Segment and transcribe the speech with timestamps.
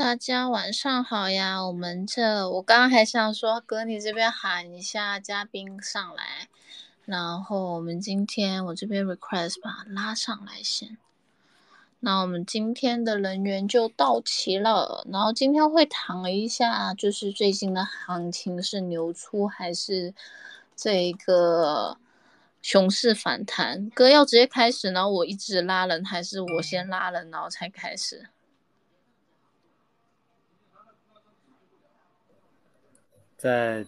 [0.00, 1.62] 大家晚上好呀！
[1.62, 6.48] 我们这我刚刚还想说，哥你这边喊一下嘉宾上来，
[7.04, 10.96] 然后我们今天我这边 request 把拉上来先。
[11.98, 20.14] 那我们今天的人员就到齐了，然后今天会谈一下，就是最近的行情是牛出还是
[20.74, 21.98] 这个
[22.62, 23.90] 熊市反弹？
[23.90, 28.30] 哥要直接开始，然后我一直拉人，还是我先拉人，然后才开始？
[33.40, 33.86] 再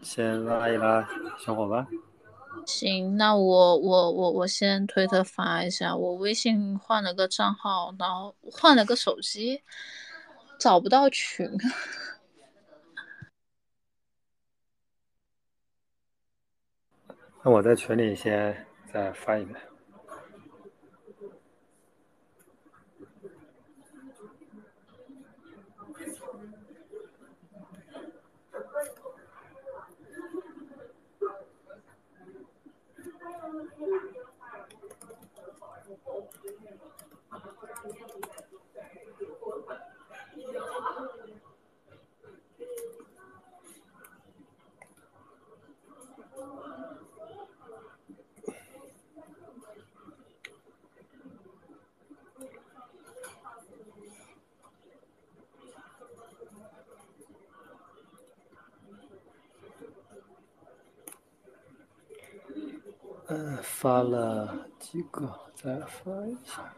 [0.00, 1.06] 先拉一拉
[1.38, 1.86] 小伙伴。
[2.66, 9.62] 行，那我我我我先推特发一下，我微信换了个账号，然后换了个手机，
[10.58, 11.50] 找不到群。
[17.44, 19.71] 那我在群里先再发一遍。
[63.62, 66.74] 发了几个，再发一下。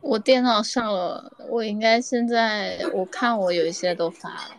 [0.00, 4.56] 我电脑上了，我应该现在我看我有一些都发了。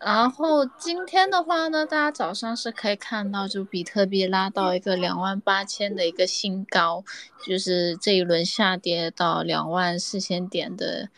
[0.00, 7.04] 然后今天的话呢，大家早上是可以看到，就比特币拉到一个两万八千的一个新高，
[7.46, 11.10] 就是这一轮下跌到两万四千点的。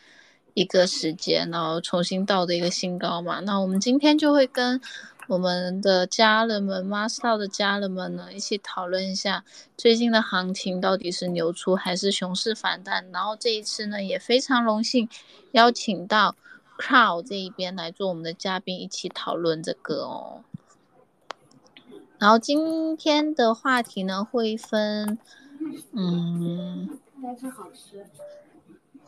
[0.54, 3.40] 一个时间，然后重新到的一个新高嘛。
[3.40, 4.80] 那我们今天就会跟
[5.28, 9.44] 我们的家人们、Master 的家人们呢，一起讨论一下
[9.76, 13.10] 最近的行情到底是牛出还是熊市反弹。
[13.12, 15.08] 然后这一次呢，也非常荣幸
[15.52, 16.34] 邀请到
[16.78, 20.42] Crow 这一边来做我们的嘉宾，一起讨论这个哦。
[22.18, 25.18] 然后今天的话题呢，会分，
[25.92, 28.04] 嗯，应该是好吃。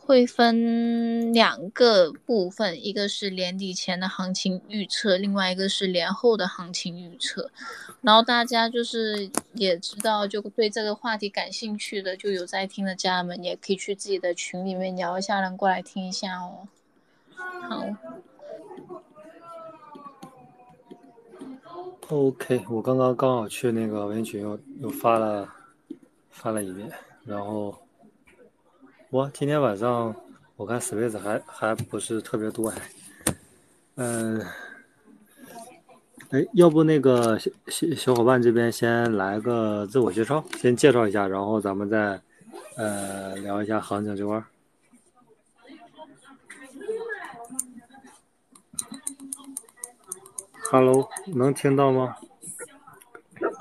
[0.05, 7.49] 会分两个部分，一个是年底前的行情预测，另外一个是年后的行情预测。
[8.01, 16.67] 然后大家就是也知道，就对这个话题感兴趣的，就有在听的家人们，也可以去自己的群里面聊一下，人过来听一下哦。
[17.35, 17.83] 好。
[22.09, 25.51] OK，我刚刚刚好去那个微信群又又发了
[26.29, 26.87] 发了一遍，
[27.25, 27.75] 然后。
[29.15, 30.13] 我今天晚上
[30.57, 32.81] 我看 space 还还不是特别多，还，
[33.95, 34.45] 嗯，
[36.31, 42.19] 哎，要不那个小小小伙伴这边先来个自我介绍，先介绍一下，然后咱们再
[42.75, 44.43] 呃聊一下行情这块。
[50.69, 52.17] Hello，能听到吗？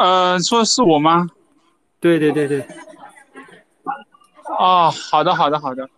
[0.01, 1.31] 呃，说是我吗？
[2.01, 2.67] 对对对对。
[4.47, 5.89] 哦，好的，好的，好的。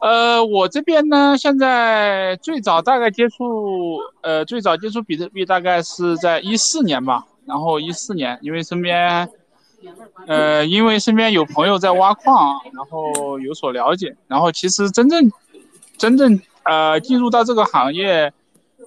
[0.00, 7.24] 呃，我这边呢，现在最早大概接触，呃，最早接触比特币大概是在一四年吧。
[7.46, 9.28] 然后一四年，因为身边，
[10.26, 14.16] 呃，因为身边有朋友在挖矿，然后有所了解。
[14.26, 15.30] 然后其实真正，
[15.96, 18.32] 真正呃进入到这个行业，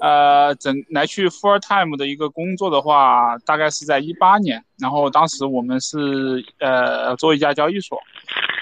[0.02, 4.62] 呃，整来去 full time 的一个工作的话，大概是在一八年。
[4.78, 7.98] 然后当时我们是呃做一家交易所。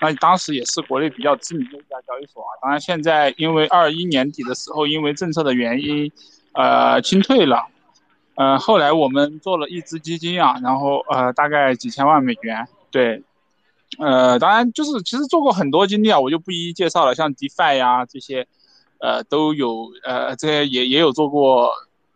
[0.01, 6.11] 那当时也是国内比较知名的一家交易所啊，当然现在因为二一年底的时候，因为政策的原因，
[6.53, 7.67] 呃，清退了，
[8.35, 13.23] 呃，后来我们做了一支基金啊，然后呃，大概几千万美元，对，
[13.99, 18.47] 呃，当然就是其实做过很多经历啊，我就不一一介绍了，像 DeFi 呀这些，
[19.00, 21.71] 呃，都有，呃，这些也也有做过，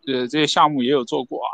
[0.06, 1.50] 呃，这些项目也有做过啊，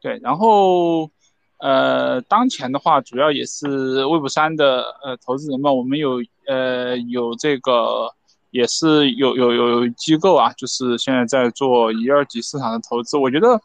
[0.00, 1.10] 对，然后。
[1.58, 8.14] 呃，当前的话，主要也是 Web 三的呃投资人嘛，我们有呃有这个，
[8.52, 13.16] 也是有有有机构啊，就是现在在做一二级市场的投资。
[13.16, 13.60] 我觉得，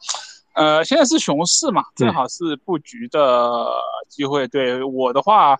[0.55, 3.67] 呃，现在是熊市嘛，正好是布局的
[4.09, 4.47] 机会。
[4.47, 5.55] 对我的话，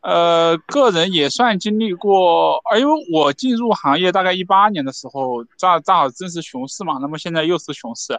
[0.00, 8.14] 呃，个人也算经历过，呃，因为我进入行业大概一八年的时候，正正好正是熊市嘛，那么现在又是熊市，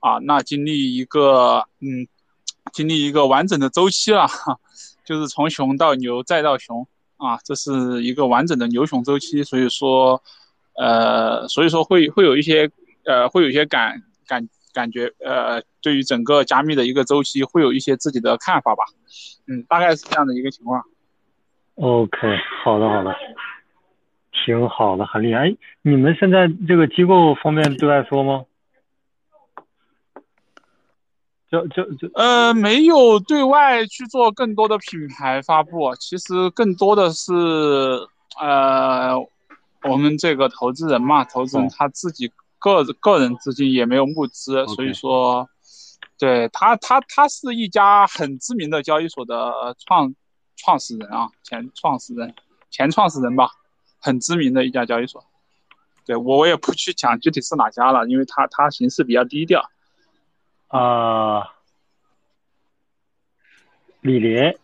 [0.00, 2.08] 啊，那经历一个嗯。
[2.72, 4.26] 经历一个完整的周期了，
[5.04, 6.86] 就是从熊到牛再到熊
[7.16, 10.22] 啊，这是一个完整的牛熊周期，所以说，
[10.76, 12.70] 呃，所以说会会有一些
[13.04, 18.84] 呃会有一些感感感觉呃，对于整个加密的一个周期会有一些自己的看法吧，
[19.46, 20.82] 嗯，大概是这样的一个情况。
[21.76, 22.18] OK，
[22.62, 23.14] 好的好的，
[24.32, 25.48] 挺好的，很厉害。
[25.48, 28.44] 哎，你们现在这个机构方便对外说吗？
[31.50, 37.32] 就就就呃，没有对外去做更多的品牌发布，其实更多的是
[38.40, 39.18] 呃，
[39.82, 42.30] 我们这个投资人嘛，投资人他自己
[42.60, 45.48] 个个人资金也没有募资，所以说，
[46.18, 50.14] 对他他他是一家很知名的交易所的创
[50.56, 52.32] 创始人啊，前创始人
[52.70, 53.50] 前创始人吧，
[53.98, 55.24] 很知名的一家交易所，
[56.06, 59.68] 对我我也不去讲具体是哪家了，因为他他形式比较低调。
[60.70, 61.42] 啊，
[64.02, 64.54] 李林，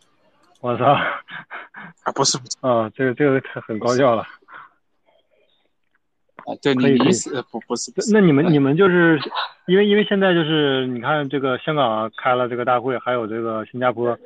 [0.61, 0.85] 我操！
[0.85, 4.23] 啊，不是，啊，这个这个很高效了。
[6.45, 7.93] 啊，对你意思不不是？
[8.13, 9.19] 那你们你们就是
[9.67, 14.17] 因为因为现在就是你看这个香港开了这个大会，还有这个新加坡，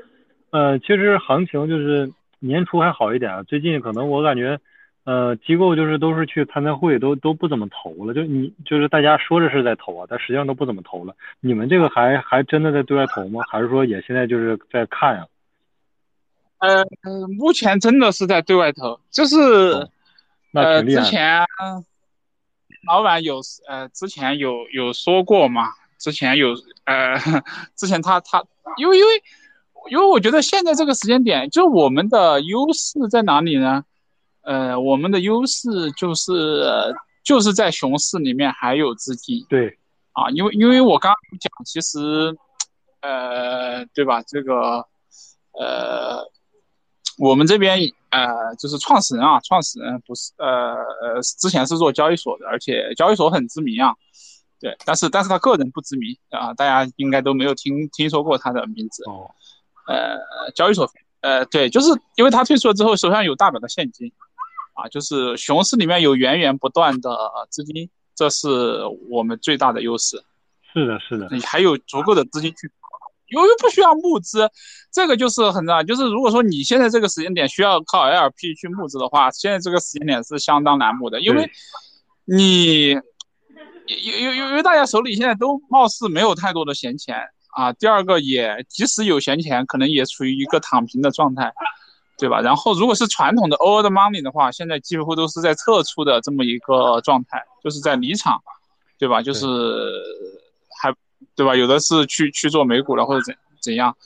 [0.50, 4.60] 呃，其实行情就是年初还好一点，最近可能我感觉。
[5.04, 8.12] 呃，机构就是都是去参加会，都都不怎么投了。
[8.12, 11.14] 就你就是大家说着是在投啊，但实际上都不怎么投了。
[11.40, 13.42] 你们这个还还真的在对外投吗？
[13.48, 15.26] 还是说也现在就是在看呀？
[16.58, 16.84] 呃，
[17.38, 19.88] 目前真的是在对外投，就是
[20.52, 21.42] 呃，之前
[22.86, 26.54] 老板有呃，之前有有说过嘛，之前有
[26.84, 27.16] 呃，
[27.74, 28.44] 之前他他
[28.76, 29.10] 因为因为
[29.90, 33.82] 因为我觉得现在这个时间点，就我们的优势在哪里呢？
[34.42, 39.78] 呃，我们的优势就是就是在熊市里面还有资金，对，
[40.12, 42.34] 啊，因为因为我刚刚讲，其实，
[43.02, 44.22] 呃，对吧？
[44.22, 44.86] 这个，
[45.52, 46.24] 呃，
[47.18, 47.78] 我们这边
[48.10, 53.94] 呃，就是创始人啊，创始人不是呃呃，之前是做交易所的，而且交易所很知名啊，
[54.58, 59.30] 对，但是但是他个人不知名啊，大家应该都没有听听说过他的名字，哦，
[59.86, 64.10] 呃，交易所，呃，对，就是因为他退出了之后，手上有大把的现金。
[64.74, 67.18] 啊，就是熊市里面有源源不断的
[67.50, 68.48] 资金，这是
[69.08, 70.22] 我们最大的优势。
[70.72, 72.70] 是的，是的，你还有足够的资金去，
[73.26, 74.48] 由于不需要募资，
[74.92, 75.82] 这个就是很重要。
[75.82, 81.50] 就是如果说你现在这个时间点需要靠 LP 去募资的话，现在这个时间点是相当难募的，因为
[82.24, 87.16] 你，因因因为大家手里现在都貌似没有太多的闲钱
[87.56, 87.72] 啊。
[87.72, 91.52] 第二个也，即使有闲钱，可能也处于一个躺平的状态。
[92.20, 92.40] 对吧？
[92.42, 98.38] 然后如果是传统的 old money 的话，现在几乎都是在撤出的这么一个状态，就是在离场，
[98.98, 99.22] 对吧？
[99.22, 99.46] 就是
[100.80, 100.94] 还
[101.34, 101.56] 对吧？
[101.56, 103.96] 有的是去去做美股了或者怎怎样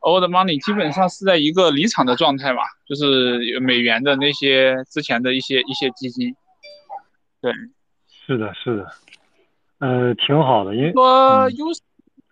[0.00, 6.34] ，old money 基本上是在一个离场的状态嘛，就是美元的那些之前的一些一些基金，
[7.40, 7.52] 对，
[8.26, 8.86] 是的，是的，
[9.78, 11.80] 呃，挺好的，因为说优势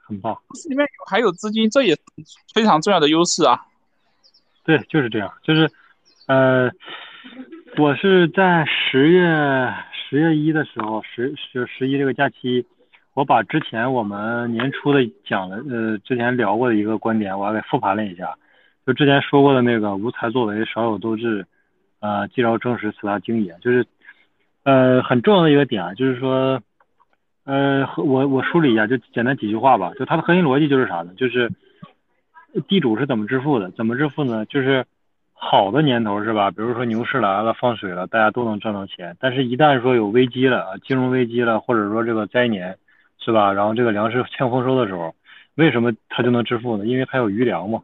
[0.08, 0.36] 很棒，
[0.68, 1.96] 里面还有资金，这也
[2.52, 3.66] 非常重要的优势啊。
[4.64, 5.68] 对，就是这样，就是，
[6.28, 6.70] 呃，
[7.78, 12.64] 我是在十月十月一的时候，十十十一这个假期，
[13.14, 18.36] 我把之前我们年初的讲的，呃，之前聊过的一个观点，我还给复盘了一下，
[18.86, 21.44] 就之前说过的那个无才作为，少有斗志，
[21.98, 23.84] 呃，既饶正实，此大经也，就是，
[24.62, 26.62] 呃，很重要的一个点啊，就是说，
[27.44, 31.12] 呃，我我梳理一下，就简单几句话吧，就它的核心逻辑就是啥呢？
[31.16, 31.50] 就是。
[32.68, 33.70] 地主是怎么致富的？
[33.70, 34.44] 怎么致富呢？
[34.46, 34.84] 就是
[35.32, 36.50] 好的年头是吧？
[36.50, 39.16] 比如说牛市来了，放水了，大家都能赚到钱。
[39.18, 42.76] 但是，一旦说有危机了，金融危机了，或者说这个灾年，
[43.18, 43.52] 是吧？
[43.52, 45.14] 然后这个粮食欠丰收的时候，
[45.54, 46.86] 为什么他就能致富呢？
[46.86, 47.82] 因为他有余粮嘛，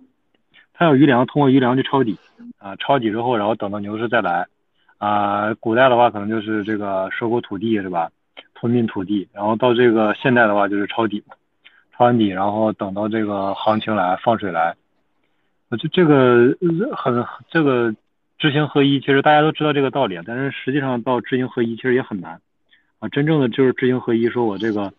[0.73, 2.17] 他有余粮，通过余粮去抄底
[2.59, 4.47] 啊，抄底之后，然后等到牛市再来
[4.99, 5.55] 啊。
[5.55, 8.11] 古代的话，可能就是这个收购土地是吧？
[8.55, 11.35] 吞并土地，然后到这个现代的话，就是抄底嘛。
[11.99, 14.77] 抄底，然后等到这个行情来放水来，
[15.69, 16.57] 我就这个
[16.97, 17.93] 很这个
[18.39, 22.41] 知行合一，其实大家都知道这个道理，但是实际上到知行合一其实也很难
[23.01, 23.09] 啊。
[23.09, 24.93] 真正的就是知行合一，说我这个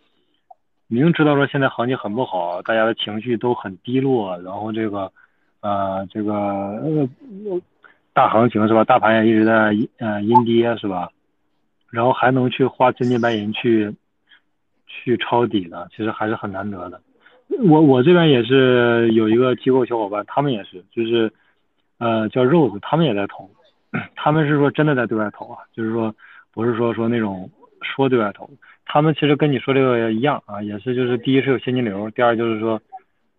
[0.88, 5.10] 明知道说现在行情很不好，大家的情绪都很低落，然后这个
[5.62, 7.10] 呃这个
[8.12, 8.84] 大行情是吧？
[8.84, 11.10] 大盘也一直在呃阴跌是吧？
[11.89, 13.96] 然后还能去花真金白银去。
[14.89, 17.00] 去抄底的，其实还是很难得的。
[17.67, 21.31] 我我这边也是有一个机构小伙伴，他们也是，就是
[21.98, 23.50] 呃叫 Rose，他们也在投，
[24.15, 26.13] 他们是说真的在对外投啊，就是说
[26.53, 27.50] 不是说说那种
[27.81, 28.50] 说对外投，
[28.86, 32.81] 他们其实跟你说这个一样啊，也是就是第一是有现金流，第二就是说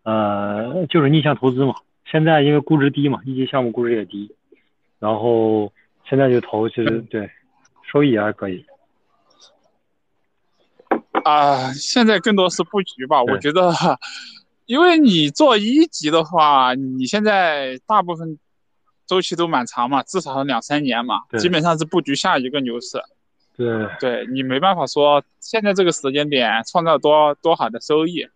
[0.03, 1.75] 呃，就是逆向投资嘛。
[2.05, 4.35] 现在因为估值低嘛，一级项目估值也低，
[4.99, 5.73] 然后
[6.05, 7.31] 现在就投，其实对，
[7.85, 8.65] 收益也还可以。
[11.25, 13.23] 啊，现在更多是布局吧。
[13.23, 13.73] 我觉得，
[14.67, 18.39] 因为你做一级的话，你现在大部分
[19.07, 23.03] 周期都蛮长嘛，至少两三年嘛，基本上是布局下一个牛市。
[23.57, 23.67] 对，
[24.01, 28.27] 对你没办法说现在这个时间点创造多多好的收益，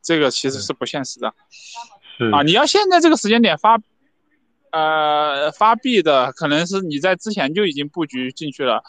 [0.00, 1.34] 这个其实是不现实的
[2.16, 2.42] 是啊。
[2.42, 3.78] 你要现在这个时间点发，
[4.70, 8.82] 呃，发币的，可能是你在之前就已经布局进去了，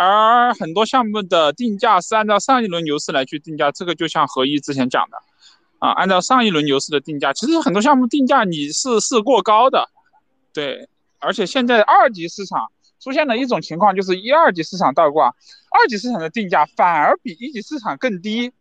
[0.00, 5.18] 而很多项目的定价是按照上一轮牛市来去定价，这个就像何一之前讲的，
[5.80, 9.88] 啊，按照上一轮牛市的定价，其实很多项目定价你是是过高的，
[10.54, 10.88] 对，
[11.18, 15.34] 而且现在二级市场出现了一种情况，就是一二级市场倒挂，
[15.72, 18.52] 二级市场的定价反而比一级市场更低，因为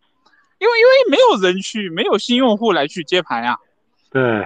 [0.60, 3.60] 因为没有人去，没有新用户来去接盘呀。
[4.10, 4.44] 对，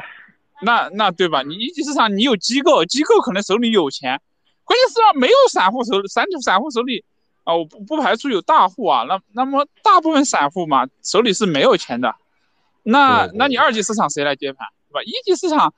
[0.62, 1.42] 那那对吧？
[1.42, 4.20] 你一级市场你有机构，机构可能手里有钱，
[4.72, 7.04] 关键是啊没有散户手散散户手里
[7.44, 12.16] 啊，我不不排除有大户啊，那那么大部分散户嘛手里是没有钱的，
[12.84, 15.04] 那那你二级市场谁来接盘，对吧？
[15.04, 15.74] 一级市场，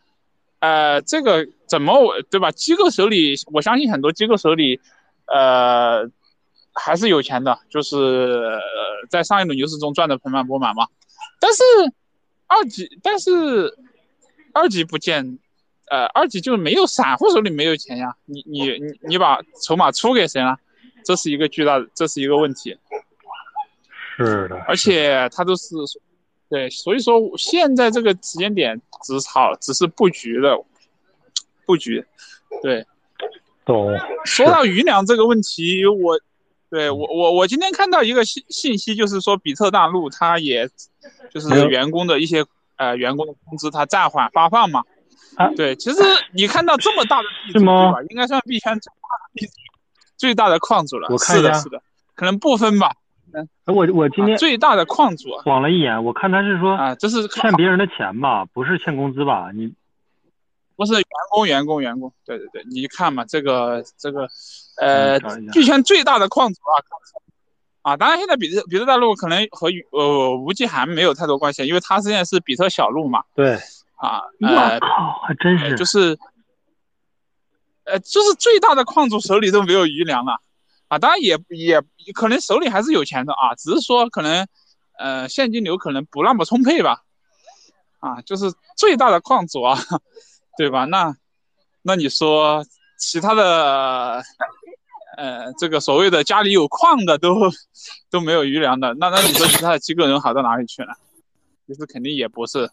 [0.59, 2.51] 呃，这个怎么我对吧？
[2.51, 4.79] 机构手里，我相信很多机构手里，
[5.25, 6.07] 呃，
[6.71, 8.59] 还是有钱的，就是呃
[9.09, 10.85] 在上一轮牛市中赚的盆满钵满嘛。
[11.39, 11.63] 但是
[12.45, 13.75] 二级，但是
[14.53, 15.39] 二级不见，
[15.89, 20.57] 呃，二级就是没有散户手里没有钱呀，你你你你把筹码出给谁了？
[21.05, 22.77] 这是一个巨大的，这是一个问题。
[24.15, 25.75] 是的，而且他都是，
[26.49, 30.57] 对，所以说现在这个时间点只好只是布局的
[31.65, 32.05] 布局，
[32.61, 32.85] 对。
[33.65, 33.91] 懂。
[34.23, 36.19] 说到余粮这个问题，我
[36.69, 40.69] 对我我我今天看到一个信信息，就是说比特大陆它也
[41.31, 42.45] 就是员工的一些
[42.77, 44.83] 呃员工的工资它暂缓发放嘛。
[45.35, 46.01] 啊对，其实
[46.33, 47.93] 你看到这么大的地主吧？
[48.09, 49.51] 应该算币圈最大的地主
[50.17, 51.07] 最大的矿主了。
[51.09, 51.81] 我看一下是的，是的，
[52.15, 52.91] 可能不分吧。
[53.33, 59.49] 哎我我今天啊最大的矿主晃了一眼，我看他是说啊，这是欠别人的钱吧，不是欠工资吧？
[59.55, 59.73] 你
[60.75, 64.27] 不是员工，员工，员工，对对对，你看嘛，这个这个，
[64.77, 65.19] 呃
[65.51, 66.59] 币圈最大的矿主
[67.81, 73.57] 啊，啊，当然现在比特比特大陆可能和呃吴继涵没有太多关系，因为他现在是比特小路嘛，对，
[74.03, 76.19] 啊，我呃，靠，还真是，就是，
[77.85, 80.41] 呃，就是最大的矿主手里都没有余粮了，
[80.89, 81.81] 啊，当然也也
[82.13, 84.45] 可能手里还是有钱的啊，只是说可能，
[84.97, 87.03] 呃，现金流可能不那么充沛吧，
[87.99, 89.79] 啊，就是最大的矿主啊，
[90.57, 90.83] 对吧？
[90.83, 91.15] 那
[91.81, 92.65] 那你说
[92.97, 94.21] 其他的，
[95.15, 97.49] 呃，这个所谓的家里有矿的都
[98.09, 100.91] 都没有余粮的，那那你说其他的机构人好到哪里去呢？
[101.65, 102.69] 其实肯定也不是，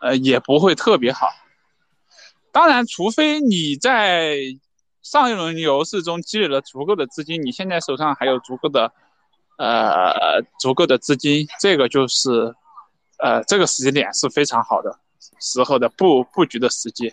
[0.00, 1.28] 呃，也不会特别好。
[2.52, 4.38] 当然，除非你在
[5.02, 8.92] 上一轮牛市中积累了足够的资金，你现在手上还有足够的，
[9.58, 12.54] 呃，足够的资金，这个就是，
[13.18, 14.98] 呃，这个时间点是非常好的
[15.40, 17.12] 时候的布布局的时机。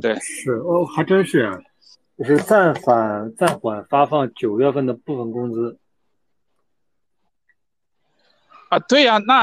[0.00, 1.58] 对是哦，还真是啊，
[2.16, 5.78] 就是暂缓暂缓发放九月份的部分工资。
[8.70, 9.42] 啊，对呀、那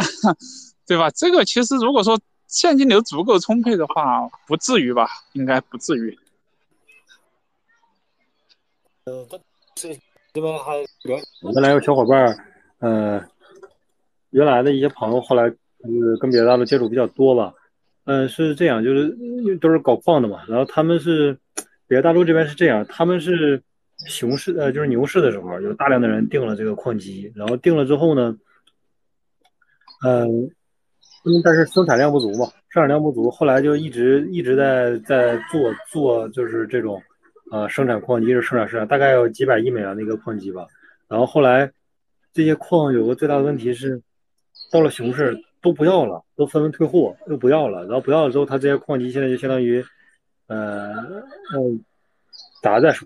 [0.86, 1.10] 对吧？
[1.12, 5.08] 这个其实如果说现金流足够充沛的话，不至于吧？
[5.34, 6.18] 应该不至于。
[10.34, 12.46] 这边还原来有小伙伴，
[12.80, 13.24] 呃，
[14.30, 15.58] 原来的一些朋友，后来就
[16.04, 17.54] 是跟别的大陆接触比较多吧。
[18.06, 19.16] 嗯、是这样，就是
[19.62, 21.38] 都是搞矿的嘛，然后他们是
[21.88, 23.62] 别的大陆这边是这样，他们是
[24.08, 28.38] 熊市呃，就是牛市的时候，有大量的人订了这个矿机，然后订了之后呢，
[30.06, 30.50] 嗯、
[31.24, 37.01] 因为但是生产量不足嘛，生产量不足，后来就一直一直在在做做就是这种
[37.51, 40.65] 呃生产矿机是生产生产，大概有几百亿美元的一个矿机吧。
[41.08, 41.72] 然后后来
[42.34, 44.01] 这些矿有个最大的问题是，
[44.72, 47.84] 到了熊市都不要了，都纷纷退货，又不要了。
[47.86, 49.86] 然后不要了之后，他这些矿机现在就相当于
[50.48, 50.94] 呃
[51.56, 51.84] 嗯
[52.62, 53.06] 砸在手。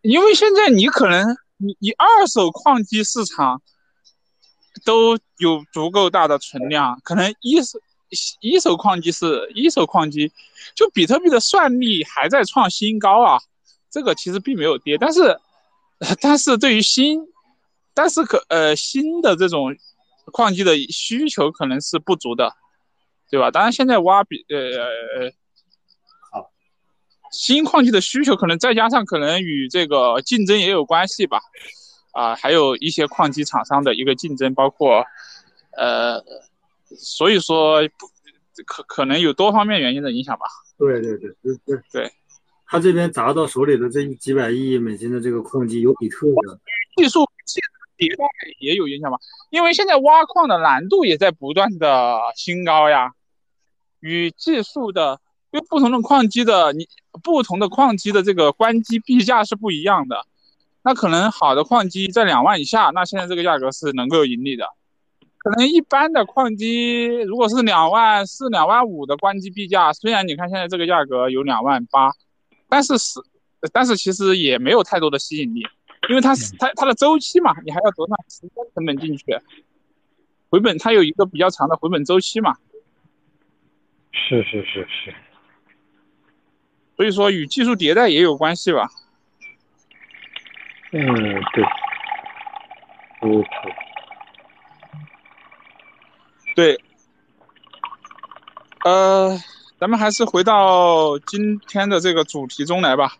[0.00, 3.60] 因为现在你可能你你二手矿机市场
[4.84, 7.78] 都有足够大的存量，可能一手
[8.40, 10.32] 一手矿机是一手矿机，
[10.74, 13.40] 就比特币的算力还在创新高啊，
[13.90, 15.38] 这个其实并没有跌，但是
[16.20, 17.20] 但是对于新，
[17.94, 19.74] 但是可呃新的这种
[20.32, 22.54] 矿机的需求可能是不足的，
[23.30, 23.50] 对吧？
[23.50, 24.56] 当然现在挖比呃
[25.20, 25.32] 呃。
[27.34, 31.40] 新矿机的需求可能再加上可能与这个竞争也有关系吧，
[32.12, 35.04] 啊，还有一些矿机厂商的一个竞争，包括，
[35.76, 36.22] 呃，
[36.96, 38.06] 所以说不
[38.64, 40.44] 可可能有多方面原因的影响吧。
[40.78, 42.12] 对对对对对对，
[42.66, 46.60] 他这边砸到手里的这几百亿美金的这个矿机有比特的，
[46.96, 47.66] 技术技术
[47.96, 48.24] 迭代
[48.58, 49.16] 也有影响吧？
[49.50, 53.12] 因为现在挖矿的难度也在不断的新高呀，
[54.00, 56.86] 与技术的，因为不同的矿机的你
[57.22, 60.26] 不同的矿机的这个关机币价是不一样的。
[60.84, 64.66] 那可能好的矿机在两万以下，那现在这个价格是能够有盈利的。
[65.38, 72.12] 可能一般的矿机如果是两万四、两万五的关机币价，虽然你看现在这个价格有两万八，
[72.68, 73.20] 但是是，
[73.72, 75.66] 但是其实也没有太多的吸引力，
[76.08, 79.24] 因为它是它它的周期嘛，你还要投上时间成本进去，
[80.48, 82.56] 回本它有一个比较长的回本周期嘛。
[84.12, 85.14] 是是是是。
[86.96, 88.90] 所以说与技术迭代也有关系吧。
[90.92, 91.04] 嗯，
[91.52, 91.64] 对。
[93.20, 93.50] 不错。
[96.54, 96.78] 对。
[98.84, 99.38] 呃，
[99.80, 103.12] 咱们还是回到今天的这个主题中来吧，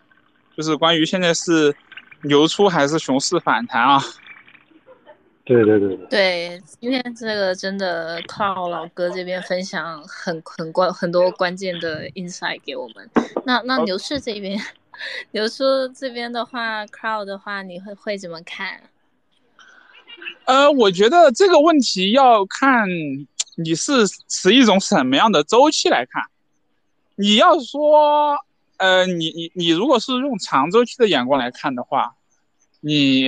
[0.56, 1.74] 就是关于现在是
[2.22, 4.00] 牛出还是熊市反弹啊？
[5.44, 6.06] 对对对对。
[6.08, 13.10] 对，今天这个真的靠老哥这边分享很很关很多关键的 insight 给我们。
[13.46, 14.60] 那那牛市这边。
[15.32, 18.82] 刘叔这边的话，crow 的话，你会会怎么看？
[20.44, 22.86] 呃，我觉得这个问题要看
[23.56, 26.22] 你是持一种什么样的周期来看。
[27.16, 28.36] 你要说，
[28.76, 32.14] 呃，你你你如果是用长周期的眼光来看的话，
[32.80, 33.26] 你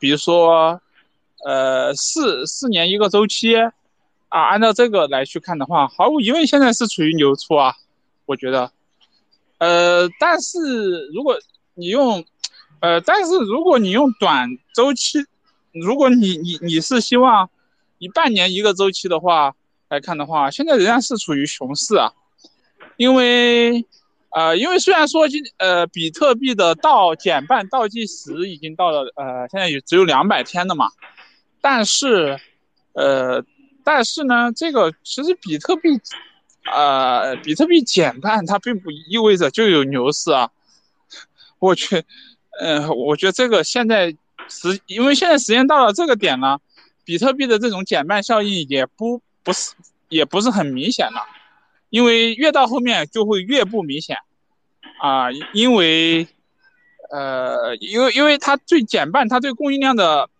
[0.00, 0.80] 比如说，
[1.44, 3.70] 呃，四四年一个周期啊，
[4.30, 7.74] 按照这个来去看的话，毫无疑问现在是处于牛出啊，
[8.26, 8.72] 我觉得。
[9.62, 10.58] 呃，但是
[11.14, 11.38] 如果
[11.74, 12.24] 你用，
[12.80, 15.24] 呃，但是如果你用短周期，
[15.70, 17.48] 如果你你你是希望
[17.98, 19.54] 以半年一个周期的话
[19.88, 22.10] 来看的话，现在仍然是处于熊市啊，
[22.96, 23.84] 因为，
[24.30, 30.88] 呃，因为虽然说今呃比特币的倒减半倒计时已经到了呃现在也只有两百天了嘛，
[31.60, 32.36] 但是，
[32.94, 33.44] 呃，
[33.84, 36.00] 但是呢，这个其实比特币。
[36.70, 40.50] 呃，比特币减半，它并不意味着就有牛市啊。
[41.58, 42.04] 我去，
[42.60, 44.14] 嗯，我觉得这个现在
[44.48, 46.60] 时，因为现在时间到了这个点了，
[47.04, 49.74] 比特币的这种减半效应也不不是，
[50.08, 51.26] 也不是很明显了。
[51.90, 54.18] 因为越到后面就会越不明显
[55.00, 56.28] 啊，因为，
[57.10, 60.30] 呃，因为因为它最减半，它对供应量的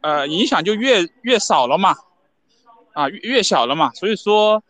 [0.00, 1.96] 呃影响就越越少了嘛，
[2.92, 4.62] 啊，越越小了嘛，所以说。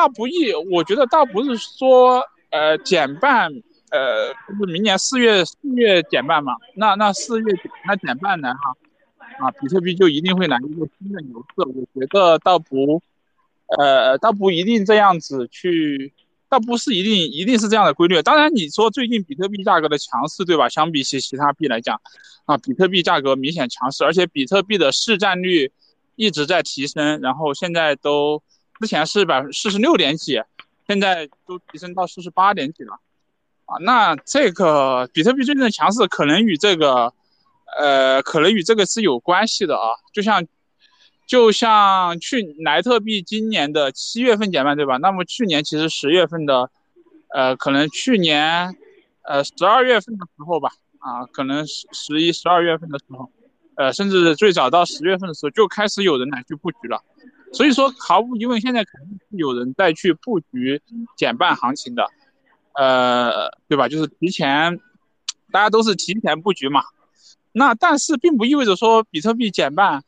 [0.00, 3.52] 倒不易，我觉得倒不是说，呃，减半，
[3.90, 6.54] 呃，不是明年四月四月减半嘛？
[6.74, 7.44] 那那四月
[7.86, 8.54] 那减半呢？
[8.54, 8.74] 哈，
[9.46, 11.68] 啊，比特币就一定会来一个新的牛市？
[11.68, 13.02] 我觉得倒不，
[13.76, 16.14] 呃，倒不一定这样子去，
[16.48, 18.22] 倒不是一定一定是这样的规律。
[18.22, 20.66] 当然，你说最近比特币价格的强势，对吧？
[20.70, 22.00] 相比起其他币来讲，
[22.46, 25.70] 啊，比特币价格明显强势，而且比特币的市占率
[26.16, 28.42] 一直在提升，然后现在都。
[28.80, 30.42] 之前是百分之四十六点几，
[30.88, 32.94] 现在都提升到四十八点几了，
[33.66, 37.12] 啊，那这个比特币最近的强势可能与这个，
[37.78, 40.46] 呃，可能与这个是有关系的啊，就像，
[41.26, 44.96] 就像去莱特币今年的七月份减半对吧？
[44.96, 46.70] 那么去年其实十月份的，
[47.34, 48.74] 呃，可能去年，
[49.22, 53.30] 呃，十二月份的时候吧，啊，可能十十一、十二月份的时候，
[53.76, 57.04] 呃，甚至最早到十月份的时候就开始有人来去布局了。
[57.52, 60.80] 所以说，毫无疑问，现在肯定是有人在去布局
[61.16, 62.08] 减半行情的，
[62.74, 63.88] 呃，对吧？
[63.88, 64.78] 就是提前，
[65.50, 66.82] 大家都是提前布局嘛。
[67.52, 70.04] 那但是并不意味着说比特币减半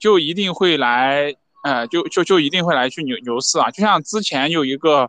[0.00, 3.70] 就一定会来，呃，就就就一定会来去牛牛市啊。
[3.70, 5.08] 就像之前有一个，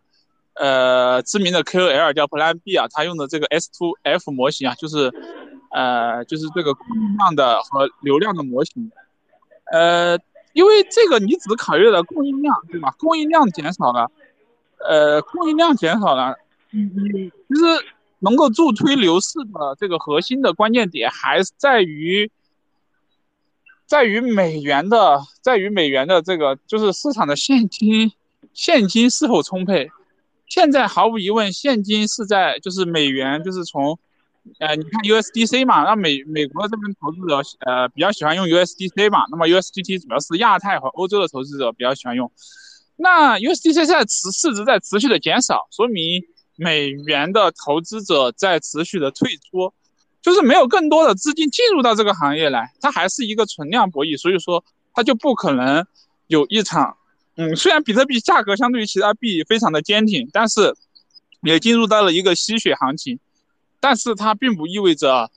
[0.54, 5.12] 呃，知名的 KOL 叫 Plan B 啊，他用的这个 S2F 模型啊，就是，
[5.72, 8.92] 呃，就是这个供应量的和流量的模型，
[9.72, 10.20] 呃。
[10.54, 12.96] 因为这个你只考虑了供应量，对吧？
[12.98, 14.10] 供应量减少了，
[14.80, 16.38] 呃，供应量减少了，
[16.72, 17.63] 嗯嗯其实
[18.20, 22.32] 能够助推牛市的这个核心的关键点还是在于，
[23.86, 28.13] 在于美元的，在于美元的这个就是市场的现金，
[28.54, 29.92] 现金是否充沛？
[30.48, 34.00] 现在毫无疑问，现金是在就是美元就是从。
[34.60, 42.32] 呃，你看 USDC 嘛，那美美国这边投资者呃比较喜欢用 USDC 嘛，那么 USDT 主要是亚太和欧洲的投资者比较喜欢用。
[42.96, 46.24] 那 USDC 在持市值在持续的减少，说明
[46.56, 49.74] 美元的投资者在持续的退出，
[50.22, 55.86] 就是没有更多的资金进入到这个行业来，它还是一个存量博弈，所以说它就不可能
[56.28, 56.98] 有一场
[57.36, 60.76] 嗯，虽然比特币价格相对于其他币非常的坚挺，但是
[61.42, 63.20] 也进入到了一个吸血行情，
[63.84, 65.30] 但是它并不意味着，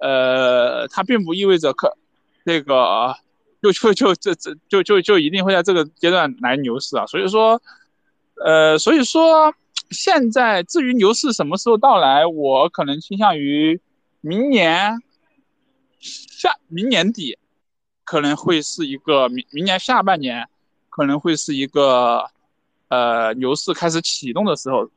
[0.00, 1.96] 呃，它并不意味着可
[2.44, 3.16] 那个
[3.60, 7.60] 就就就这这就就就一定会在这个阶段来牛市啊，所以说，
[8.44, 9.52] 呃，所以说
[9.90, 13.80] 现在至于牛市什么时候到来，我可能倾向于
[14.20, 15.02] 明年
[15.90, 17.36] 下明年底。
[18.04, 20.46] 可能会是一个明明年下半年，
[20.90, 22.28] 可能会是一个，
[22.88, 24.90] 呃，牛市开始启动的时候，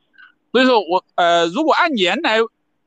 [0.52, 2.38] 所以说我呃，如果按年来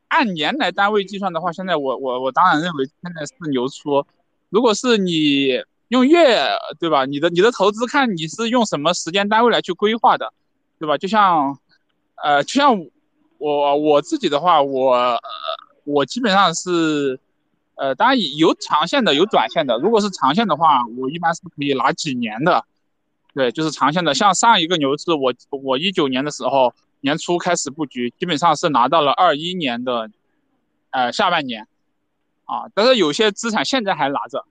[0.10, 4.06] 按年来单位计算的话，现在我我我当然认为现在是牛初。
[4.50, 6.48] 如果是你用月
[6.80, 7.06] 对吧？
[7.06, 10.34] 你的你的投资看你是用什么时间单位来去规划的，
[10.78, 10.98] 对吧？
[10.98, 11.58] 就像
[12.24, 12.86] 呃，就像
[13.38, 15.19] 我我自己的话，我
[15.86, 17.19] 我基本上是。
[17.82, 19.78] 呃，当然有长线的，有短线的。
[19.78, 22.65] 如果是长线的话，我一般是可以拿几年的，
[23.34, 24.13] 对，就是长线的。
[24.13, 30.09] 像上一个牛市，我我一九年的时候年初开始布局，基本上是拿到了二一年的，
[30.91, 31.67] 呃下半年，
[32.45, 34.45] 啊，但是有些资产现在还拿着，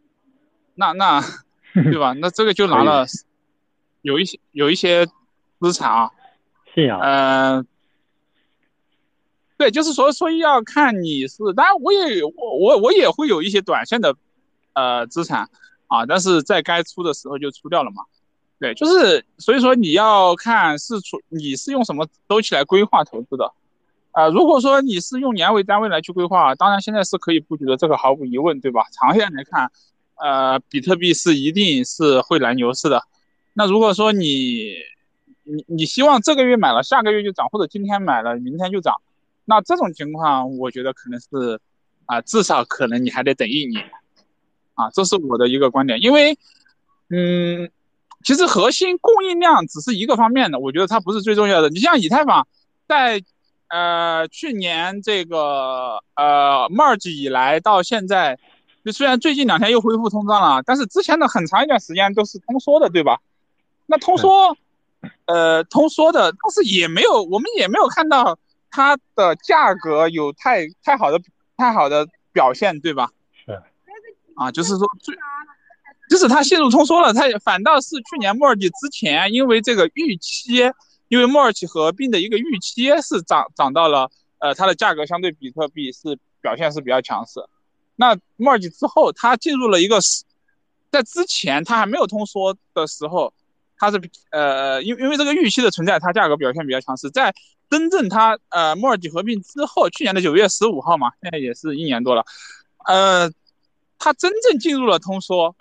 [0.74, 1.20] 那那，
[1.74, 2.12] 对吧？
[2.14, 3.06] 那这个就拿了，
[4.02, 5.06] 有一些有一些
[5.60, 6.10] 资产啊，
[6.74, 7.66] 是啊，嗯。
[9.58, 14.14] 对，就是说，所以要看你是，当然我也我我我也会有一些短线的，
[14.72, 15.50] 呃，资产
[15.88, 18.04] 啊，但是在该出的时候就出掉了嘛。
[18.60, 23.52] 对，就是所以说你要看是出你是用什么周期来规划投资的，
[24.12, 28.82] 啊，如果说你是用年为单位来去规划，当然现在是可以布局的，这个毫无疑问，对吧？
[28.90, 29.70] 长线来看，
[30.16, 33.04] 呃，比特币是一定是会来牛市的。
[33.54, 34.74] 那如果说你
[35.44, 38.96] 你你希望这个月买了，下个月就涨，或者今天买了，明天就涨。
[39.44, 41.60] 那这种情况，我觉得可能是，
[42.06, 43.88] 啊，至少可能你还得等一年，
[44.74, 46.02] 啊，这是我的一个观点。
[46.02, 46.36] 因为，
[47.08, 47.70] 嗯，
[48.24, 51.68] 其实核心供应量只是一个方面的，我觉得它不是最重要的。
[51.68, 52.46] 你像以太坊，
[52.86, 53.22] 在
[53.68, 58.38] 呃去年这个呃 merge 以来到现在，
[58.84, 63.20] 就虽然最近两天又恢复通胀了，但是之前的很长一段时间都是通缩的，对吧？
[63.86, 64.56] 那通缩，
[65.26, 68.38] 呃，通缩的，但是也没有，我们也没有看到。
[68.70, 71.18] 它的价格有太太好的
[71.56, 73.10] 太好的表现，对吧？
[73.46, 73.58] 是，
[74.36, 75.16] 啊，就是说最，
[76.08, 80.54] 就是它陷入通缩了，它反倒是去年末季之前，因为这个预期，
[81.08, 87.40] 因为末尔合并的一个预期是涨涨到了，呃，它的价格相对比特币是表现是比较强势。
[87.96, 89.98] 那末尔之后，它进入了一个，
[90.90, 93.32] 在之前它还没有通缩的时候，
[93.76, 97.34] 它是呃，因因为这个预期的存在，它价格表现比较强势，在。
[97.70, 102.24] 真正它呃，摩尔基合并之后，去年的九月十五号嘛，现在也是一年多了，
[102.86, 103.30] 呃，
[103.98, 105.54] 它真正进入了通缩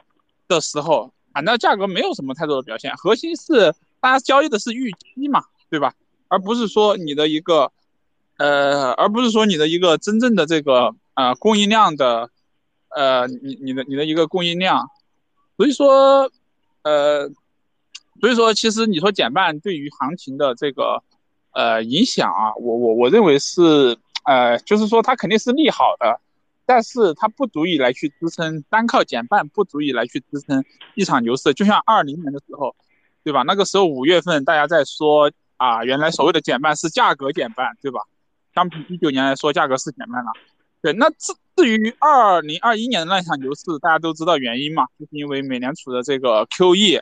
[0.47, 5.93] 的时候，反正价格没有什么太多的表现，核心是大家交易的是预期嘛，对吧？
[6.27, 7.71] 而不是说你的一个，
[8.37, 12.29] 呃，而不是说你的一个真正的这个呃供应量的，
[12.89, 14.89] 呃，你你的你的一个供应量，
[15.57, 16.31] 所以说，
[16.83, 17.29] 呃，
[18.19, 21.03] 所以说其实你说减半对于行情的这个。
[21.53, 26.19] 呃，影响啊，我我我认为是，呃，就是说它肯定是利好的，
[26.67, 31.51] 但是它不足以来去支撑，单靠减半不足以来去支撑一场牛市。
[31.55, 32.75] 就像二零年的时候，
[33.23, 33.41] 对吧？
[33.41, 38.01] 那个时候五月份大家在说啊，原来所谓的减半是价格减半，对吧？
[38.53, 40.31] 相比一九年来说，价格是减半了。
[40.81, 47.01] 对，那至至于二零二一年的那场牛市，大家都知道原因嘛，就是因为美联储的这个 QE。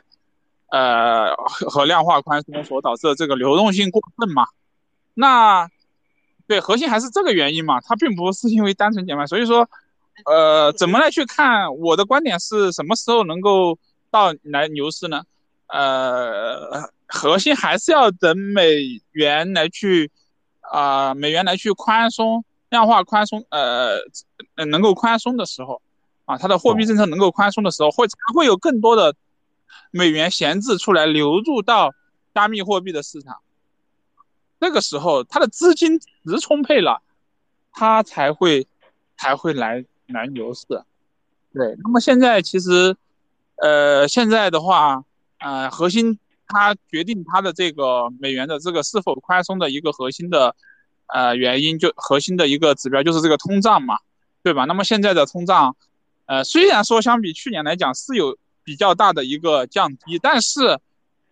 [0.68, 1.32] 呃，
[1.70, 4.46] 和量化宽松所导致的这个流动性过剩嘛，
[5.14, 5.70] 那
[6.46, 9.68] 对核心还是这个原因嘛，它并不是因为单纯减半，所以说，
[10.24, 11.76] 呃，怎么来去看？
[11.76, 13.78] 我的观点是什么时候能够
[14.10, 15.22] 到来牛市呢？
[15.68, 20.10] 呃，核心还是要等美元来去
[20.60, 23.98] 啊，美元来去宽松，量化宽松，呃，
[24.66, 25.82] 能够宽松的时候，
[26.24, 29.14] 啊，它的货币政策能够宽松的时候，会才会有更多的。
[29.92, 31.92] 美元闲置出来流入到
[32.34, 33.36] 加密货币的市场，
[34.58, 37.02] 那个时候它的资金值充沛了，
[37.72, 38.66] 它才会
[39.16, 40.66] 才会来来牛市。
[41.52, 42.96] 对，那么现在其实，
[43.56, 45.04] 呃，现在的话，
[45.38, 50.54] 呃，核心它决定它的这个美元的这个是否宽松的一个核心的
[51.06, 53.98] 呃原因，就核心的一个指标就是这个通胀嘛，
[54.42, 54.64] 对吧？
[54.64, 55.76] 那么现在的通胀，
[56.26, 58.36] 呃，虽然说相比去年来讲是有。
[58.66, 60.80] 比较大的一个降低，但是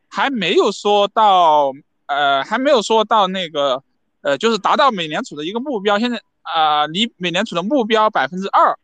[0.06, 1.72] 还没有说到，
[2.06, 3.82] 呃，还没有说到那个，
[4.22, 5.98] 呃，就是达到美联储的一个目标。
[5.98, 8.78] 现在啊，离美联储的目标百分之二，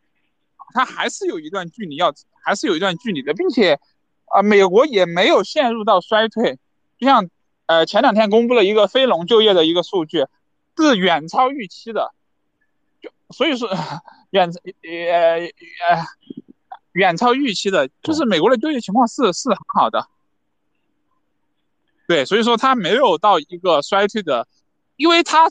[0.73, 3.79] 它还是有一段距离，要还是有一段距离的，并且，
[4.25, 6.57] 啊，美国也没有陷入到衰退，
[6.97, 7.29] 就像
[7.67, 10.25] 呃前两天公布了一个非农就业的一个数据，
[10.75, 12.11] 是远超预期的，
[12.99, 13.69] 就所以说
[14.31, 15.39] 远呃
[15.87, 16.05] 呃
[16.93, 20.07] 远超预期的，就是美国的就业情况是是很好的，
[22.11, 24.45] 对，所以说它没有到一个衰退的，
[24.97, 25.45] 因为它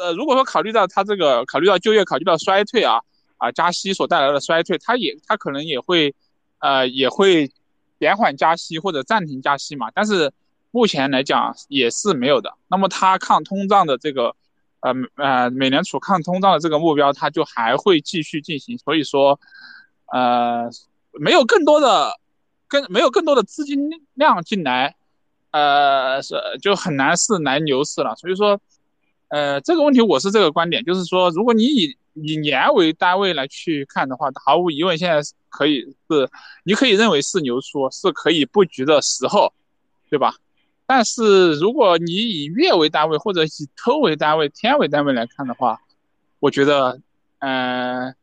[0.00, 3.00] 呃如果说考虑到它这个考虑到就业考虑到衰退啊
[3.38, 6.14] 啊加息所带来的衰退，它也它可能也会
[6.60, 7.50] 呃也会。
[7.98, 10.30] 延缓加息或者暂停加息嘛，但是
[10.70, 12.52] 目前来讲也是没有的。
[12.68, 14.36] 那么它抗通胀的这个，
[14.80, 18.76] 呃呃，美联储抗通胀的这个目标，它就还会继续进行。
[18.76, 19.40] 所以说，
[20.12, 20.68] 呃，
[21.12, 22.12] 没有更多的，
[22.68, 24.94] 跟没有更多的资金量进来，
[25.50, 28.14] 呃，是就很难是来牛市了。
[28.16, 28.60] 所以说，
[29.28, 36.28] 呃，这个问题我是这个观点，就是说，如果你以以年为单位来去看的话，毫无疑问，现在可以是，
[36.64, 39.52] 你可以认为是牛出，是可以布局的时候，
[40.10, 40.34] 对吧？
[40.86, 43.48] 但是如果你以月为单位或者以
[43.84, 45.80] 周为单位、天为单位来看的话，
[46.38, 47.00] 我觉得，
[47.40, 48.14] 嗯，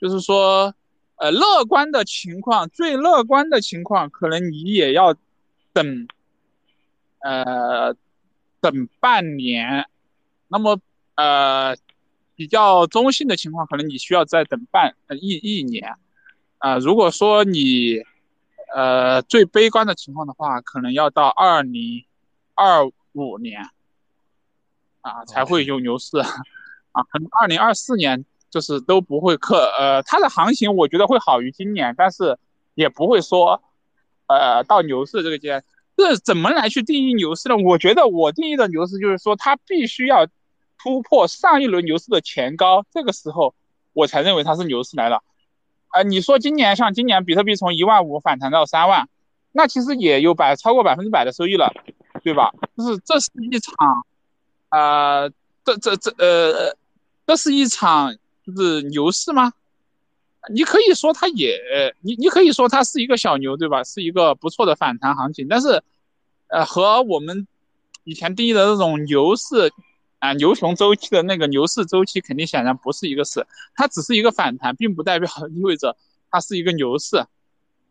[0.00, 0.72] 就是说，
[1.16, 5.14] 呃，乐观的情况，最乐观的情况，可能你也要
[5.72, 6.06] 等，
[7.22, 7.94] 呃，
[8.60, 9.86] 等半年，
[10.48, 10.78] 那么，
[11.14, 11.76] 呃。
[12.36, 15.94] 比较中性的情况，可能你需要再等半一一年，
[16.56, 18.00] 啊，如果说你，
[18.74, 22.02] 呃，最悲观的情况的话，可能要到二零
[22.54, 23.68] 二五年，
[25.02, 32.38] 啊，才会有牛市，啊，可能二零二四年就是都不会克，呃，它的行情我觉得会好于今年，但是
[32.74, 33.62] 也不会说，
[34.28, 35.64] 呃，到牛市这个阶段，
[36.00, 37.56] 这怎么来去定义牛市呢？
[37.56, 40.26] 我觉得我定义的牛市就是说它必须要。
[40.82, 43.54] 突破上一轮牛市的前高，这个时候
[43.92, 45.22] 我才认为它是牛市来了。
[45.88, 49.06] 啊，你说今年像今年比特币从一万五反弹到三万，
[49.52, 51.70] 那其实也有百超过百分之百的收益了，
[52.22, 52.50] 对吧？
[52.78, 54.06] 就是这是一场，
[54.70, 55.28] 啊，
[55.66, 56.74] 这这这呃，
[57.26, 59.52] 这是一场就是牛市吗？
[60.50, 63.84] 你可以说它也，你你可以说它是一个小牛，对吧？
[63.84, 65.82] 是一个不错的反弹行情，但是，
[66.50, 67.46] 呃，和我们
[68.04, 69.72] 以前定义的那种牛市。
[70.20, 75.96] 啊，牛熊周期的那个牛市周期肯定显然不是一个事，它只是一个反弹，并不代表意味着
[76.30, 77.16] 它是一个牛市，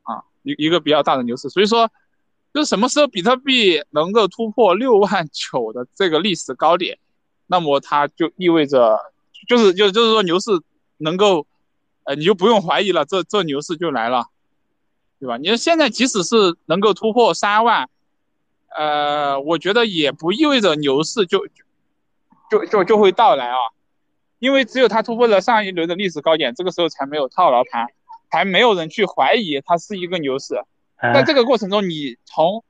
[0.03, 1.49] 啊，一一个比较大的牛市。
[1.49, 1.89] 所以说，
[2.53, 6.99] 就是什么时候比特币能够突破六万九的这个历史高点，
[7.47, 8.99] 那么它就意味着，
[9.47, 10.51] 就是就就是说牛市
[10.97, 11.47] 能够，
[12.03, 14.27] 呃，你就不用怀疑了，这这牛市就来了，
[15.19, 15.37] 对吧？
[15.37, 17.89] 你现在即使是能够突破三万，
[18.77, 21.47] 呃，我觉得也不意味着牛市就。
[22.49, 23.57] 就就就会到来啊，
[24.39, 27.85] 因为只有它突破了上一轮的历史高点，这个时候才没有套牢盘，
[28.31, 30.59] 才没有人去怀疑它是一个牛市。
[30.99, 32.63] 在这个过程中，你从，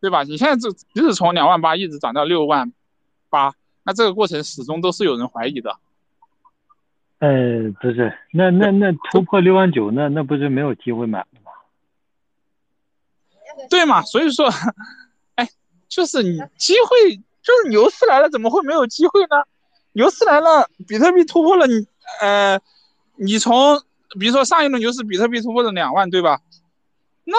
[0.00, 0.22] 对吧？
[0.22, 2.72] 你现在这即使从两万八一直涨到六万
[3.30, 5.76] 八，那这个过程始终都是有人怀疑的。
[7.18, 11.50] 呃，不是，那那那突破六万九，那那不是没有机会买了吗？
[13.68, 14.02] 对嘛？
[14.02, 14.52] 所以说，哎，
[15.94, 17.20] 就是你机会。
[17.46, 19.36] 就是牛市来了，怎么会没有机会呢？
[19.92, 21.86] 牛市来了，比特币突破了你，
[22.22, 22.58] 呃，
[23.16, 23.78] 你从
[24.18, 26.40] 比如说上一轮牛市，比特币突破了两万，对吧？
[27.24, 27.36] 那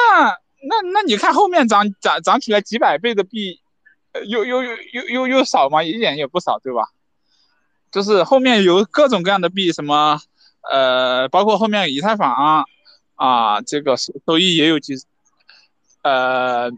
[0.70, 3.60] 那那你看后面涨涨涨起来几百倍的币，
[4.28, 5.82] 又又又又又又少吗？
[5.82, 6.84] 一点也不少，对吧？
[7.90, 10.20] 就是后面有各种各样的币，什么
[10.72, 12.64] 呃，包括后面以太坊
[13.16, 14.94] 啊，这个收益也有几，
[16.04, 16.70] 呃。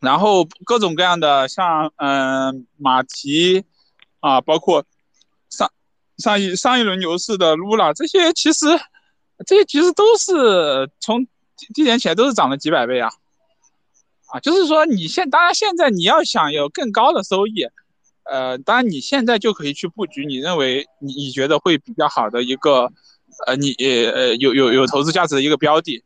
[0.00, 3.62] 然后各种各样的像嗯马蹄
[4.20, 4.82] 啊，包括
[5.50, 5.70] 上
[6.16, 8.66] 上一上一轮牛市的 Luna 这些，其实
[9.46, 11.26] 这些其实都是从
[11.74, 13.10] 低点起来都是涨了几百倍啊
[14.28, 17.66] 啊，就是说你现当然现在你要想有更高的收益，
[18.24, 22.90] 呃，当然你现在就可以去布局，你认为你你觉得会比较好的一个
[23.46, 26.02] 呃你呃有有有投资价值的一个标的，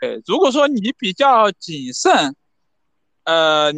[0.00, 2.34] 对，如果说你比较谨慎。
[3.28, 3.70] 呃，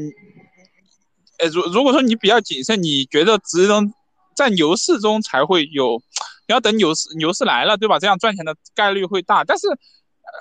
[1.39, 3.93] 呃，如如果说你比较谨慎，你觉得只能
[4.37, 6.01] 在牛市中才会有，
[6.47, 7.99] 你要等牛市牛市来了，对吧？
[7.99, 9.67] 这样赚钱的概率会大，但是，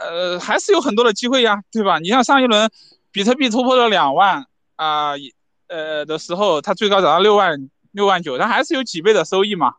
[0.01, 1.97] 呃，还是有很多的机会呀，对吧？
[1.97, 2.69] 你像上一轮
[3.11, 4.45] 比特币突破了两万
[4.75, 5.13] 啊，
[5.65, 9.73] 呃的时候，它最高涨到六万六万九，它还是有几倍的收益嘛？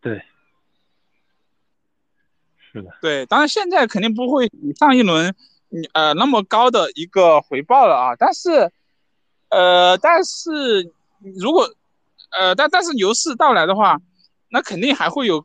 [0.00, 0.24] 对，
[2.72, 5.32] 是的，对，当然现在肯定不会比上一轮。
[5.74, 8.70] 你呃那么高的一个回报了啊，但是，
[9.48, 10.92] 呃，但是
[11.36, 11.68] 如果，
[12.30, 14.00] 呃，但但是牛市到来的话，
[14.50, 15.44] 那肯定还会有，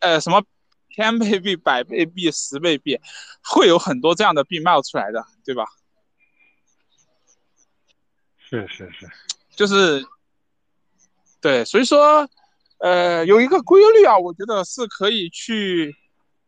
[0.00, 0.42] 呃，什么
[0.94, 3.00] 千倍币、百倍币、十倍币，
[3.42, 5.64] 会有很多这样的币冒出来的，对吧？
[8.38, 9.08] 是是是，
[9.56, 10.04] 就是
[11.40, 12.28] 对，所以说，
[12.80, 15.94] 呃，有一个规律啊，我觉得是可以去，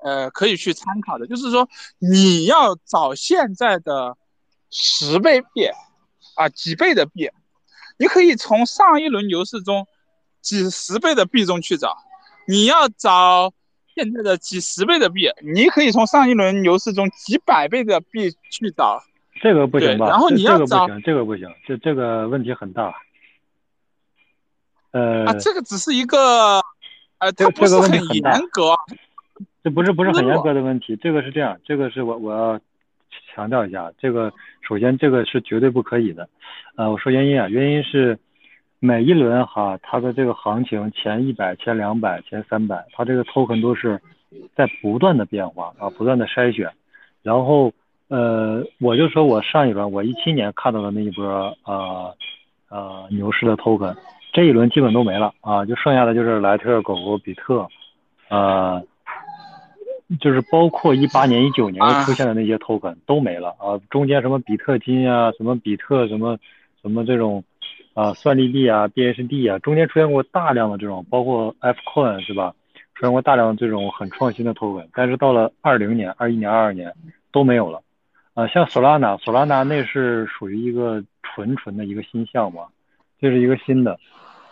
[0.04, 4.16] 呃，可以去参考的，就是说你要找现在的
[4.70, 5.66] 十倍币
[6.34, 7.30] 啊，几倍的币，
[7.98, 9.86] 你可以从上一轮牛市中
[10.40, 11.96] 几十倍的币中去找，
[12.48, 13.52] 你要找
[13.94, 19.02] 现在的几十倍的币，你可以从上一轮牛市中几百倍的币去找。
[19.40, 20.08] 这个不行吧？
[20.08, 22.94] 然后你要找这个不行，这个不行，这这个问题很大。
[24.92, 26.60] 呃，啊，这个只是一个，
[27.18, 28.74] 呃，它不是很严格。
[28.88, 28.96] 这
[29.70, 32.60] 不是不是很严格的问题，这个是这样，这个是我我要
[33.34, 34.32] 强调一下，这个
[34.66, 36.28] 首先这个是绝对不可以的。
[36.76, 38.18] 呃，我说原因啊，原因是
[38.78, 44.00] 每一轮哈，它的这个行情前一百、前两百、前三百，它这个 token 都是
[44.54, 46.70] 在不断的变化啊，不断的筛选，
[47.22, 47.72] 然后。
[48.08, 51.24] 呃，我就说我上一轮，我一七年看到的那一波
[51.64, 52.14] 呃
[52.68, 53.96] 呃牛市的 token，
[54.34, 57.66] 这一轮基本都没了啊，就剩下的就是莱特、狗狗、比特，
[58.28, 58.84] 呃，
[60.20, 66.38] 就是包括一八年、一九年出现的那些 token 都没了啊，中间什么比特金啊，什么比特什么
[66.80, 67.42] 什么这种
[67.94, 72.54] 啊算力币啊、BHD 啊，中间出现过大量的这种，包括 F coin 是吧？
[72.94, 76.92] 出现过大量的这种很创新的 token，但是到了二零年、二一年、二二年
[77.32, 77.80] 都没有了。
[78.34, 82.62] 啊，像 Solana，Solana 那是属于一个纯纯的一个新项目，
[83.20, 83.98] 这是一个新的。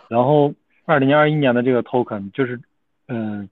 [0.07, 0.53] 然后
[0.85, 2.59] 二零二一年的这个 token 就是，
[3.07, 3.49] 嗯，呃，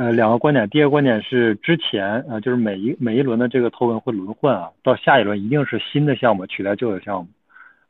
[0.00, 0.66] 呃两个观点。
[0.70, 7.28] 第一个观点是之前啊，就是每一每一轮的这个头纹会轮换啊，到下一轮一定是新的项目取代旧的项目，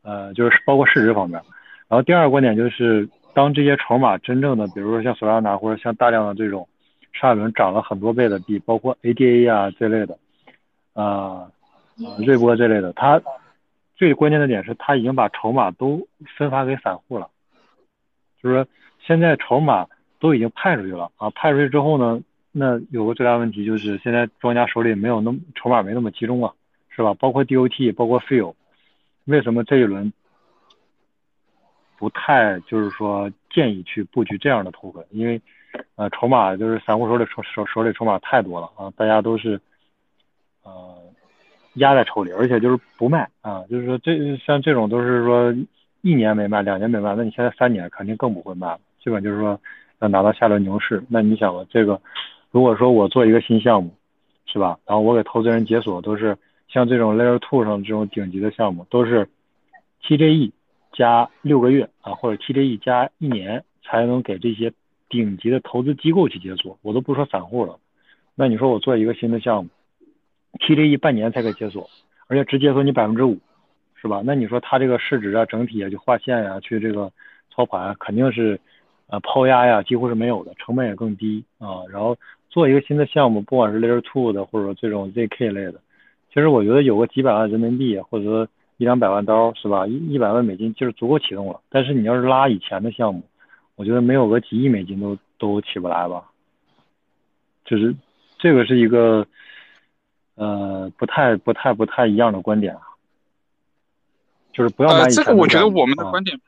[0.02, 1.40] 呃，就是包括市值方面。
[1.86, 6.68] 然后第二个观点就是，当这些筹码真正的，比如说像索拉纳或者像大量的这种
[7.12, 10.18] 上一轮涨了很多倍的币，包括 ADA 啊这类的，
[10.94, 11.48] 啊。
[12.02, 13.20] 啊，瑞波这类的，它
[13.94, 17.28] 最关键的点是，它已经把筹码都分发给散户了，
[18.42, 18.66] 就是说
[19.06, 19.86] 现在筹码
[20.20, 26.52] 都已经派出去了啊，派出去之后呢，那有个最大问题就是现在庄家手里没有那么筹码没那么集中啊，
[26.90, 27.12] 是吧？
[27.14, 28.54] 包括 DOT，包括 Feel，
[29.24, 30.12] 为什么这一轮
[31.98, 35.04] 不太就是说建议去布局这样的头盔？
[35.10, 35.40] 因为
[35.96, 39.60] 呃，筹码就是散户手里手手手里筹码太多了啊，大家都是
[40.62, 40.96] 呃。
[41.74, 45.54] 压在手里，而且就是不卖啊，就是说这像这种都是说
[46.02, 48.80] 一年没卖，两年没卖，那你现在三年肯定更不会卖了。
[49.00, 49.58] 基本就是说
[50.00, 52.00] 要拿到下轮牛市，那你想吧，这个
[52.50, 53.94] 如果说我做一个新项目，
[54.46, 54.78] 是吧？
[54.86, 56.36] 然后我给投资人解锁都是
[56.68, 59.28] 像这种 Layer Two 上这种顶级的项目，都是
[60.02, 60.52] TJE
[60.92, 64.72] 加六个月啊，或者 TJE 加一年才能给这些
[65.08, 67.78] 顶级的投资机构去解锁，我都不说散户了。
[68.34, 69.70] 那你说我做一个新的项目
[70.60, 71.90] ？TJE 半年才可以解锁，
[72.26, 73.38] 而且只解锁你百分之五，
[73.94, 74.22] 是吧？
[74.24, 77.12] 那你说它这个市值啊、整体啊、就划线呀、去这个
[77.54, 78.58] 操盘，肯定是
[79.10, 81.84] 呃抛压呀，几乎是没有的，成本也更低啊。
[81.90, 82.16] 然后
[82.48, 85.74] 做一个新的项目，不管是 Layer Two 的，或者说这种 ZK 类的，
[86.32, 88.48] 其实我觉得有个几百万人民币，或者说
[88.78, 89.86] 一两百万刀，是吧？
[89.86, 91.60] 一一百万美金就是足够启动了。
[91.68, 93.22] 但是你要是拉以前的项目，
[93.76, 96.30] 我觉得没有个几亿美金都都起不来吧。
[97.64, 97.94] 就是
[98.38, 99.26] 这个是一个。
[100.36, 102.80] 呃，不太、不太、不太一样的观点啊，
[104.54, 106.40] 就是不要呃，这个我觉得我们的观点，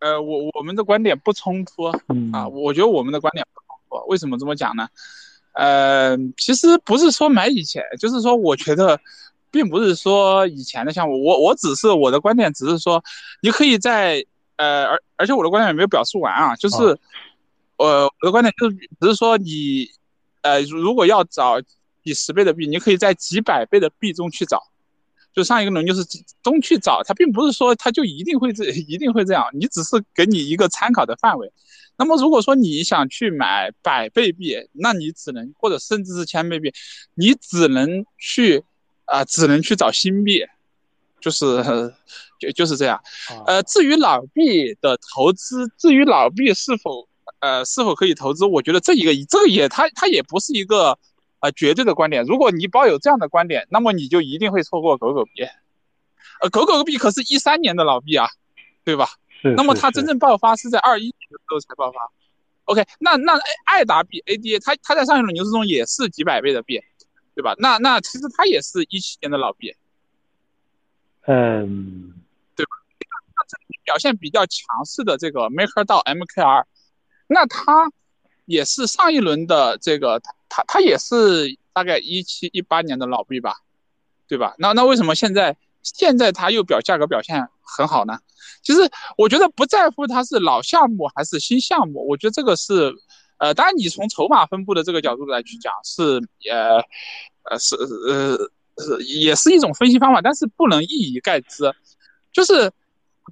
[0.00, 1.84] 呃，我我们的观点不冲突
[2.32, 4.06] 啊，我觉得我们的观点不冲突。
[4.08, 4.88] 为什么这么讲呢？
[5.52, 8.98] 呃，其实不是说买以前，就是说我觉得，
[9.50, 13.02] 并不是说以前的项目，我我只是我的观点，只是说
[13.42, 14.24] 你可以在
[14.56, 16.76] 呃，而而且我的观点也没有表述完啊，就是
[17.76, 19.88] 呃，我的观点就是只是说你
[20.42, 21.60] 呃，如果要找。
[22.04, 24.62] 几十倍的币，你可以在几百倍的币中去找，
[25.38, 26.04] 就上一个轮就是
[26.42, 31.48] 中去找，它并不是说它就一定会这 一定会这样，你只是给你一个参考的范围。
[31.96, 36.72] 那么如果说你想去买百倍币，那你只能或者甚至是千倍币，
[37.14, 38.64] 你只能去
[39.04, 40.44] 啊，只能去找新币，
[41.20, 41.44] 就是
[42.40, 43.00] 就就是这样。
[43.46, 47.08] 呃，至于老币的投资，至于老币是否
[47.38, 50.98] 呃是否可以投资，我觉得这一个这个也它它也不是一个。
[51.40, 52.24] 啊，绝对的观点。
[52.24, 55.44] 如果你抱有这样的观点，那么你就一定会错过狗狗币。
[56.40, 58.28] 呃，狗狗币可是一三年的老币啊，
[58.84, 59.08] 对吧？
[59.56, 61.98] 那么它真正爆发是在二一年的时候才爆发。
[62.64, 66.80] OK，那那爱达币 ADA，它它在上一轮牛市中也是几百倍的币，
[67.34, 67.54] 对吧？
[67.58, 69.74] 那那其实它也是一七年的老币。
[71.26, 72.14] 嗯，
[72.56, 72.70] 对吧？
[73.84, 76.64] 表现比较强势的这个 Maker 到 MKR，
[77.28, 77.90] 那它
[78.44, 80.20] 也是上一轮的这个。
[80.48, 83.56] 它它也是大概一七一八年的老币吧，
[84.26, 84.54] 对吧？
[84.58, 88.18] 那那为什么现在现在它又表价格表现很好呢？
[88.62, 92.94] 其实我觉得不在乎它是老项目还是新项目，我觉得这个是，
[93.38, 96.20] 呃，当然你从筹码分布的这个角度来去讲是，
[96.50, 96.78] 呃，
[97.44, 98.36] 呃是呃
[98.78, 101.72] 是也是一种分析方法，但是不能一以概之，
[102.32, 102.72] 就是。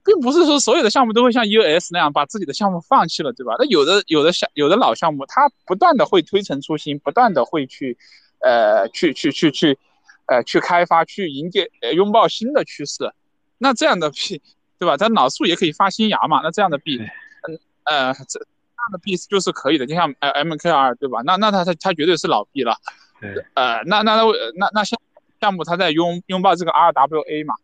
[0.05, 3.55] 并不是说所有的项目都会像 EOS 那样把自己的项目放弃了，对吧？
[3.59, 7.97] 那有的有的项有的老项目，它不断的会推陈出新，不断的会去，
[8.41, 9.79] 呃，去去去去，
[10.27, 13.13] 呃，去开发，去迎接呃拥抱新的趋势。
[13.59, 14.41] 那这样的币，
[14.79, 14.97] 对吧？
[14.97, 16.41] 它老树也可以发新芽嘛。
[16.43, 21.21] 那这样的币，嗯呃，这样的币就是可以的，就像呃 MKR 对吧？
[21.25, 22.77] 那那它它它绝对是老币了。
[23.21, 23.45] 对。
[23.55, 24.23] 呃，那那那
[24.57, 25.01] 那那项
[25.41, 27.55] 项目它在拥拥抱这个 RWA 嘛？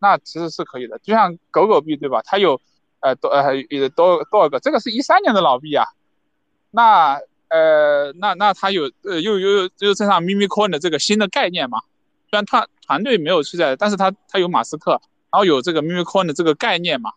[0.00, 2.22] 那其实是可以的，就像狗狗币对吧？
[2.24, 2.60] 它有，
[3.00, 4.58] 呃多呃有多多少个？
[4.58, 5.84] 这个是一三年的老币啊。
[6.70, 11.80] 那呃那那它有呃又又又身上 Mimi Coin 的这个新的概念嘛？
[12.30, 15.00] 虽然他团队没有去在，但是他他有马斯克，然
[15.32, 17.12] 后有这个 Mimi Coin 的这个概念嘛，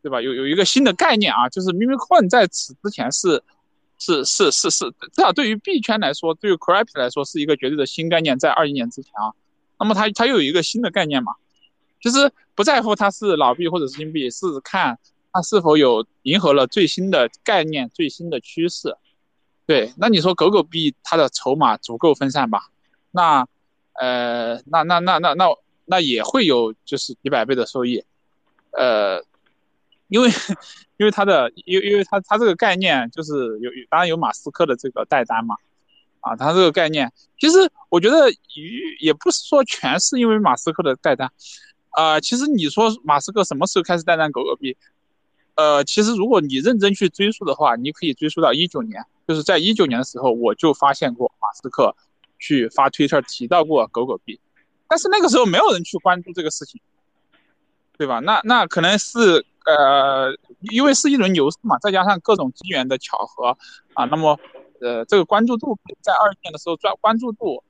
[0.00, 0.22] 对吧？
[0.22, 3.42] 有有一个新的概念啊，就是 Mimi Coin 在此之前是
[3.98, 9.34] 是是是是，至少对于币圈来说，对于 Crypto 来说是一个绝对的新概念，在二一年之前啊。
[9.80, 11.34] 那么它它又有一个新的概念嘛？
[12.00, 14.98] 其实不在乎它是老币或者是新币，是看
[15.32, 18.96] 它是否有迎合了最新的概念、最新的趋势。
[19.66, 22.70] 对，那你说狗狗币它的筹码足够分散吧？
[23.10, 23.46] 那，
[23.94, 25.46] 呃，那那那那那
[25.84, 28.02] 那也会有就是几百倍的收益，
[28.70, 29.22] 呃，
[30.08, 30.30] 因为
[30.96, 35.56] 因为它的因因为它它这个概念就是有当然有马斯克的这个带单嘛，
[36.20, 38.36] 啊，它这个概念其实我觉得也
[39.00, 41.30] 也不是说全是因为马斯克的带单。
[41.90, 44.76] 啊，其实你说马斯克什么时候开始带上狗狗币？
[45.56, 51.96] 呃，其实如果你认真去追溯的话，你可以追溯到一九年，就是在一九年的时候，我就发现过马斯克
[52.38, 54.38] 去发推特提到过狗狗币，
[54.86, 56.80] 但是那个时候没有人去关注这个事情，
[57.96, 58.20] 对吧？
[58.20, 60.32] 那那可能是呃，
[60.70, 63.58] 因为是一轮牛市嘛，再加上各种机缘的巧合
[63.94, 64.38] 啊，那么
[64.80, 67.64] 呃，这个关注度在二一年的时候专关注度，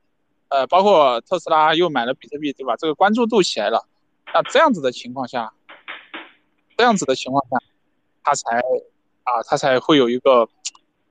[0.49, 2.77] 呃，包括特斯拉又买了比特币，对吧？
[2.77, 3.87] 这个关注度起来了。
[4.35, 5.53] 那这样子的情况下，
[6.77, 7.57] 这样子的情况下，
[8.23, 10.49] 他才啊，他才会有一个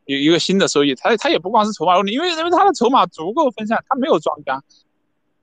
[0.05, 0.93] 有一个新的收益。
[0.95, 4.63] 他他也不光是筹码问题，因为因为他的筹码足够分散，他没有庄家，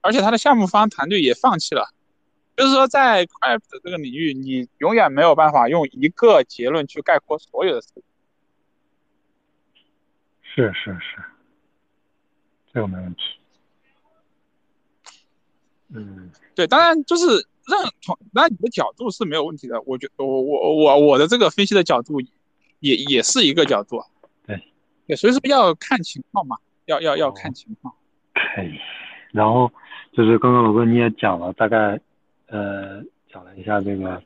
[0.01, 1.89] 而且他的项目方团队也放弃了。
[2.57, 8.03] 就是说，在 crypto 这个领域，你永远没有办法用一个结论去概括所有的事情。
[10.43, 11.23] 是是是，
[12.73, 13.23] 这个没问题。
[15.89, 17.49] 嗯，对，当然就是。
[17.67, 19.81] 认同，那你的角度是没有问题的。
[19.87, 22.21] 我觉我我我我的这个分析的角度，
[22.81, 24.03] 也也是一个角度。
[24.47, 24.63] 对，
[25.07, 26.57] 对，所以说要看情况嘛，
[26.87, 27.95] 要要要看情况。
[28.35, 28.79] 可以。
[29.33, 29.73] 然后
[30.13, 31.99] 就是刚刚老哥你也讲了，大概
[32.49, 33.03] 呃
[33.33, 34.23] 讲了一下这个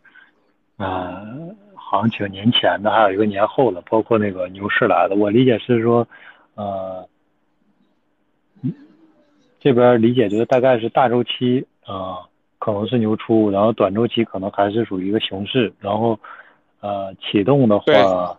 [0.76, 5.14] 呃行情年前的，还有一个年后的，包括那个牛市来的。
[5.14, 6.06] 我理解是说
[6.56, 7.08] 呃，
[9.60, 12.26] 这边理解就是大概是大周期啊。
[12.68, 16.20] 可能是牛出，然后短周期可能还是属于一个熊市，然后，
[16.80, 18.38] 呃，启动的话，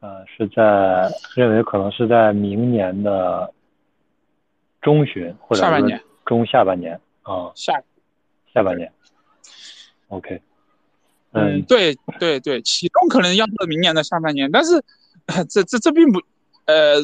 [0.00, 1.06] 呃，是在
[1.36, 3.52] 认为可能是在明年的
[4.80, 5.60] 中旬或者
[6.24, 7.74] 中下半年啊，下。
[8.54, 8.90] 下半年
[10.08, 10.40] ，OK，
[11.32, 14.82] 嗯，对对对，启动可能要到明年的下半年，但是
[15.50, 16.18] 这这这并不，
[16.64, 16.94] 呃，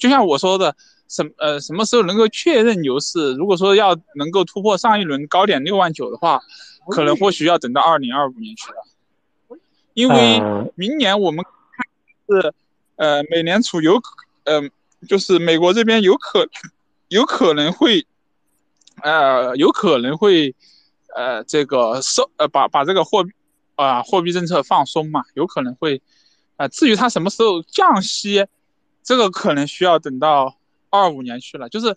[0.00, 0.74] 就像我说的。
[1.10, 3.34] 什呃什么时候能够确认牛市？
[3.34, 6.40] 如果说要能够突破上一轮高点六万九的话，
[6.88, 9.58] 可能或许要等到二零二五年去了，
[9.92, 10.40] 因为
[10.76, 12.54] 明年我们看是
[12.94, 14.70] 呃美联储有可嗯
[15.08, 16.48] 就是美国这边有可
[17.08, 18.06] 有可能会
[19.02, 20.54] 呃有可能会
[21.16, 23.32] 呃这个收呃把把这个货币
[23.74, 26.00] 啊货币政策放松嘛，有可能会
[26.56, 28.46] 啊至于它什么时候降息，
[29.02, 30.54] 这个可能需要等到。
[30.90, 31.96] 二五年去了，就是，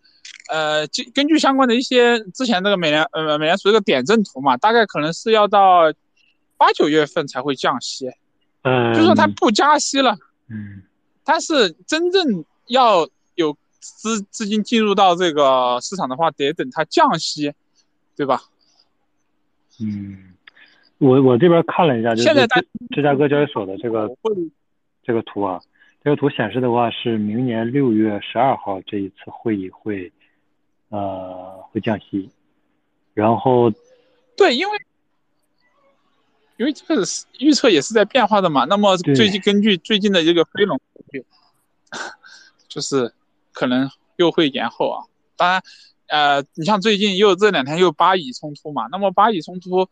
[0.49, 5.91] 呃，根根据相关的一些之前那个美联呃美联储这个点阵图嘛，大概可能是要到
[6.57, 8.09] 八九月份才会降息，
[8.61, 10.15] 嗯，就说它不加息了，
[10.47, 10.83] 嗯，
[11.23, 17.51] 但是真正要有资资金进入到这个市场的话，得等它降息，
[18.15, 18.43] 对吧？
[19.81, 20.35] 嗯，
[20.99, 22.45] 我我这边看了一下，就是现在
[22.91, 24.07] 芝加哥交易所的这个
[25.03, 25.59] 这个图啊。
[26.03, 30.11] 这个图显示的话是明年六月十二号这一次会议会，
[30.89, 32.29] 呃，会降息，
[33.13, 33.71] 然后，
[34.35, 34.77] 对，因为，
[36.57, 37.03] 因为这个
[37.39, 38.65] 预测也是在变化的嘛。
[38.65, 41.25] 那么最近根据最近的这个非农数据，
[42.67, 43.13] 就是
[43.53, 45.05] 可能又会延后啊。
[45.37, 45.63] 当然，
[46.07, 49.87] 呃，你像最近又这两天又巴以冲突嘛，那么巴以冲突，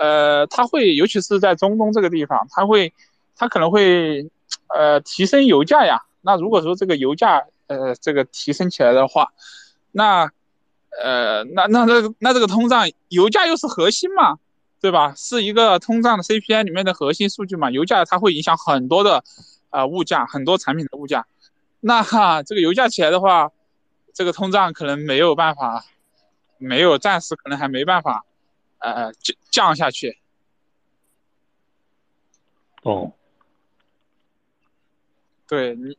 [0.00, 2.92] 呃，它会尤其是在中东这个地方，它会
[3.34, 4.30] 它可能会
[4.68, 6.02] 呃提升油价呀。
[6.22, 9.32] 那如果说这个油价呃这个提升起来的话，
[9.92, 10.30] 那
[11.02, 14.38] 呃那那那那这个通胀，油价又是核心嘛，
[14.80, 15.14] 对吧？
[15.16, 19.24] 是一个通胀的 CPI 里面的核心数据嘛，油价它会影响很多的
[19.70, 21.26] 啊物价，很多产品的物价。
[21.80, 23.50] 那哈这个油价起来的话。
[24.12, 25.84] 这个通胀可能没有办法，
[26.58, 28.24] 没有暂时可能还没办法，
[28.78, 30.18] 呃降降下去。
[32.82, 33.12] 哦，
[35.50, 35.98] 对你，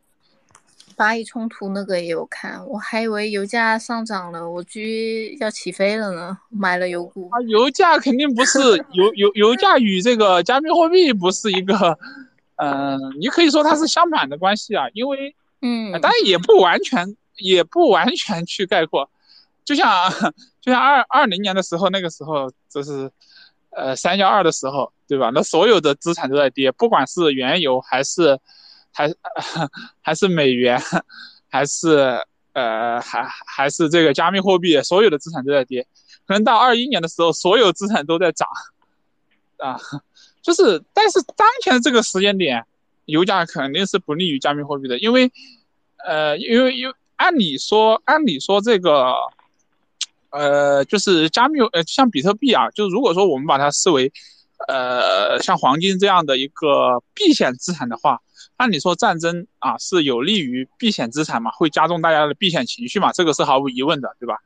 [0.95, 7.27] 巴以冲突那个也有看，我还以为油价上涨了，我居要起飞了呢，买了油股。
[7.31, 8.57] 啊，油价肯定不是
[8.93, 11.99] 油油油价与这个加密货币不是一个，
[12.55, 17.15] 嗯，你可以说它是相反的关系啊，因为嗯，当然也不完全。
[17.37, 19.09] 也不完全去概括，
[19.65, 19.89] 就像
[20.61, 23.09] 就像二二零年的时候，那个时候就是，
[23.71, 25.31] 呃三幺二的时候，对吧？
[25.33, 28.37] 那所有的资产都在跌，不管是原油还是
[28.91, 29.13] 还
[30.01, 30.81] 还是美元，
[31.49, 32.23] 还是
[32.53, 35.87] 呃还还是这个加密货币，所有的资产都在跌。
[36.25, 38.47] 可能到二一年的时候，所有资产都在涨，
[39.57, 39.79] 啊，
[40.41, 42.65] 就是但是当前的这个时间点，
[43.05, 45.31] 油价肯定是不利于加密货币的，因为
[46.05, 46.95] 呃因为因为。
[47.17, 49.13] 按理说，按理说这个，
[50.31, 54.11] 呃，就是加密，呃，像比特币啊，就如果说我们把它视为，
[54.67, 58.19] 呃，像黄金这样的一个避险资产的话，
[58.61, 64.37] 按理说战争啊是有利于避险资产嘛，会加重大家的避险情绪嘛，这个是毫无疑问的，对吧？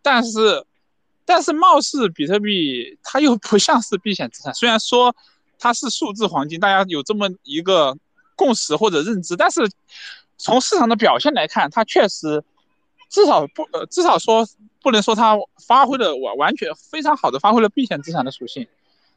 [0.00, 0.64] 但是，
[1.26, 5.14] 但是貌似比特币它又不像是避险资产，虽然说
[5.58, 7.96] 它是数字黄金，大家有这么一个
[8.34, 9.70] 共识或者认知，但是。
[10.42, 12.42] 从市场的表现来看，它确实
[13.10, 14.48] 至少不呃，至少说
[14.80, 15.36] 不能说它
[15.66, 18.66] 发挥了完完全非常好的发挥了避险资产的属性，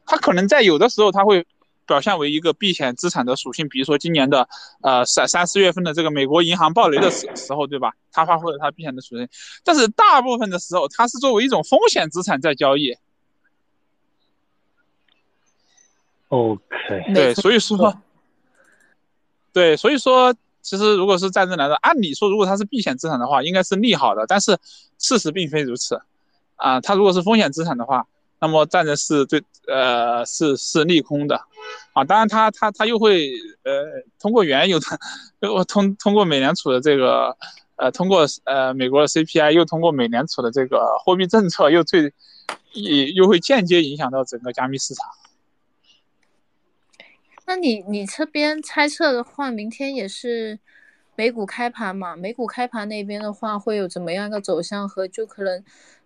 [0.04, 1.46] 它可能在有的时候它会
[1.86, 4.48] 表现为一个避险资产的属性，比如说今年的
[4.82, 7.92] 呃三三四月份的这个美国银行暴雷的时时候，对吧？
[8.12, 9.28] 它发挥了它避险的属性，
[9.64, 12.96] 但是大部分的时候它是作为一种风险资产在交易。
[16.28, 16.62] OK，
[17.14, 17.96] 对，所以说，
[19.52, 20.34] 对，所以说。
[20.66, 24.24] 其实，如果是战争来的，按理说，如果它是避险资产的话，应该是利好的。
[24.26, 24.56] 但是
[24.98, 26.00] 事实并非如此，
[26.56, 28.06] 啊，它如果是风险资产的话，
[28.44, 31.34] 那么战争是对，呃，是是利空的，
[31.94, 33.30] 啊，当然它它它又会，
[33.62, 37.34] 呃，通过原油的，我通通过美联储的这个，
[37.76, 42.12] 呃，通过呃美国的 CPI，又通过美联储的这个货币政策，又最，
[42.74, 45.08] 也又会间接影响到整个加密市场。
[47.46, 50.58] 那你你这边猜测的话，明天也是
[51.16, 52.14] 美股开盘嘛？
[52.14, 55.64] 美股开盘那边的话，会有怎么样一个走向和就可能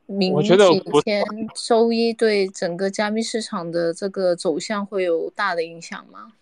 [0.08, 0.56] 明几
[1.04, 6.32] 天周一对整个加密市场的这个走向会有大的影响吗？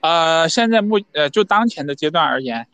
[0.00, 2.66] 呃，现在目呃就当前的阶段而言，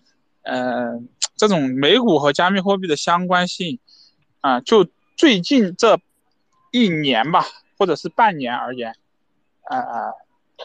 [0.42, 1.00] 呃，
[1.36, 3.78] 这种美股和加密货币的相关性
[4.40, 6.00] 啊，就最近这
[6.72, 7.46] 一年吧，
[7.78, 8.96] 或者是半年而言，
[9.70, 10.12] 呃。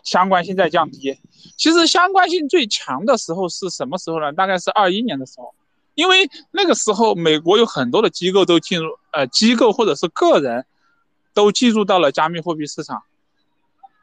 [0.04, 1.18] 相关性在降低，
[1.58, 4.32] 其实相关性最强的时候是什么时候呢？
[4.32, 5.56] 大概是二一年的时候，
[5.98, 10.64] 因为那个时候美国有很多的机构都进入，呃，机构或者是个人，
[11.34, 13.02] 都进入到了加密货币市场，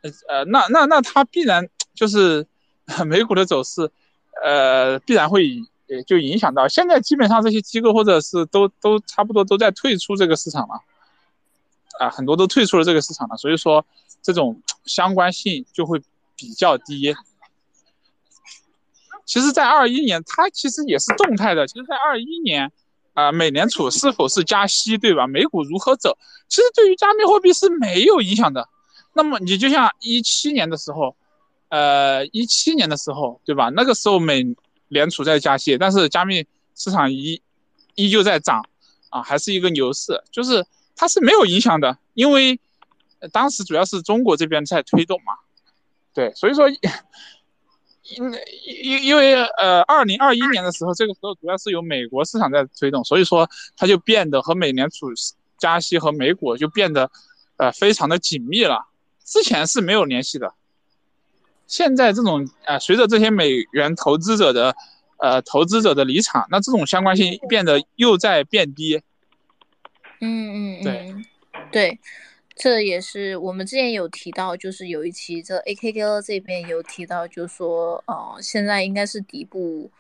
[0.03, 2.47] 呃呃，那那那它必然就是
[3.07, 3.91] 美股的走势，
[4.45, 5.49] 呃，必然会
[5.89, 6.67] 呃就影响到。
[6.67, 10.75] 现在基本上这些机构或者是都都差不多都在退出这个市场了，
[12.01, 13.85] 啊，很多都退出了这个市场了，所以说。
[14.27, 16.01] 这种相关性就会
[16.35, 17.15] 比较低。
[19.25, 21.67] 其实，在二一年，它其实也是动态的。
[21.67, 22.71] 其实，在二一年，
[23.15, 25.27] 啊，美联储是否是加息，对吧？
[25.27, 26.17] 美股如何走，
[26.49, 28.69] 其实对于加密货币是没有影响的。
[29.13, 31.17] 那么，你就像一七年的时候，
[31.69, 33.71] 呃，一七年的时候，对吧？
[33.71, 34.45] 那个时候美
[34.89, 37.43] 联储在加息，但是加密市场依
[37.95, 38.65] 依旧在涨，
[39.11, 40.65] 啊，还是一个牛市，就是
[40.95, 42.61] 它是没有影响的，因为。
[43.33, 45.33] 当时主要是中国这边在推动嘛，
[46.13, 46.67] 对，所以说，
[48.05, 48.33] 因
[48.85, 55.07] 因因为呃，二零二一年的时候，这个时候主要是由美国市场在推动，所以说它就变得和美联储
[55.59, 57.11] 加息和美股就变得
[57.57, 58.87] 呃非常的紧密了。
[59.25, 60.53] 之前是没有联系的，
[61.67, 64.77] 现在这种呃随着这些美元投资者的
[65.19, 69.01] 呃投资者的离场，那这种相关性变得又在变低。
[70.21, 71.15] 嗯嗯嗯，对
[71.71, 72.01] 对。
[72.55, 79.91] 这也是我们之前有提到，就是有一期这 A K K 这边有提到，就说，呃，现在应该是底部，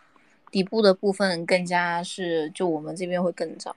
[0.51, 3.75] 底部的部分更加是就我们这边会更早。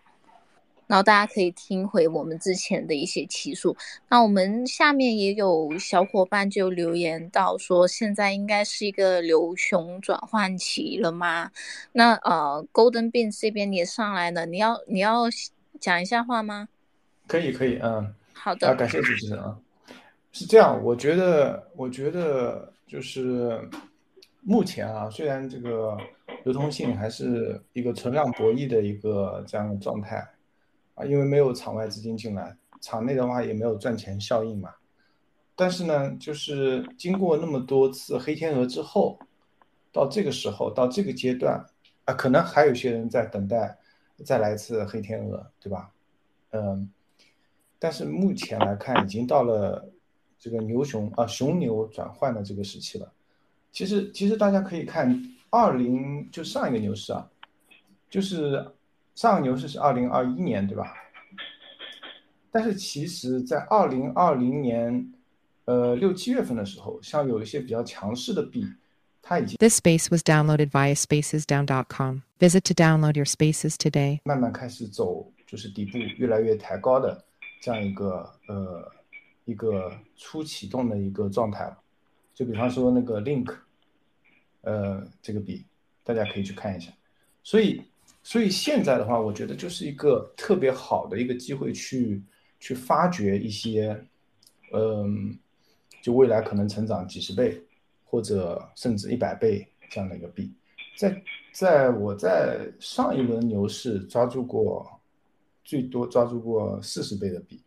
[0.85, 3.75] 然后大家可以听回我们之前的一些期数。
[4.07, 11.51] 那我们下面也有小伙伴就留言到说，现在应该是一个牛熊转换期了吗？
[11.91, 15.23] 那呃，Golden Bean 这边也上来了，你要你要
[15.77, 16.69] 讲一下话吗？
[17.27, 19.57] 可以可以，嗯，好的，感谢主持人啊。
[20.31, 23.59] 是这样，我觉得我觉得就是
[24.41, 25.97] 目前啊，虽然这个
[26.43, 30.27] 流通性还是一个存量博弈的一个这样的状态。
[30.95, 34.73] 啊，因为没有场外资金进来，场内的话也没有赚钱效应嘛。
[35.55, 39.19] 但是呢，就是经过那么多次黑天鹅之后，
[39.91, 41.63] 到这个时候，到这个阶段，
[42.05, 43.77] 啊，可能还有些人在等待
[44.25, 45.91] 再来一次黑天鹅，对吧？
[46.49, 46.89] 嗯，
[47.79, 49.91] 但是目前来看，已经到了
[50.39, 53.11] 这个牛熊啊熊牛转换的这个时期了。
[53.71, 57.29] 其实，其实大家可以看二零就上一个牛市啊，
[58.09, 58.65] 就是。
[59.17, 60.93] 上个牛市是二零二一年，对吧？
[62.51, 65.11] 但是其实，在二零二零年，
[65.65, 68.63] 呃六七月份的时候，像有一些比较强势的币，
[69.23, 72.19] 它已经 This space was downloaded via spacesdown.com.
[72.39, 74.19] Visit to download your spaces today.
[74.23, 77.25] 慢慢开始走，就是底部越来越抬高的
[77.59, 78.91] 这样一个呃
[79.45, 81.77] 一个初启动的一个状态了。
[82.33, 83.55] 就比方说那个 Link，
[84.61, 85.65] 呃这个币，
[86.03, 86.91] 大家可以去看一下。
[87.43, 87.81] 所以。
[88.23, 92.21] 所以现在的话，我觉得就是一个特别好的一个机会，去
[92.59, 93.97] 去发掘一些，
[94.73, 95.33] 嗯，
[96.01, 97.57] 就未来可能成长几十倍，
[98.03, 100.51] 或者甚至一百倍这样的一个币。
[100.97, 104.96] 在在我在上一轮牛市抓住过，
[105.67, 107.61] 最多抓住过四十倍的币，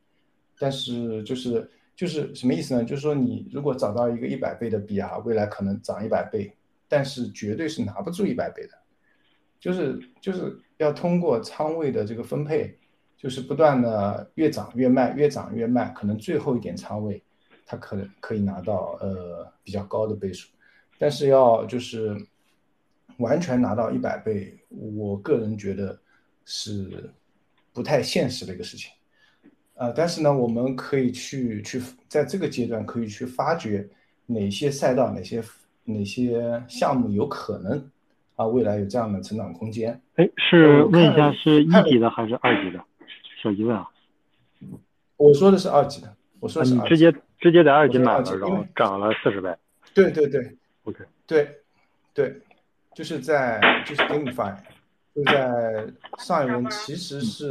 [0.59, 2.83] 但是就是就是什么意思呢？
[2.83, 6.51] 就是说你如果找到一个一百倍的币啊，未来可能涨一百倍，
[6.89, 8.73] 但是绝对是拿不住一百倍的。
[9.59, 12.75] 就是就是要通过仓位的这个分配，
[13.19, 17.23] 就是不断的越涨越卖，越涨越卖，可能最后一点仓位，
[17.67, 20.49] 它可能可以拿到呃比较高的倍数，
[20.99, 22.17] 但是要就是
[23.19, 26.01] 完全拿到一百倍，我个人觉得
[26.47, 27.13] 是
[27.73, 28.91] 不太现实的一个事情，
[29.75, 33.89] 呃，但是呢，我们可以去去在这个阶段可以去发掘
[34.27, 35.43] 哪些赛道、哪些
[35.85, 37.91] 哪些项目有可能。
[38.37, 40.01] 啊，未来有这样的成长空间。
[40.15, 42.83] 哎，是问一下，是一级的还是二级的？
[43.43, 43.87] 小疑问啊。
[45.19, 49.55] 我说的是二级的，我说是你直接直接在二级买了，然后涨了四十倍。
[49.93, 51.05] 对对对，OK。
[51.27, 51.51] 对
[52.15, 52.35] 对，
[52.95, 54.57] 就是在就是 GameFi，
[55.15, 55.87] 就在
[56.19, 57.49] 上一轮其实是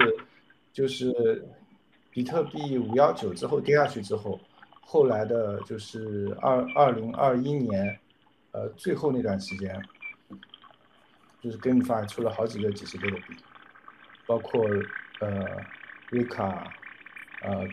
[0.72, 1.46] 就是
[2.10, 4.40] 比特币五幺九之后跌下去之后，
[4.82, 8.00] 后来的就是二二零二一年，
[8.52, 9.82] 呃，最后那段时间。
[11.42, 13.34] 就是 GameFi 出了好几个几十倍的币，
[14.26, 14.62] 包括
[15.22, 15.46] 呃
[16.12, 16.66] Rika，
[17.42, 17.66] 呃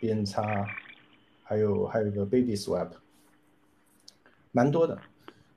[0.00, 0.66] 边差，
[1.44, 2.90] 还有还有一个 Baby Swap，
[4.50, 5.00] 蛮多的，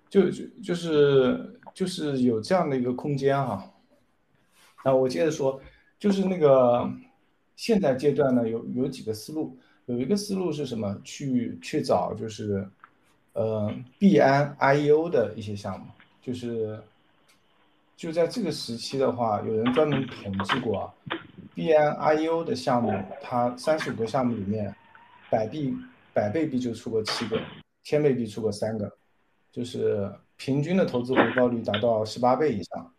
[0.09, 3.71] 就就就是就是有这样的一个空间哈。
[4.83, 5.61] 那我接着说，
[5.99, 6.91] 就是那个
[7.55, 10.99] 现在阶段呢，有有几个思路，有一个思路是什么？
[11.03, 12.67] 去去找就是
[13.33, 15.85] 呃币安 IEO 的一些项目，
[16.21, 16.81] 就是。
[17.99, 20.93] 就在这个时期的话，有人专门统计过啊
[21.53, 24.73] ，B 安 IEO 的项目，它三十五个项目里面，
[25.29, 25.75] 百币
[26.13, 27.37] 百倍币就出过七个，
[27.83, 28.89] 千倍币出过三个，
[29.59, 32.95] 就是平均的投资回报率达到十八倍以上，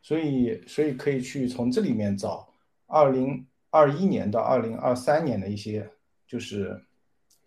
[0.00, 2.54] 所以所以可以去从这里面找
[2.86, 5.90] 二零二一年到二零二三年的一些
[6.24, 6.86] 就是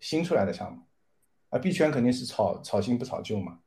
[0.00, 0.82] 新出来的项目，
[1.48, 3.58] 啊币圈肯定是炒炒新不炒旧嘛。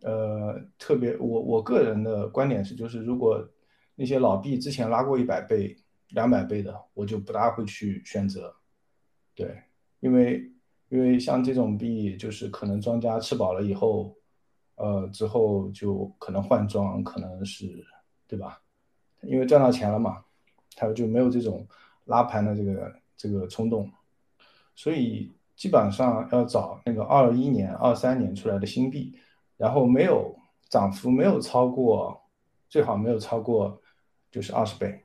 [0.00, 3.46] 呃，特别我我个人的观点是，就是如果
[3.96, 5.76] 那些老币之前拉过一百倍、
[6.08, 8.56] 两百倍的，我就不大会去选择。
[9.34, 9.62] 对，
[10.00, 10.50] 因为
[10.90, 14.14] 因为像这种币，就是可能庄家吃饱了以后，
[14.74, 17.66] 呃，之后就可能换庄，可能是
[18.28, 18.60] 对吧？
[19.22, 20.22] 因为赚到钱了嘛，
[20.76, 21.66] 他就没有这种
[22.04, 23.90] 拉盘的这个这个冲动，
[24.74, 29.16] 所以基本上要找那个二一年、二三年出来的新币。
[29.56, 30.34] 然后没有
[30.70, 32.18] 涨幅，没有超过，
[32.70, 33.78] 最好没有超过，
[34.30, 35.04] 就是二十倍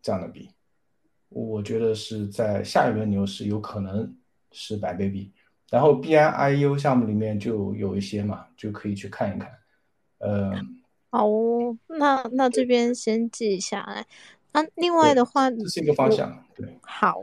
[0.00, 0.48] 这样的币，
[1.30, 4.16] 我觉得是在下一轮牛市有可能
[4.52, 5.32] 是百倍币。
[5.70, 9.52] 然后 B I I U 项目里面就有一些嘛，就可以去看一看。
[10.18, 10.52] 呃，
[11.10, 11.26] 好，
[11.86, 14.06] 那那这边先记下来。
[14.52, 16.78] 那另外的话，这是一个方向，对。
[16.82, 17.22] 好，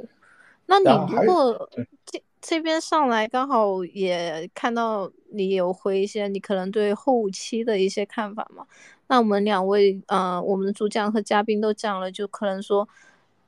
[0.67, 1.69] 那你如果
[2.05, 8.67] 这这边上来刚好也看到你有回一些你可能对后期的一些看法嘛。
[9.07, 12.87] 那我们两位呃，我们的主讲和嘉宾都讲了，就可能说，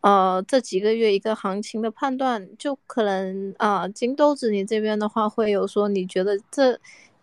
[0.07, 6.79] 呃，这几个月一个行情的判断，就可能啊，金豆子你这边的话会有说，你觉得这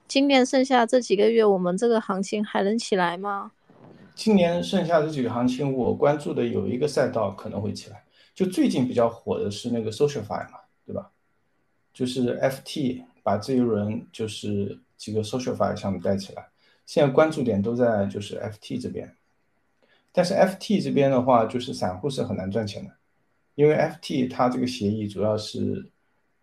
[0.07, 3.53] 今年剩下这几个月我们这个行情还能起来吗？
[4.15, 8.05] 今年剩下这几个行情，我关注的有一个赛道可能会起来，
[8.35, 11.11] 就最近比较火的是那个 SocialFi 嘛，对吧？
[11.95, 16.49] 就是 FT 把这一轮就是几个 SocialFi 项目带起来。
[16.85, 19.11] 现在关注点都在就是 FT 这边，
[20.17, 22.91] 但是 FT 这边的话，就是散户是很难赚钱的，
[23.57, 25.91] 因为 FT 它这个协议主要是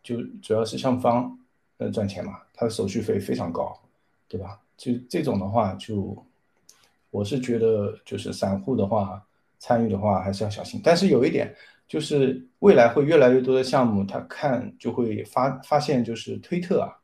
[0.04, 1.40] 就主要是向方
[1.78, 3.80] 呃赚钱嘛，它的手续费非常高，
[4.28, 4.60] 对吧？
[4.76, 6.22] 就这种的话，就
[7.12, 9.26] 我是觉得就是散户的话
[9.58, 10.82] 参与的话还是要小心。
[10.84, 11.56] 但是有一点
[11.88, 17.00] 就是未来会越来越多的项目，他看就会发发现就是推特啊，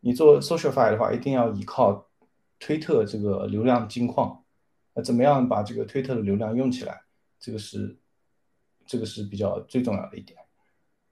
[0.00, 2.04] 你做 SocialFi 的话，一定要依靠。
[2.62, 4.38] 推特这个流量金矿，
[4.92, 7.00] 那怎么样把这个推特的流量用起来？
[7.38, 7.96] 这个是，
[8.86, 10.38] 这个是比较最重要的一点。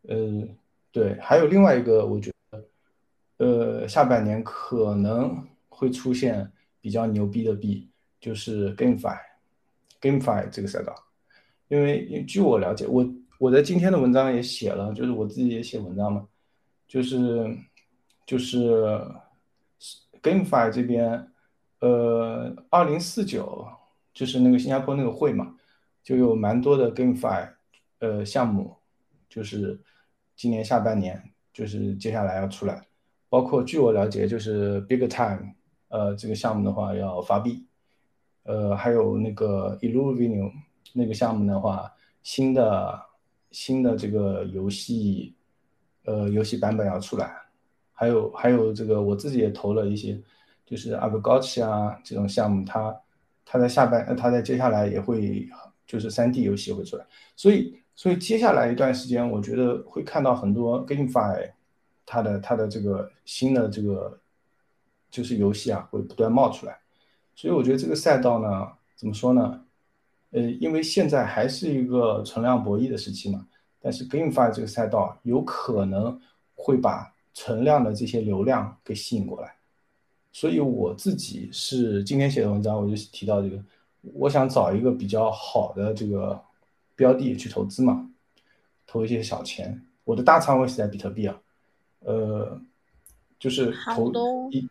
[0.08, 0.48] 呃，
[0.90, 2.64] 对，还有另外一个，我觉得，
[3.36, 6.50] 呃，下半年可能会出现
[6.80, 7.88] 比较牛逼的币，
[8.20, 10.94] 就是 GameFi，GameFi 这个赛道，
[11.68, 13.08] 因为据我了解，我
[13.38, 16.28] 我在今天的文章也写了，就是我自己也写文章嘛，
[16.86, 17.56] 就是
[18.26, 19.00] 就是
[20.20, 21.30] GameFi 这边。
[21.80, 23.64] 呃，二零四九
[24.12, 25.54] 就是那个新加坡那个会嘛，
[26.02, 27.50] 就有蛮多的 GameFi
[28.00, 28.74] 呃项目，
[29.28, 29.80] 就是
[30.34, 31.22] 今年下半年
[31.52, 32.84] 就是接下来要出来，
[33.28, 35.54] 包括据我了解，就是 Big Time
[35.86, 37.64] 呃这个项目的话要发币，
[38.42, 40.50] 呃还有那个 Illumina
[40.92, 41.92] 那个项目的话，
[42.24, 43.00] 新的
[43.52, 45.36] 新的这个游戏
[46.06, 47.36] 呃游戏版本要出来，
[47.92, 50.20] 还有还有这个我自己也投了一些。
[50.68, 52.94] 就是阿布高奇啊这种项目，它
[53.46, 55.48] 它在下半，它在接下来也会
[55.86, 61.50] 就是三 D 游戏会出来，所以所以接下来一段时间，我觉得会看到很多 GameFi
[62.04, 64.20] 它的它的这个新的这个
[65.10, 66.78] 就是游戏啊会不断冒出来，
[67.34, 69.64] 所以我觉得这个赛道呢，怎么说呢？
[70.32, 73.46] 呃，因为现在还是一个存量博弈的时期嘛，
[73.80, 76.20] 但是 GameFi 这个赛道有可能
[76.54, 79.54] 会把存量的这些流量给吸引过来。
[80.32, 83.62] 所以我自己是今天写的文章，我就提到这个，
[84.14, 86.40] 我想找一个比较好的这个
[86.94, 88.10] 标的去投资嘛，
[88.86, 89.82] 投一些小钱。
[90.04, 91.40] 我的大仓位是在比特币啊，
[92.00, 92.60] 呃，
[93.38, 94.12] 就是投
[94.50, 94.68] 一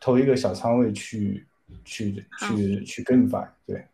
[0.00, 1.46] 投一个小仓位去
[1.84, 3.86] 去去去 GameFi 对。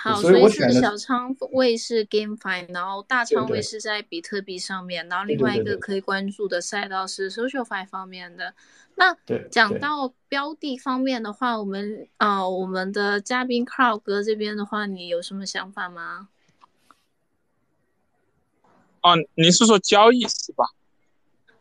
[0.00, 8.54] 好，所以是小仓位是 GameFi，然后大仓位是在比特币上面，然后另外一个可以关注的赛道是 SocialFi 方面的。
[8.94, 9.16] 那
[9.50, 16.28] 讲到标的方面的话，我们啊，我们的嘉宾 Carl 哥这边的话，你有什么想法吗？
[19.02, 20.64] 哦，你是说交易是吧？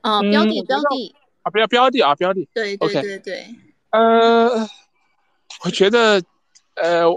[0.01, 2.47] 哦，标的标的啊，不要标的啊，标的。
[2.53, 3.55] 对对对对。
[3.89, 4.69] 呃，
[5.63, 6.21] 我觉得，
[6.75, 7.07] 呃。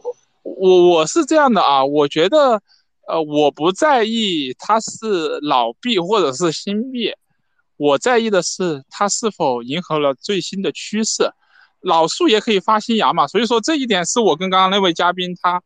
[0.43, 2.63] 我我是这样的啊，我觉得，
[3.07, 7.13] 呃，我不在意它是老币或者是新币，
[7.77, 11.31] 我在意的是它是否迎合了最新的趋势。
[11.81, 15.63] 老树也可以发新芽嘛，所以说这一点是我跟刚刚那位嘉宾他，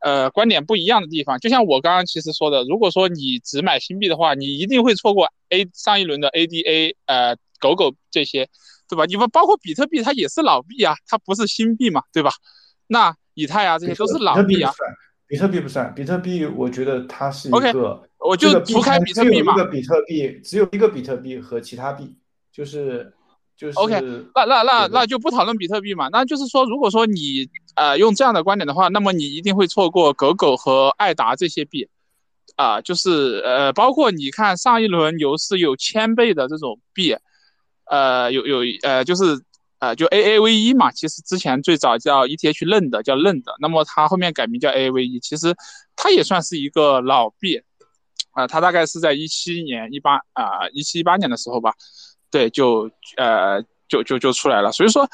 [0.00, 1.38] 呃，观点不一样的地方。
[1.38, 8.48] 就像我刚刚其实说的，如果说你只买新币的话，你一定会错过 A 上一轮的 ADA，呃，狗狗这些，
[8.88, 9.06] 对吧？
[9.06, 12.32] 你们包括比特币，它也是老币啊，它不是新币嘛，对吧？
[12.88, 13.14] 那。
[13.40, 14.70] 以太啊，这些都是老币啊。
[15.26, 19.54] 比特币不算，比特币我觉得它是一个，我就除开比特币嘛。
[19.54, 22.16] 一个比特币，只有一个比特币和其他币，
[22.52, 23.12] 就是
[23.56, 23.78] 就是。
[23.78, 24.00] OK，
[24.34, 26.08] 那那那那就不讨论比特币嘛。
[26.10, 31.88] 那就是说，如果说你呃用这样的观点的话，那么你一定会错过狗狗和爱达这些币
[32.56, 37.14] 啊，就是呃，包括你看上一轮牛市有千倍的这种币，
[37.84, 39.22] 呃，有有呃就是。
[39.80, 45.56] 呃，就 A A V 一嘛，其实之前最早叫 E T H 认的，叫认的，那么它后面改名叫 A A V 一，其实
[45.96, 47.62] 它也算是一个老币，
[48.32, 51.72] 啊，它大概是在一七年、一八啊一七一八年的时候吧，
[52.30, 55.08] 对，就呃就就就出来了，所以说，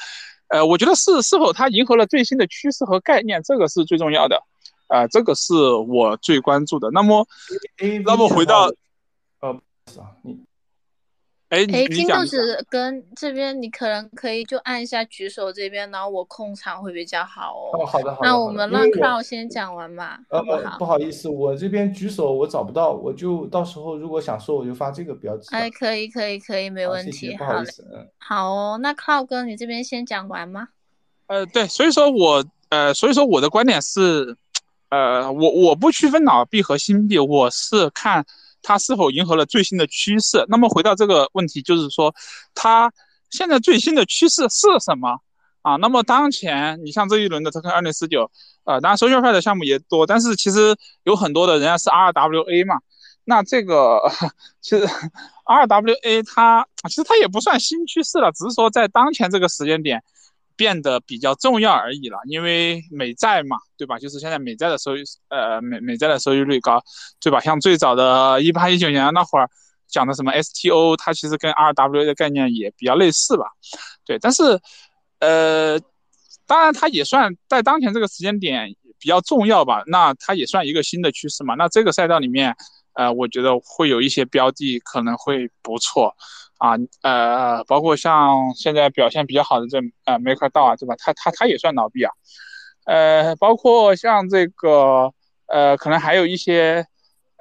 [0.49, 4.43] 呃，我觉得是是否它迎合了最新的趋势和概念，这个是最重要的，
[4.89, 6.91] 啊，这个是我最关注的。
[6.93, 7.25] 那么，
[8.05, 8.73] 那么回到，
[9.41, 9.61] 呃，
[10.23, 10.46] 你。
[11.49, 17.87] 哎，哎，金豆子跟这边你可能可以就按一下举手这边，然后我控场会比较好哦，哦。
[17.87, 18.29] 好的好的。
[18.29, 20.85] 那我们让 Cloud 先讲完吧，呃呃，不好不？
[20.85, 25.59] 好意思，我这边举手我找不到，我就到时候如果想说我就发这个标志吧。
[25.59, 27.13] 哎，可以可以可以，没问题。
[27.13, 28.09] 谢谢不好意思，嗯。
[28.19, 28.79] 好哦。
[28.83, 30.69] 那 Cloud 哥，你这边先讲完吗？
[31.29, 34.37] 呃，对，所以说我呃，所以说我的观点是，
[34.89, 38.25] 呃，我我不区分老币和新币，我是看
[38.67, 40.45] 它是否迎合了最新的趋势。
[40.49, 42.13] 那么回到这个问题，就是说
[42.53, 42.93] 它
[43.31, 45.21] 现在最新的趋势是什么
[45.63, 45.77] 啊？
[45.77, 48.29] 那么当前你像这一轮的 Token 二零四九，
[48.65, 52.81] 呃，当然 SocialFi 的项目也多，但是其实有很多的人家是 RWA 嘛。
[53.23, 54.01] 那这个
[54.61, 54.85] 其实
[55.45, 60.03] RWA 它其实它也不算新趋势了，只是说在当前这个时间点。
[60.57, 63.99] 变得比较重要而已了，因为美债嘛，对吧？
[63.99, 66.83] 就是现在美债的收益，呃，美美债的收益率高，
[67.21, 67.41] 对吧？
[67.41, 69.49] 像最早的一八一九年那会儿
[69.87, 73.47] 讲的什么 STO，它其实跟 RWA 的概念也比较类似吧，
[74.05, 74.19] 对。
[74.19, 74.59] 但是，
[75.21, 75.79] 呃，
[76.47, 81.55] 当然它也算在当前这个时间点比较重要吧，那它也算一个新的趋势嘛。
[81.55, 82.57] 那这个赛道里面，
[82.95, 86.17] 呃，我觉得会有一些标的可能会不错。
[86.59, 90.95] 啊，呃，包括像现在表现比较好的这呃 Maker d a 啊，对吧？
[90.99, 92.13] 它它它也算脑币啊，
[92.87, 95.13] 呃，包括像这个
[95.47, 96.87] 呃，可能还有一些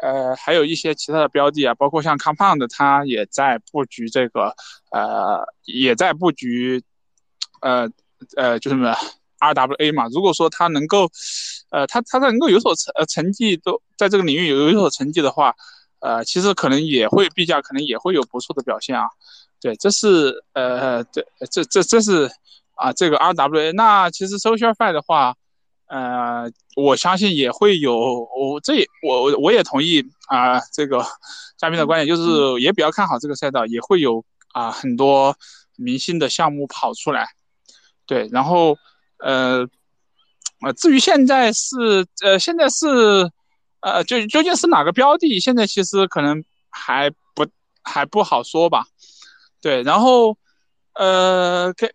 [0.01, 4.53] 呃，还有一些其他的标的啊，包括像 Compound，它也在布局这个
[4.91, 6.83] 呃，也在布局
[7.61, 7.89] 呃
[8.35, 8.93] 呃，就是什么
[9.39, 10.07] RWA 嘛。
[10.11, 11.09] 如果说它能够
[11.71, 15.55] 呃，它它能够有所成呃成绩，都在这个领域有有所成绩的话。
[16.05, 19.07] 呃，其实可能也会币价可能也会有不错的表现啊，
[19.59, 22.29] 对，这是呃，对，这这这是
[22.75, 23.73] 啊，这个 RWA。
[23.73, 25.33] 那其实 SocialFi 的话，
[25.87, 27.97] 呃，我相信也会有，
[28.37, 31.03] 我这也我我也同意啊，这个
[31.57, 35.35] 嘉宾的观点，就是也比较看好这个赛道，也会有啊很多
[35.75, 37.29] 明星的项目跑出来，
[38.05, 38.77] 对，然后
[39.17, 39.67] 呃
[40.61, 43.31] 呃，至于现在是呃现在是。
[43.85, 45.39] 呃，就究竟是哪个标的？
[45.39, 47.45] 现在其实可能还不
[47.83, 48.87] 还不好说吧。
[49.61, 50.35] 对，然后
[50.95, 51.87] 呃，可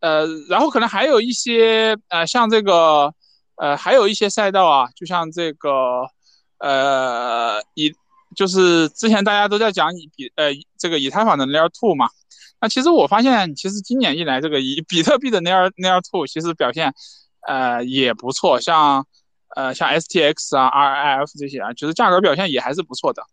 [0.00, 3.14] 呃，然后可能还有一些呃，像这个
[3.56, 5.70] 呃，还有一些赛道啊，就像这个
[6.58, 7.94] 呃，以
[8.36, 12.10] 就是之前大家都在讲以比呃这个以太坊的 Layer Two 嘛。
[12.60, 16.92] 那其实我发现，其实今年以来，这个以比特币的 Layer Layer Two 其实表现
[17.46, 19.06] 呃也不错，像。
[19.58, 23.24] 呃，像 STX 啊、RIF 这些啊，其实价格表现也还是不错的。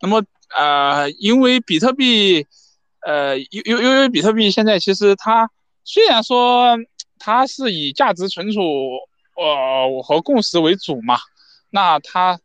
[0.00, 0.22] 那么，
[0.56, 2.46] 呃，因为比特币，
[3.04, 5.50] 呃，因因因为比特币现在其实它
[5.82, 6.78] 虽然说
[7.18, 8.60] 它是以价值存储
[9.34, 11.18] 呃和共识为主嘛，
[11.70, 12.38] 那它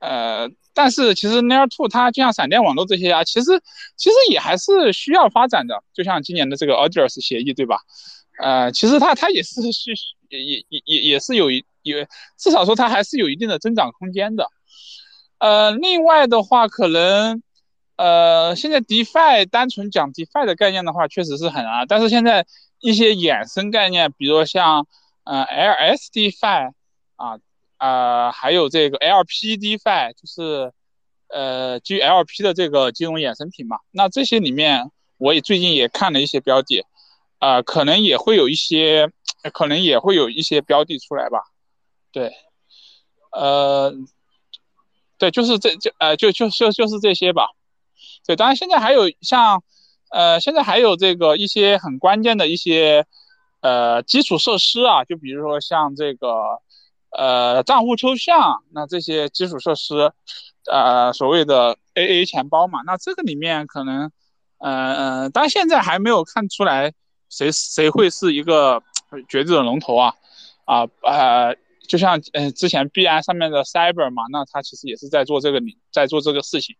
[0.00, 3.58] 呃，但是其实 Near Two 它就像闪电网络这些啊，其实
[3.96, 5.82] 其实也还是需要发展的。
[5.94, 7.78] 就像今年的这个 Audrus 协议，对吧？
[8.38, 9.94] 呃，其实它它也是需
[10.28, 11.64] 也也也也是有一。
[11.86, 14.50] 因为至少说它还是有一定的增长空间的，
[15.38, 17.42] 呃，另外的话，可能，
[17.96, 22.44] 呃，现在 DeFi 单纯讲 DeFi 的概念的话，确实是很难，但是现在
[22.80, 24.86] 一些衍生概念，比如像，
[25.24, 26.72] 呃 LSDFi
[27.14, 27.38] 啊，
[27.78, 30.72] 呃，还有这个 LPDeFi，就是，
[31.28, 36.84] 呃，基于 LP 的这个金融衍生品嘛，那这些里面，我也最近也看了一些标的，
[37.38, 39.10] 啊，可能也会有一些，
[39.52, 41.38] 可能也会有一些标的出来吧。
[42.12, 42.32] 对，
[43.32, 43.92] 呃，
[45.18, 47.48] 对，就是这就呃就就就就是这些吧。
[48.26, 49.62] 对，当然现在还有像，
[50.10, 53.06] 呃，现在还有这个一些很关键的一些
[53.60, 56.60] 呃基础设施啊，就比如说像这个
[57.10, 60.12] 呃账户抽象，那这些基础设施，
[60.70, 64.10] 呃所谓的 AA 钱包嘛，那这个里面可能，
[64.58, 66.92] 呃呃，但现在还没有看出来
[67.28, 68.82] 谁谁会是一个
[69.28, 70.14] 绝对的龙头啊，
[70.64, 71.56] 啊呃。
[71.86, 75.60] 就像呃之前币安上面的 Cyber 嘛，那他其实也是在做这个，
[75.92, 76.76] 在做这个事情，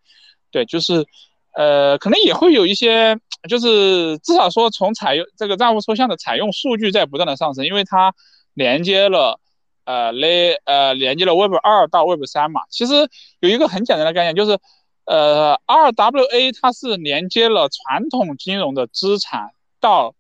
[0.50, 1.06] 对，就是，
[1.54, 8.14] 呃，可能也会有一些，就是至少说从采用这个账户抽象的采用数据在不断的上升，因为它
[8.54, 9.40] 连接了，
[9.84, 13.08] 呃类呃连接了 Web 二到 Web 三嘛，其实
[13.40, 14.58] 有一个很简单的概念，就是，
[15.04, 19.50] 呃 RWA 它是连接了传统金融的资产
[19.80, 20.14] 到，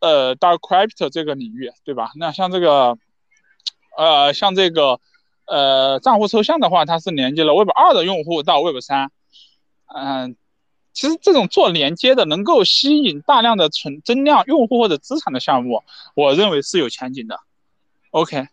[0.00, 2.10] 呃到 Crypto 这个领域，对吧？
[2.16, 2.98] 那像这个。
[3.96, 5.00] 呃，像这个，
[5.46, 9.10] 呃，账户抽象的话，它是连接了 Web 二的用户到 Web 三，
[9.94, 10.36] 嗯，
[10.92, 15.82] 其实这种做连接的，能够吸引大量的存增量用户或者资产的项目，
[16.14, 17.40] 我认为是有前景的。
[18.10, 18.48] OK，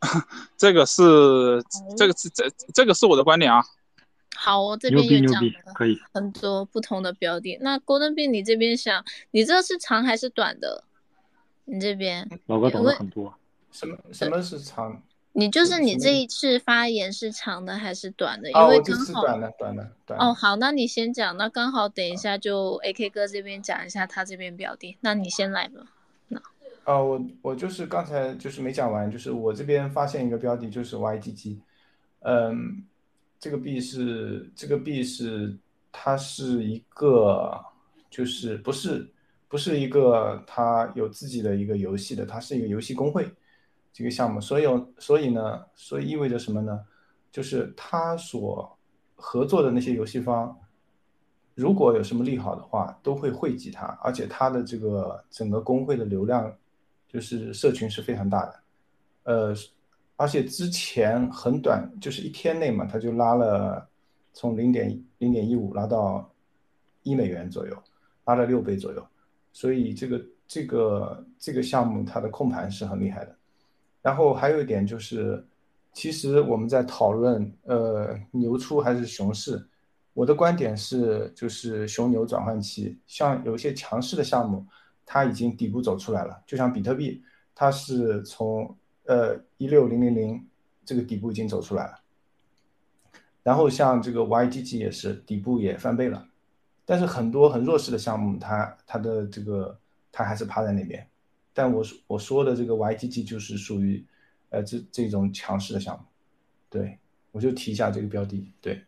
[0.56, 1.64] 这个是
[1.96, 3.62] 这个是这这个是我的观点啊。
[4.34, 5.42] 好哦，这边也讲
[5.74, 5.98] 可以。
[6.12, 7.58] 很多不同的标的。
[7.60, 10.84] 那 Golden Bean 你这边想，你这是长还是短的？
[11.64, 13.32] 你这边，老哥懂得很多。
[13.72, 15.02] 什么什么是长？
[15.34, 18.50] 你就是你这一次发言是长的还是短的？
[18.50, 20.26] 因为刚好是短的，短的，短的。
[20.26, 25.86] 哦，好，那你先讲，那刚好等一下就 AK 哥这边讲一下他这边标的，那你先来吧。
[26.28, 26.38] 那
[26.84, 31.56] 啊，我我就是刚才就是没讲完，就是我这边发现一个标的，就是 YGG，
[32.20, 32.84] 嗯，
[33.40, 35.56] 这个币是这个币是
[35.90, 37.58] 它是一个
[38.10, 39.10] 就是不是
[39.48, 43.26] 不是一个它有自己的一个游戏的，它是一个游戏工会
[43.92, 44.64] 这个项目，所以
[44.98, 46.84] 所以呢，所以意味着什么呢？
[47.30, 48.78] 就是他所
[49.14, 50.58] 合作的那些游戏方。
[51.54, 56.50] 如果有什么利好的话，都会惠及它，而且它的这个整个工会的流量，
[57.06, 58.60] 就是社群是非常大的，
[59.24, 59.54] 呃，
[60.16, 63.86] 而且之前很短，就是一天内嘛，他就拉了
[64.32, 66.26] 从零点零点一五拉到
[67.02, 67.76] 一美元左右，
[68.24, 69.06] 拉了六倍左右，
[69.52, 73.36] 所以这个这个这个项目它的控盘是很厉害的。
[74.02, 75.46] 然后还有一点就是，
[75.92, 79.68] 其实我们在讨论呃牛出还是熊市。
[80.14, 84.66] 我的观点是，就是熊牛转换期，像有一些强势的项目，
[85.06, 87.22] 它已经底部走出来了，就像比特币，
[87.54, 88.76] 它是从
[89.06, 90.46] 呃一六零零零
[90.84, 91.98] 这个底部已经走出来了，
[93.42, 96.28] 然后像这个 YGG 也是底部也翻倍了，
[96.84, 99.78] 但是很多很弱势的项目，它它的这个
[100.10, 101.08] 它还是趴在那边，
[101.54, 104.04] 但我说我说的这个 YGG 就是属于
[104.50, 106.04] 呃这这种强势的项目，
[106.70, 106.98] 对
[107.30, 108.82] 我就提一下这个标的，对。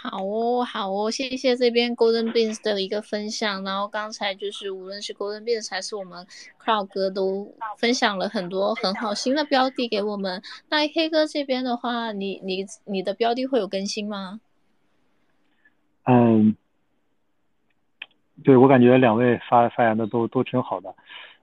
[0.00, 3.64] 好哦，好哦，谢谢这边 Golden Beans 的一个分享。
[3.64, 6.24] 然后刚才就是无论是 Golden Beans 还是我们
[6.64, 10.40] Crowd 哥都分享了很多很好新的标的给我们。
[10.68, 14.40] 那 AK 哥这边的话，你你你的标的会有更新吗？
[16.04, 16.54] 嗯，
[18.44, 20.94] 对我感觉两位发发言的都都挺好的，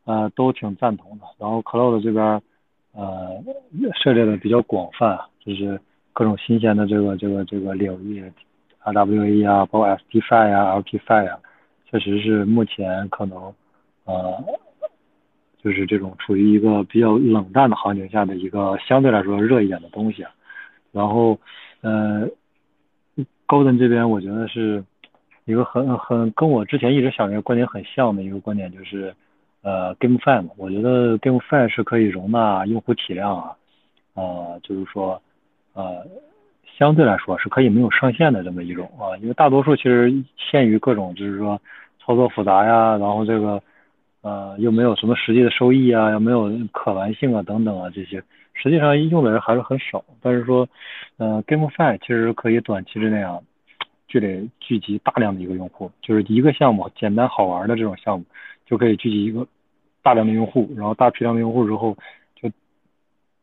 [0.05, 1.25] 呃，都挺赞同的。
[1.37, 2.41] 然后 Cloud 这边
[2.93, 3.43] 呃
[4.01, 5.79] 涉猎的比较广泛，就是
[6.13, 8.31] 各种新鲜的这个这个这个领域
[8.83, 11.39] ，RWA 啊，包括 STFi 啊、LTFi 啊，
[11.89, 13.53] 确实是目前可能
[14.05, 14.43] 呃
[15.61, 20.31] 就是这种处于一个比较冷淡的行情下的一个相对来说热一点的东西啊。
[20.91, 21.37] 然后
[21.81, 22.29] 呃
[23.47, 24.83] ，Golden 这边我觉得是
[25.45, 29.13] 一个很很跟我之前一直想的一个观点很像的一个观点，就是
[29.65, 33.55] 呃 GameFi 嘛，我觉得 GameFi 是可以容纳用户体量啊，
[34.13, 35.19] 呃，就是说
[35.73, 36.05] 呃
[36.77, 41.59] 相对来说是可以没有上限的这么一种啊，因为大多数其实限于各种就是说
[41.99, 43.59] 操作复杂呀，然后这个
[44.21, 48.23] 呃又没有什么实际的收益啊，又没有可玩性啊等等啊这些。
[48.53, 50.65] 实际上用的人还是很少，但是说，
[51.17, 53.37] 呃，GameFi 其实可以短期之内啊，
[54.07, 58.23] 就得聚集大量的一个用户，就是一个项目简单好玩的这种项目，
[58.65, 59.45] 就可以聚集一个
[60.05, 61.97] 大量的用户，然后大批量的用户之后，
[62.39, 62.47] 就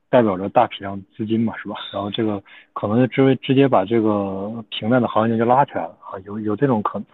[0.09, 1.75] 代表着大批量资金嘛，是吧？
[1.93, 2.41] 然后这个
[2.73, 7.07] 可能就直直接把这个平面的行情就拉起来了啊，有有这种可能。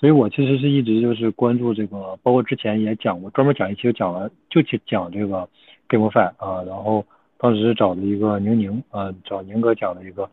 [0.00, 5.46] 所以我其实是一直就是关注这个，包括之前也讲过，专门讲一期讲了，就去讲这个
[5.90, 7.04] GameFi 啊，然后。
[7.38, 10.26] 当时找了一个宁宁，啊，找宁哥讲了一个，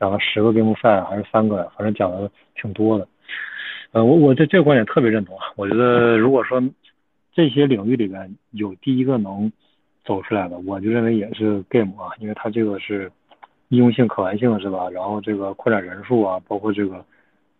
[0.00, 3.06] 讲了十个 GameFi 还是三个，反正讲的挺多的。
[3.92, 6.58] 呃，我我这这个观点特别认同啊，我觉得如果说
[7.36, 9.52] 这些领域里边有第一个能
[10.04, 13.12] 走出来的，我就认为也是 Game 啊，因为它这个是
[13.68, 14.88] 应用性、可玩性是吧？
[14.90, 16.96] 然后这个扩展人数啊，包括这个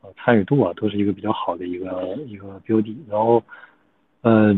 [0.01, 2.97] 呃参与度啊，都是一个比较好的一个一个标的。
[3.09, 3.43] 然后，
[4.22, 4.55] 呃，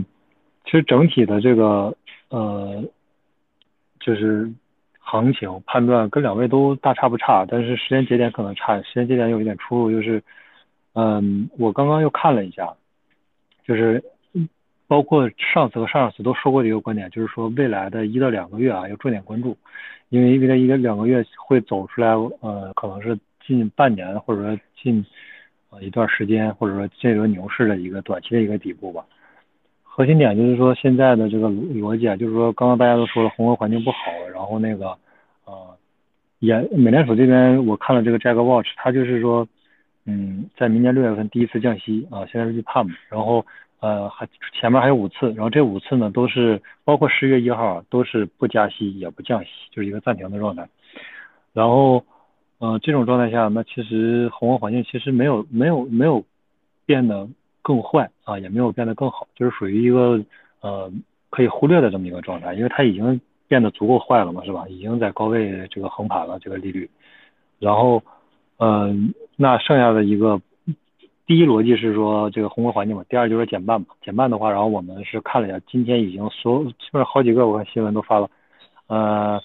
[0.64, 1.94] 其实整体的这个
[2.28, 2.82] 呃。
[4.00, 4.50] 就是
[5.00, 9.90] 行情判断跟两位都大差不差，但是时间节点可能差，时间节点有一点出入。
[9.90, 10.22] 就是，
[10.94, 12.72] 嗯，我刚刚又看了一下，
[13.66, 14.02] 就是
[14.88, 19.56] 包括上次和上上次都说过的一个观点，就是说未来的一到两个月啊要重点关注，
[20.08, 22.08] 因为未来一个两个月会走出来，
[22.40, 23.16] 呃，可能是
[23.46, 25.04] 近半年或者说近
[25.70, 29.04] 呃一段时间，或者说这轮牛市的一个短期的一个底部吧。
[29.84, 33.98] 核心点就是说，现在的这个逻辑啊，就是说，刚刚大家都说了，宏观环境不好，
[34.32, 34.96] 然后那个，
[35.44, 35.76] 呃，
[36.38, 39.48] 也美联储这边我看了这个 Jack Watch，它就是说，
[40.04, 43.44] 嗯，在明年六月份第一次降息啊，现在是去判嘛，然后
[43.80, 50.68] 呃还前面还有五次，然后这五次呢都是包括十月一号都是不加息也不降息，就是一个暂停的状态，
[51.52, 52.04] 然后
[52.58, 56.24] 呃这种状态下，那其实宏观环境其实没有没有没有
[56.86, 57.28] 变得。
[57.60, 60.24] 更坏啊，也没有变得更好，就是属于一个
[60.62, 60.90] 呃
[61.28, 64.66] 可以忽略的这么一个状态，因为它已经变得足够坏了嘛，是吧？
[64.68, 66.88] 已经在高位这个横盘了这个利率，
[67.58, 68.02] 然后
[68.56, 70.40] 嗯，那剩下的一个
[71.28, 73.88] 第一逻辑是说这个宏观环境嘛，第二就是减半嘛。
[74.00, 78.30] 减半的话，然后我们是看了一下，今天已经所基本上好几个我看新闻都发了，
[78.86, 79.38] 呃，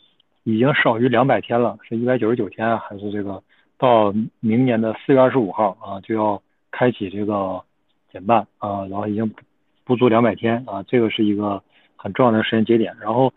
[0.43, 3.43] 已经少于两百天了，是一百九十九天还是这个
[3.77, 7.61] 到明年的四月二十五号啊就要开启这个
[8.13, 9.29] 减半啊，然后已经
[9.84, 11.61] 不足两百天啊，这个是一个
[11.97, 12.95] 很重要的时间节点。
[13.01, 13.34] 然后，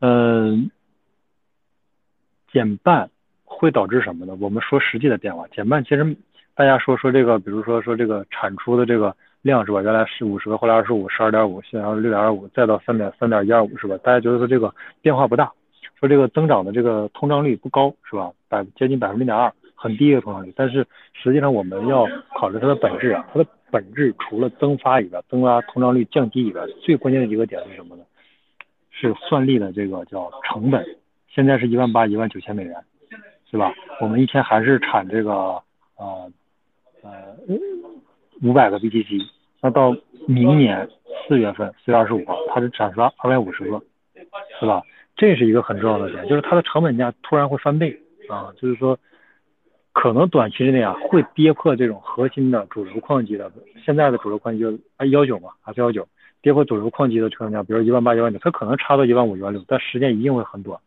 [0.00, 0.70] 嗯，
[2.50, 3.10] 减半。
[3.50, 4.36] 会导致什么呢？
[4.40, 6.16] 我们说实际的变化，减半其实
[6.58, 9.80] 大家说说这个，比如说说这个产出的这个量是吧？
[9.80, 13.96] 原来是五十个，后来二十五，十二点五，现在六点二五，再到三点三点一二五是吧？
[13.98, 15.52] 大家觉得说这个变化不大，
[16.00, 18.32] 说这个增长的这个通胀率不高是吧？
[18.48, 20.52] 百接近百分之零点二，很低一个通胀率。
[20.56, 28.02] 但是实际上我们要考虑它的本质啊，它的本质除了增发以外，增发通胀率降低以外，最关键的一个点是什么呢？
[28.90, 30.84] 是算力的这个叫成本，
[31.28, 32.74] 现在是一万八一万九千美元。
[33.48, 33.72] 是吧？
[34.00, 35.32] 我们一天还是产这个
[35.96, 36.30] 呃
[37.08, 37.34] 呃
[38.42, 39.20] 五百个 BTC，
[39.62, 39.96] 那到
[40.26, 40.88] 明年
[41.26, 43.82] 四月份四月二十五号，它是产出二百五十个，
[44.60, 44.82] 是吧？
[45.16, 47.98] 这是一个很重要的点，就是它的成本价突然会翻倍
[48.28, 48.96] 啊，就是说
[49.92, 53.50] 可能短期之内啊会跌破这种核心的主流矿机的
[53.84, 56.06] 现在的主流矿机就 A 幺九嘛，F 幺九
[56.40, 60.78] 跌破主流矿机的成本价，比如一万八一万九，它可能差到一万五一万六，但时间一定会很短。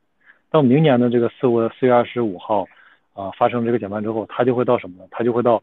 [0.50, 2.66] 到明年的这个四五四月二十五号，
[3.14, 5.04] 啊，发生这个减半之后，它就会到什么呢？
[5.12, 5.62] 它就会到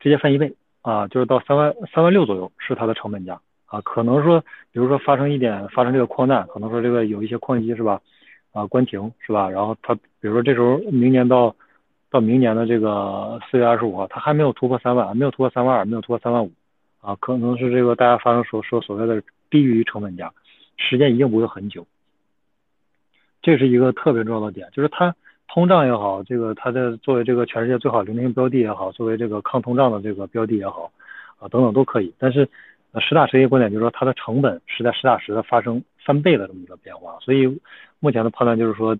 [0.00, 3.80] 直接翻一倍啊，就是到三万三万六左右是它的成本价啊。
[3.80, 4.40] 可能说，
[4.72, 8.00] 比如说发生一点发生这个矿难，可能说这个有一些矿机是吧？
[8.52, 9.50] 啊，关停是吧？
[9.50, 11.54] 然后它比如说这时候明年到
[12.10, 16.52] 到明年的这个四月二十五号，它还没有突破三万，没有突破三万二，没有突破三万五
[17.00, 20.32] 啊，可能是这个大家发生所说所谓的低于成本价，
[20.76, 21.86] 时间一定不会很久。
[23.42, 25.14] 这是一个特别重要的点，就是它
[25.48, 30.90] 通胀也好，这个它的作为这个全世界最好流动性标的也好，作为这个抗通胀的这个标的也好，
[31.38, 32.12] 啊等等都可以。
[32.18, 32.46] 但是，
[33.00, 37.16] 实打实一个观点就是说，它的成本是在实打实的发生翻倍的这么一个变化。
[37.20, 37.46] 所以
[38.00, 38.96] 目前的判断就是说，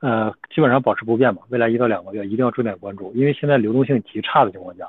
[0.00, 1.42] 呃，基本上保持不变吧。
[1.48, 4.86] 未来一到两个月一定要重点关注，因为现在流动性极差的情况下，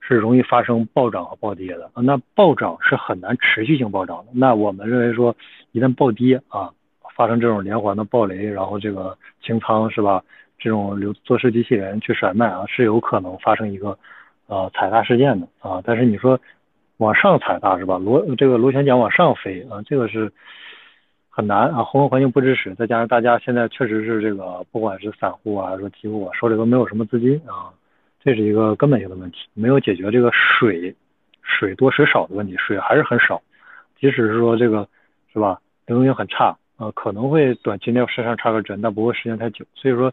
[0.00, 1.90] 是容易发生暴涨和暴跌的。
[1.94, 4.32] 那暴涨是很难持续性暴涨的。
[4.32, 5.36] 那我们认为说，
[5.72, 6.72] 一旦暴跌啊。
[7.14, 10.22] 发生这种连环的暴雷，然后这个清仓是吧？
[10.58, 13.98] 这种流做市机器人去甩卖啊，是有可能发生一个
[14.46, 15.80] 呃踩踏事件的啊。
[15.82, 16.38] 但是你说
[16.98, 17.96] 往上踩踏是吧？
[17.96, 20.30] 螺这个螺旋桨往上飞啊，这个是
[21.30, 21.82] 很难啊。
[21.82, 27.72] 宏观环境不支持，再加上大家现在确实是这个不管是散户啊还是说机构啊，手里都没有什么资金啊，
[28.22, 30.94] 这是一个根本性的问题，没有解决这个水
[31.42, 33.40] 水多水少的问题，水还是很少，
[33.98, 34.86] 即使是说这个
[35.32, 36.54] 是吧，流动性很差。
[36.80, 39.66] 呃，可能会短期内身上插个针，但不会时间太久。
[39.74, 40.10] 所以说，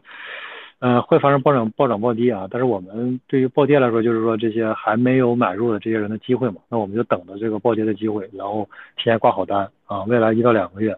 [0.80, 2.46] 呃，会发生暴涨、暴涨、暴跌啊。
[2.50, 8.68] 但是我们对于暴跌来说，就是说这些还没有买入的这些人的机会嘛，那我们就等着这个暴跌的机会，然后
[8.98, 10.04] 提前挂好单啊。
[10.04, 10.94] 未来一到两个月，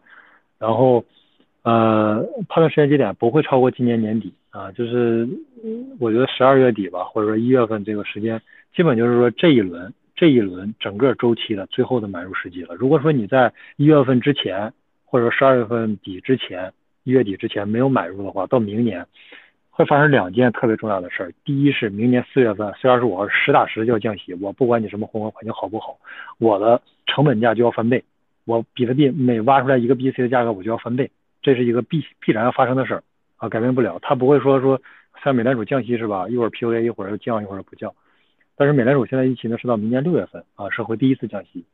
[0.58, 1.04] 然后
[1.62, 5.28] 呃，判断时间节点不会超过今年年底啊，就是
[6.00, 8.42] 我觉得十二月底吧，或者说一月份这个时间，
[8.74, 12.74] 基本就是说这一轮这一轮整个周期的最后的买入时机了。
[12.74, 14.72] 如果说你在一月份之前，
[15.10, 16.72] 或者说十二月份底之前，
[17.02, 19.04] 一月底之前没有买入的话，到明年
[19.70, 21.32] 会发生两件特别重要的事儿。
[21.44, 25.98] 第一是明年四月份，四月二十五号实打实就要降息，我不管你什么宏观环境好不好，
[26.38, 28.04] 我的成本价就要翻倍，
[28.44, 31.10] 我比特币每挖出来一个 BC 的价格我就要翻倍，
[31.42, 33.02] 这是一个必必然要发生的事儿
[33.36, 33.98] 啊，改变不了。
[34.00, 34.80] 他不会说说
[35.24, 36.28] 像美联储降息是吧？
[36.28, 37.92] 一会儿 POA 一会儿又降一会儿不降，
[38.56, 41.64] 但是美联储现在预期呢是到明年六月份啊是会第一次降息。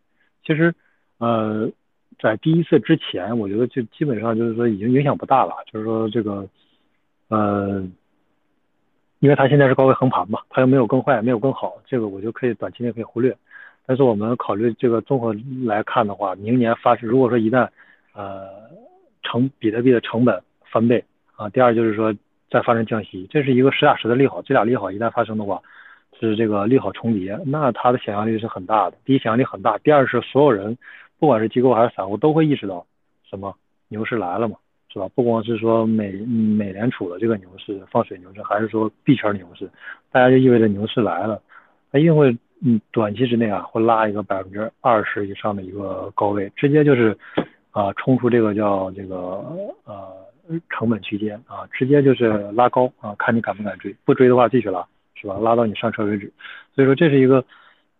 [0.42, 0.74] 其实
[1.18, 1.70] 呃。
[2.18, 6.48] 在第一次之前，我觉得就基本上就是说已经影响不大了，就是说这个，
[7.28, 7.86] 呃，
[9.18, 13.36] 因为它现在是高位横盘嘛，它又没有更坏，没有更好，这个我就可以短期内可以忽略。
[13.84, 17.68] 但是我们考虑这个综合来看的话，明年发生如果说一旦
[18.14, 18.48] 呃
[19.22, 21.04] 成比特币的成本翻倍
[21.36, 22.14] 啊，第二就是说
[22.50, 24.40] 再发生降息，这是一个实打实的利好。
[24.40, 25.60] 这俩利好一旦发生的话，
[26.18, 28.96] 是这个利好重叠，那它的想象力是很大的。
[29.04, 30.78] 第一，想象力很大；第二是所有人。
[31.18, 32.84] 不管是机构还是散户，都会意识到
[33.28, 33.54] 什么
[33.88, 34.56] 牛市来了嘛，
[34.92, 35.08] 是吧？
[35.14, 39.70] 不光是说美美联储的这个牛市放水牛市，还是说币圈牛市，
[40.10, 41.40] 大家就意味着牛市来了，
[41.90, 47.16] 它一定会嗯短期之内啊会拉一个百分之二十以上的一个高位，直接就是
[47.70, 49.16] 啊冲出这个叫这个
[49.84, 50.12] 呃
[50.68, 55.38] 成本区间啊，直接就是拉高啊，看你敢不敢追，不追的话继续拉，是吧？
[55.40, 56.32] 拉到你上车为止。
[56.74, 57.44] 所以说这是一个。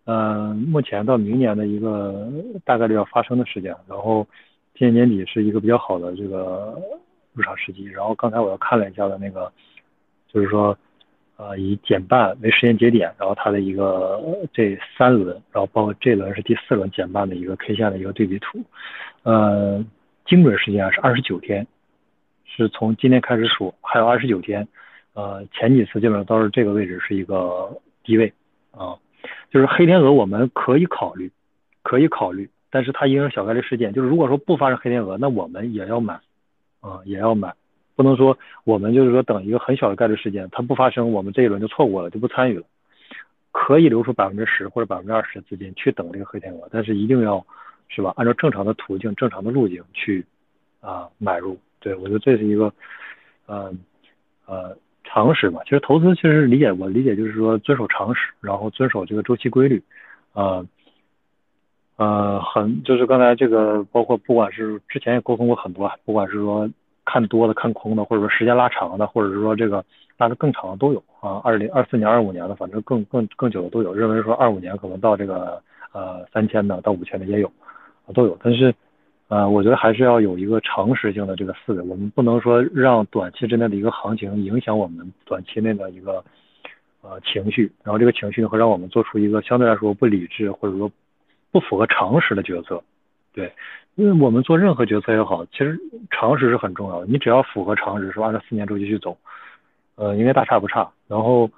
[0.06, 2.28] 嗯，目前到明年的一个
[2.64, 4.24] 大概率要发生的事件，然后
[4.74, 6.80] 今年年底是一个比较好的这个
[7.32, 7.84] 入场时机。
[7.86, 9.52] 然后刚才我又看了一下的那个，
[10.32, 10.78] 就是说，
[11.36, 14.22] 呃，以减半为时间节点，然后它的一个
[14.52, 18.60] 这三轮，然后包括这轮是第四轮减半的一个 K 线的一个对比图，
[19.24, 19.84] 呃，
[20.24, 21.66] 精准时间是二十九天，
[22.44, 24.68] 是从今天开始数，还有二十九天，
[25.14, 28.32] 呃，前几次基本上都是这个位置是一个低位
[28.70, 28.94] 啊，
[29.56, 31.32] 就是黑天鹅我们可以考虑，
[31.82, 36.20] 可以考虑，但是它因为小概率事件，就是如果说不发生黑天鹅，那我们也要买，
[36.80, 37.54] 啊，也要买。
[37.94, 42.64] 不能说我们就是说等一个很小的概率事件它不发生，我们这一轮就错过了就不参与了。
[43.50, 47.42] 可以留出百分之十或者百分之二十的资金去等这个黑天鹅，但是一定要
[47.88, 48.12] 是吧？
[48.16, 50.22] 按照正常的途径、正常的路径去
[50.82, 51.58] 啊买入。
[51.80, 52.70] 对我觉得这是一个
[53.46, 53.72] 呃
[54.44, 54.76] 呃
[55.06, 55.60] 常识嘛。
[55.64, 59.82] 其实投资其实理解我理解就是说遵守常识，然后遵守这个周期规律。
[60.34, 60.66] 呃
[61.96, 66.68] 呃，很就是刚才这个包括不管是之前也沟通过很多，不管是说。
[67.08, 69.84] 看多的、看空的，或者说时间拉长的，或者是说这个
[70.18, 71.40] 拉的更长的都有啊。
[71.44, 73.94] 二零二四年、二五年的，反正更更更久的都有。
[73.94, 75.62] 认为说二五年可能到这个
[75.92, 77.48] 呃三千的，到五千的也有，
[78.12, 78.36] 都有。
[78.42, 78.74] 但是
[79.28, 86.24] 呃，我觉得还是要有一个常识性的这个思维，我们不能说让短期之内的一个行情影响我们短期内的一个
[87.03, 90.90] 呃情绪，然后这个情绪会让我们做出一个相对来说不理智或者说
[91.51, 92.82] 不符合常识的决策，
[93.32, 93.53] 对。
[93.97, 95.81] 因为我们做任何决策也好，其实
[96.11, 97.07] 常识是很重要的。
[97.07, 98.27] 你只要符合常识，是吧？
[98.27, 99.16] 按照四年周期去走，
[99.94, 100.86] 呃，应该大差不差。
[101.09, 101.51] 然后，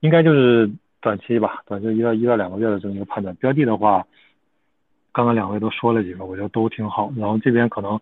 [0.00, 0.68] 应该就是
[1.00, 3.32] 短期吧，短期一到一到两个月的这么一个判断。
[3.36, 4.04] 标的的话，
[5.12, 7.12] 刚刚两位都说了几个，我觉得都挺好。
[7.16, 8.00] 然后这边可能，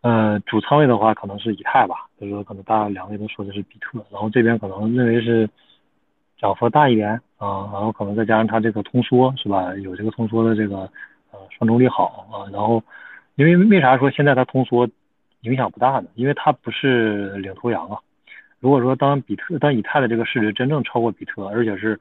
[0.00, 4.04] 呃，主仓位的话可能是以太吧，就是说可能大家两位都说的是比特。
[4.10, 5.48] 然后这边可能认为是
[6.38, 9.74] 涨幅大一点啊，然后可能再加上它这个通缩，是吧？
[9.76, 10.90] 有这个通缩的这个。
[11.32, 12.82] 呃，双重利好啊，然后，
[13.36, 14.88] 因为为啥说现在它通缩
[15.42, 16.08] 影响不大呢？
[16.16, 17.96] 因为它不是领头羊啊。
[18.58, 22.00] 如果说当比特、当以太的这个市值真正超过比特，而且是，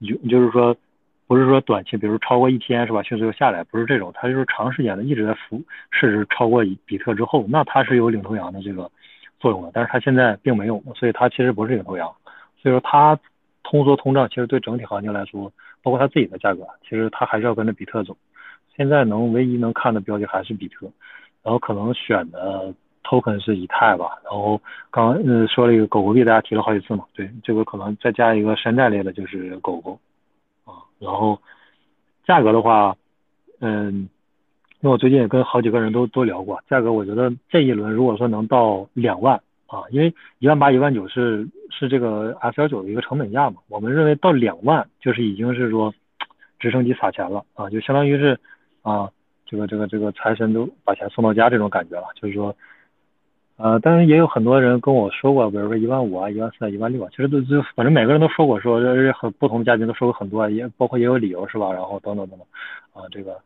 [0.00, 0.74] 就就是说，
[1.32, 8.90] 不是说短期，比如超过一天是吧，迅速又下来，不是这种，它就是长时间的一直在浮，市值超过比特之后，那它是有领头羊的这个
[9.40, 9.70] 作用的。
[9.72, 12.06] 但是它现在并没有，所以它其实不是领头羊。
[12.60, 13.18] 所以说它
[13.62, 15.50] 通缩通胀，其实对整体行情来说。
[15.82, 18.14] 包括它自己的价格，其实它还是要跟着比特走。
[18.76, 20.86] 现在能唯一能看的标的还是比特，
[21.42, 24.18] 然后可能选的 token 是以太吧。
[24.22, 24.60] 然后
[24.90, 29.98] 刚嗯说了一个狗狗币，大家提了好几次嘛，对，这个可能再加一个山寨类的，就是狗狗。
[31.02, 31.40] 然后
[32.24, 32.96] 价格的话，
[33.60, 34.08] 嗯，
[34.80, 39.42] 那我最近也跟好几个人都都聊过，价格我觉得这一轮如果说能到两万。
[39.72, 45.94] 啊，因为一万八、一万九是是这个 F 幺九的一个成本价嘛，我们认为到两万就是已经是说
[46.58, 48.38] 直升机撒钱了啊，就相当于是
[48.82, 49.10] 啊，
[49.46, 52.54] 这个这个这个财神都把钱送到家这种感觉了，就是说，
[53.62, 58.80] 呃，但是也有很多人跟我说过，比如说一万五啊、一万四啊、一万六啊，其实都就反正每个人都说过，说
[59.12, 61.72] 很不同的嘉宾都说过很多，也包括也有理由是吧？
[61.72, 62.46] 然后等等等等
[62.92, 63.38] 啊，这个。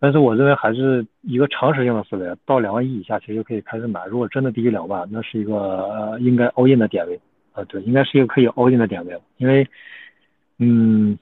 [0.00, 4.06] 但是我认为还是一个常识性的思维，到两万一以下其实就可以开始买。
[4.06, 7.20] 如果真的低于两万，那是一个呃应该 all in 的点位
[7.52, 9.20] 啊，对，应该是一个可以 all in 的点位。
[9.36, 9.68] 因为，
[10.58, 11.18] 嗯，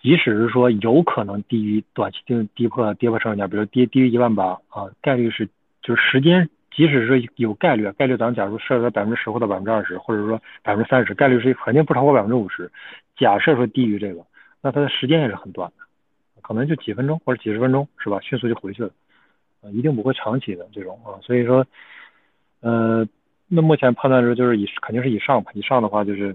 [0.00, 5.48] 即使是说有可能低于短期定跌破跌破成本价，比如低低于一万八啊，概率是
[5.82, 12.70] 就是时间，即使是有概率，概率咱们假如设在百分之十或者百分之二十，或者说百分之三十，概率是肯定不超过百分之五十。
[13.16, 14.24] 假设说低于这个，
[14.62, 15.84] 那它的时间也是很短的。
[16.42, 18.18] 可能就几分钟或者几十分钟是吧？
[18.22, 18.90] 迅速就回去了，
[19.62, 21.14] 呃，一定不会长期的这种啊。
[21.22, 21.64] 所以说，
[22.60, 23.06] 呃，
[23.46, 26.34] 那目前判断说就是以肯定是以上吧，以上的话就是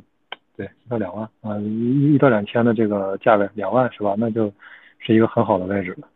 [0.55, 4.15] 对一到两万啊，一一到两千的这个价位，两万是吧？
[4.17, 4.53] 那就
[4.99, 6.07] 是一个很好的位置了。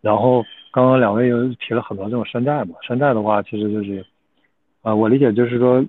[0.00, 4.04] 然后刚刚两位又提了很多这种山寨嘛，山寨的话其实就是
[4.82, 5.84] 啊，我理解就是说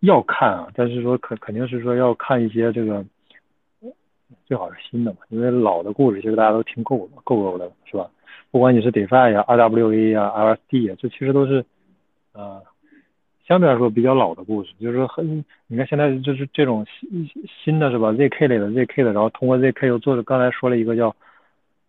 [0.00, 3.04] 要看啊，但是说肯肯定是说要看一些这个。
[4.44, 8.08] 最好是新的嘛，因为老的故事其实大家都听够了，够够的了，是吧？
[8.50, 11.64] 不管你是 DeFi 呀、RWA 呀、LSD 呀，这其实都是，
[12.32, 12.60] 呃，
[13.46, 14.70] 相对来说比较老的故事。
[14.80, 17.28] 就是说，很，你看现在就是这种新
[17.64, 21.14] 新的是吧？ZK 类的 ZK 的，然后通过 ZK 又做的，刚才说了一个叫。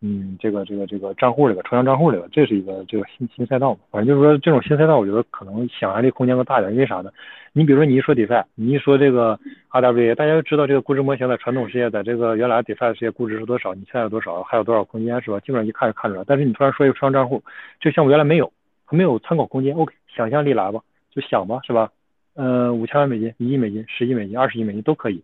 [0.10, 3.80] 嗯，这个这个这个账户里边，抽象账户里边，这是一个这个新新赛道嘛。
[3.92, 6.72] 反正就是说，这种新赛道，我觉得可能想象力空间更大点。
[6.72, 7.12] 因为啥呢？
[7.52, 9.38] 你比如说，你一说 DeFi，你一说这个
[9.72, 13.74] RWA，大家都知道这个估值模型在传统世界，在这个原来 DeFi 世界估值是多少？
[13.76, 14.42] 你现在有多少？
[14.44, 15.42] 还有多少空间是吧？
[15.42, 16.24] 基本上一看就看出来。
[16.26, 17.44] 但是你突然说一个抽象账户，
[17.82, 18.50] 这个项目原来没有，
[18.86, 19.76] 它没有参考空间。
[19.76, 20.80] OK，想象力来吧，
[21.12, 21.92] 就想吧，是吧？
[22.36, 25.22] 嗯，五千万美金、一亿美金、十亿美金、二十亿美金都可以。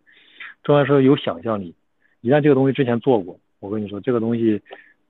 [0.63, 1.73] 重要说有想象力，
[2.21, 3.37] 一旦这个东西之前做过。
[3.63, 4.61] 我跟你说，这个东西，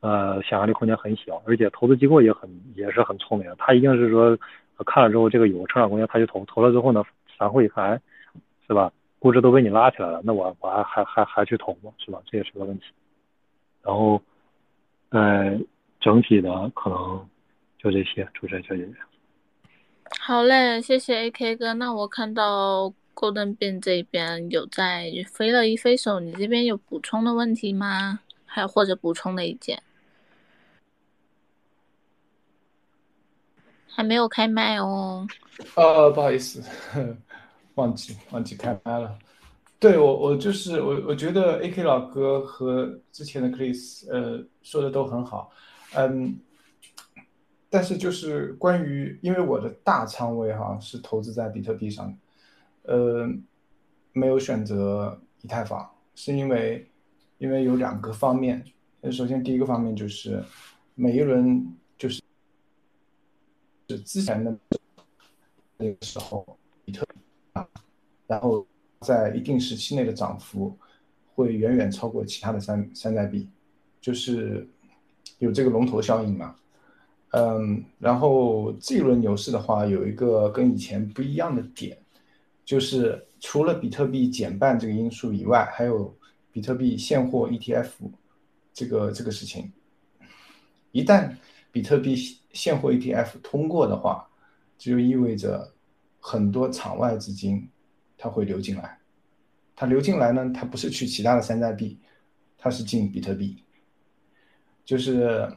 [0.02, 4.38] 呃，想象力空间很小，而且投资机构也很也是很聪明，他一定是说
[4.86, 7.04] 看了之后这个有成长空间，他就投，投了之后呢，
[7.36, 8.00] 散户一看，
[8.68, 8.94] 是吧？
[9.18, 11.92] 估值都被你拉起来了，那我我还还还还去投吗？
[11.98, 12.22] 是吧？
[12.26, 12.86] 这也是个问题。
[13.82, 14.22] 然后，
[15.10, 15.60] 呃，
[16.00, 17.28] 整体的可能
[17.80, 18.94] 就这些，主持人小姐姐。
[20.20, 21.74] 好嘞，谢谢 AK 哥。
[21.74, 28.20] 那我看到 Golden 变这边有在飞了一飞手，你这边有补充的问题吗？
[28.54, 29.82] 还或者补充的意见？
[33.88, 35.28] 还没有开麦哦。
[35.74, 36.64] 呃，不好意思，
[37.74, 39.18] 忘记忘记开麦了。
[39.80, 45.52] 对我，我就是我，我觉得 AK 老哥和之前的 Chris，呃，说的都很好。
[45.96, 46.40] 嗯，
[47.72, 52.16] 但是就是关于，因为我的大仓位哈是投资在比特币上，
[52.84, 53.28] 呃，
[54.12, 56.88] 没有选择以太坊，是因为
[57.44, 58.64] 因为有两个方面。
[59.12, 60.42] 首先第一个方面就是
[60.96, 62.22] 每一轮就是
[63.90, 64.58] 是之前的
[65.76, 67.20] 那个时候比特币
[67.52, 67.68] 啊，
[68.28, 68.66] 然后
[69.02, 70.74] 在一定时期内的涨幅
[71.36, 73.50] 会远远超过其他的山山寨币，
[74.00, 74.66] 就是
[75.40, 76.56] 有这个龙头效应嘛。
[77.32, 81.98] 嗯，然后这一轮牛市的话，有一个跟以前不一样的点，
[82.64, 86.16] 就是除了比特币减半这个因素以外，还有
[86.54, 87.90] 比特币现货 ETF
[88.74, 89.70] 这个这个事情。
[90.94, 91.36] 一旦
[91.70, 92.16] 比特币
[92.54, 94.26] 现货 ETF 通过的话，
[94.78, 95.74] 就意味着
[96.22, 97.68] 很多场外资金
[98.18, 98.98] 它会流进来。
[99.76, 102.00] 它流进来呢，它不是去其他的山寨币，
[102.58, 103.62] 它是进比特币，
[104.86, 105.52] 就是。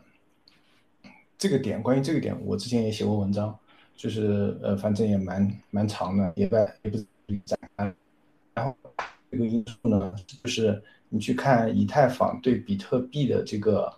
[1.38, 3.54] 这个点，关于这个点，我之前也写过文章，
[3.94, 6.96] 就是呃，反正也蛮蛮长的，也不也不
[7.44, 7.94] 展开。
[9.36, 13.92] 这个因素呢，就是你去看以太坊对比特币的这个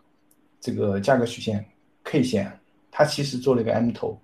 [0.61, 1.65] 这个价格曲线
[2.03, 2.53] K 线，
[2.91, 4.21] 它其实做了一个 M 头，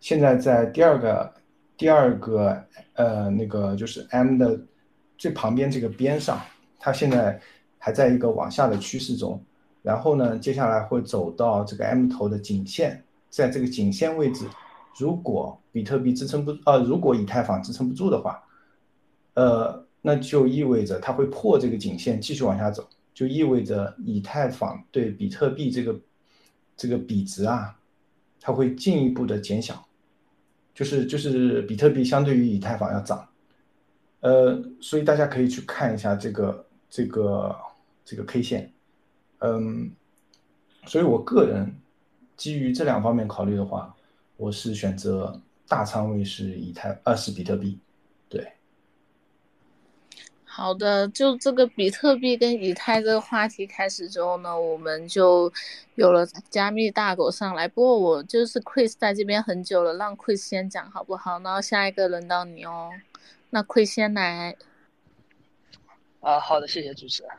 [0.00, 1.32] 现在在第二个
[1.76, 2.60] 第二个
[2.94, 4.60] 呃那个就是 M 的
[5.16, 6.40] 最旁边这个边上，
[6.80, 7.40] 它现在
[7.78, 9.40] 还在一个往下的趋势中。
[9.82, 14.44] 然后呢，接下来会走到这个 M 头的颈线，在这个颈线位置，
[14.98, 18.42] 如果比特币支撑不呃，如果以太坊支撑不住的话，
[19.34, 26.00] 呃，那就意味着它会破这个颈线继续往下走，就意味着以太坊对比特币这个
[26.76, 27.78] 这个比值啊，
[28.40, 29.86] 它会进一步的减小，
[30.74, 33.28] 就是就是比特币相对于以太坊要涨，
[34.20, 37.54] 呃，所以大家可以去看一下这个这个
[38.04, 38.72] 这个 K 线。
[39.40, 39.90] 嗯，
[40.86, 41.74] 所以我个人
[42.36, 43.94] 基于这两方面考虑的话，
[44.38, 47.78] 我是选择大仓位是以太，呃是比特币，
[48.28, 48.50] 对。
[50.60, 55.50] 好的，就这个比特币跟以太这个话题开始之后呢，我们就
[55.94, 57.66] 有了加密大狗上来。
[57.66, 61.40] 不过我就是 Chris 在这边很久了，让 Chris 先讲好不好？
[61.40, 62.90] 然后下一个轮到你哦，
[63.48, 64.54] 那 Chris 先来。
[66.20, 67.32] 啊，好的，谢谢主持人。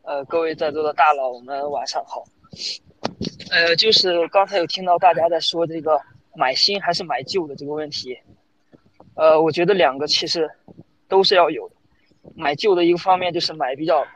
[0.00, 2.24] 呃，各位在座的大佬我们晚上好。
[3.50, 6.00] 呃，就是刚才有听到大家在说这个
[6.34, 8.18] 买新还是买旧的这个问题。
[9.16, 10.50] 呃，我觉得两个其实
[11.08, 11.74] 都是要有的。
[12.34, 14.06] 买旧的一个方面就是买比较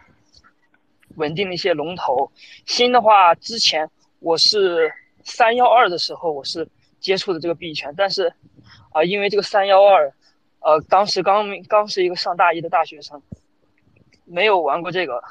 [1.17, 2.31] 稳定的一些龙头。
[2.67, 3.89] 新的话，之前
[4.21, 4.93] 我是
[5.25, 6.69] 三幺二的时候我是
[7.01, 8.33] 接触的这个币圈，但是
[8.93, 10.13] 啊，因为这个三幺二，
[10.61, 13.21] 呃，当时刚刚是一个上大一的大学生，
[14.25, 15.23] 没有玩过这个。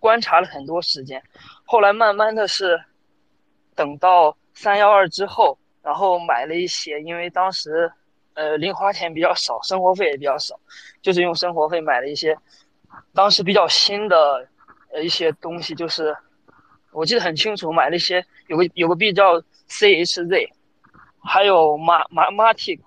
[0.00, 1.20] 观察了很多时间，
[1.64, 2.80] 后来慢慢的是
[3.74, 7.90] 等到三幺二之后，然后买了一些，因为当时
[8.38, 10.58] 呃零花钱比较少，生活费也比较少，
[11.02, 12.38] 就是用生活费买了一些
[13.12, 14.48] 当时比较新的
[14.92, 16.16] 呃一些东西，就是
[16.92, 20.48] 我记得很清楚，买了一些有个有个币叫 CHZ，
[21.20, 22.80] 还有马马马蹄，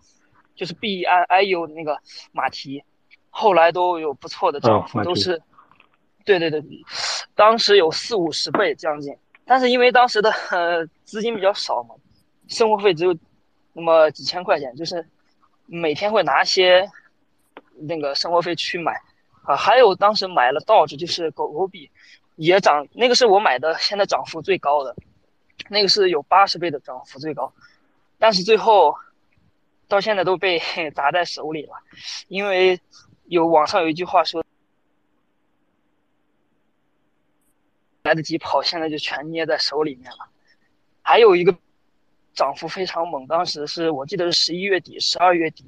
[0.56, 2.00] 就是 B I I U 那个
[2.32, 2.82] 马蹄，
[3.30, 5.42] 后来都有不错的涨幅，都是。
[6.24, 6.62] 对对对，
[7.34, 9.12] 当时有四五十倍将近，
[9.44, 11.96] 但是因为当时的呃资金比较少嘛，
[12.48, 13.18] 生活费只有
[13.74, 15.04] 那么几千块钱，就是
[15.74, 16.90] 每天会拿些
[17.76, 19.02] 那个生活费去买
[19.44, 19.56] 啊。
[19.56, 21.90] 还有当时买了道指，就是狗狗币，
[22.36, 24.96] 也涨，那个是我买的现在涨幅最高的，
[25.70, 27.54] 那个是有八十倍的涨幅最高，
[28.20, 28.96] 但是最后
[29.88, 30.60] 到现在都被
[30.94, 31.74] 砸在手里了，
[32.28, 32.80] 因为
[33.26, 34.44] 有网上有一句话说。
[38.04, 40.28] 来得及跑，现在就全捏在手里面了。
[41.04, 41.56] 还有一个
[42.34, 45.66] 涨幅非常猛，当时是我记得是十一月底、十二月底，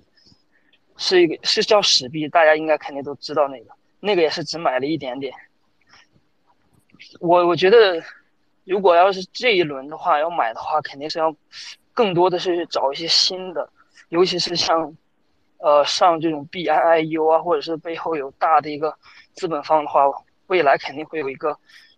[0.98, 5.34] 是一个是叫史币，大家应该肯定都知道那个，那个也是只买了一点点。
[7.19, 8.02] 我我觉得，
[8.64, 11.35] 如果要是这一轮的话要买的话，肯定是要
[11.94, 13.69] 更多的是找一些新的，
[14.10, 14.95] 尤其是像
[15.57, 18.98] 呃上这种 B I I U 啊，或者是背后有大的一个
[19.34, 20.03] 资本方的话，
[20.48, 21.57] 未来肯定会有一个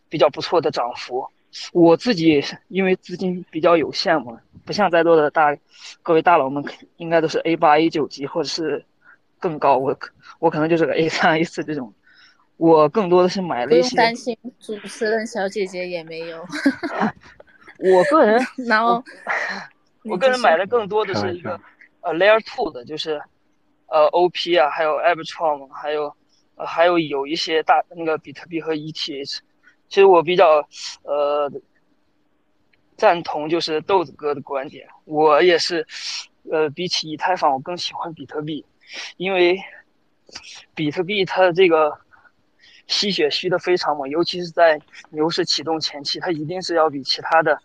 [0.10, 1.28] 比较不错的涨幅。
[1.72, 5.56] 我自己因为资金比较有限嘛，不像在座的大
[6.03, 6.64] 各位大佬们，
[6.98, 8.84] 应该都是 A 八 A 九级或者是
[9.40, 9.98] 更高，我
[10.40, 11.94] 我可能就是个 A 三 A 四这种。
[12.57, 13.90] 我更多的是买了一些。
[13.90, 16.45] 不用担心，主持人小姐姐也没有。
[17.80, 19.03] 我个人， 然后
[20.03, 21.60] 我个人买的更多的是一个
[22.02, 23.22] 呃 Layer Two 的，就是
[23.88, 26.15] 呃 OP 啊，还有 Arbitrum，还有
[26.56, 29.40] 呃还有有一些大那个比特币和 ETH。
[29.90, 30.68] 其实我比较
[31.03, 31.52] 呃
[32.98, 35.86] 赞同就是豆子哥的观点，我也是
[36.52, 38.66] 呃比起以太坊，我更喜欢比特币，
[39.18, 39.60] 因为
[40.74, 41.98] 比特币它的这个。
[42.88, 44.80] 吸血吸的非常猛，尤其是在
[45.10, 47.60] 牛市启动前期，它一定是要比其他的，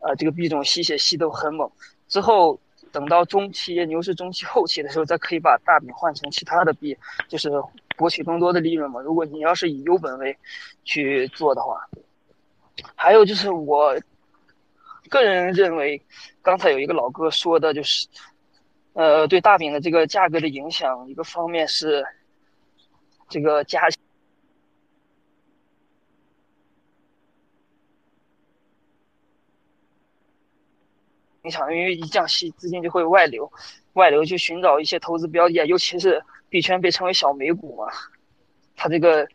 [0.00, 1.72] 呃，这个币种吸血吸的很猛。
[2.08, 2.60] 之后
[2.92, 6.94] 等到中期牛市中期后期的时候，再可以把大饼换成其他的币，
[7.26, 7.50] 就是
[7.96, 9.00] 博取更多的利润嘛。
[9.00, 10.36] 如果你要是以优本位
[10.84, 11.88] 去做的话，
[12.94, 13.98] 还有就是我
[15.08, 16.00] 个人认为，
[16.42, 18.06] 刚才有一个老哥说的就是，
[18.92, 22.04] 呃，对大饼的这个价格的影响，一个方面是
[23.28, 23.88] 这个加。
[31.42, 33.48] 影响，因为一降息，资金就会外流，
[33.92, 36.20] 外流去寻找一些投资标的，尤其是
[36.56, 37.92] 币圈被称为小美股嘛，
[38.76, 39.28] 它这个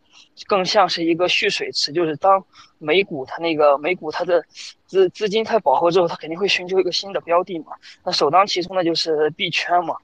[0.48, 2.44] 更像是一个蓄水池，就是当
[2.80, 4.44] 美股它那个美股它的
[4.88, 7.74] 资资金太饱和之后，它肯定会寻求一个新的标的嘛。
[8.04, 9.96] 那首当其冲的就是币圈嘛，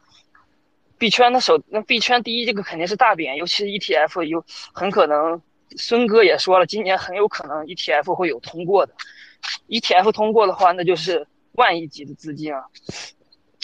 [1.00, 5.42] 币圈那首那币圈第一这个肯定是大饼，尤其是 ETF 有很可能，
[5.76, 8.94] 孙哥也说了，今年很有可能 ETF 会有通过的
[9.70, 11.28] ，ETF 通过的话，那就是。
[11.54, 12.66] 万亿级的资金啊，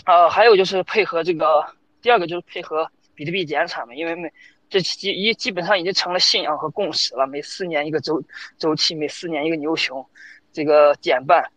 [0.06, 1.64] 呃，还有就是配合这个，
[2.02, 4.32] 第二个就是配合比特币减产嘛，因为每
[4.70, 8.24] 这基一基本上已经成了信仰和共识了，每四年一个周
[8.58, 10.06] 周期，每四年一个牛熊，
[10.52, 11.52] 这个减半，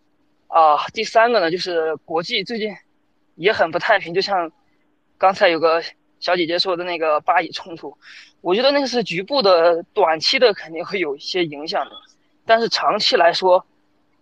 [0.48, 2.74] 啊，第三个呢就是国际最近
[3.34, 4.50] 也很不太平，就像
[5.18, 5.82] 刚才有个
[6.20, 7.96] 小姐姐说的那个巴以冲突，
[8.40, 11.92] 我觉得那个是局部的，短期的肯定会有一些影响的，
[12.44, 13.64] 但是长期来说。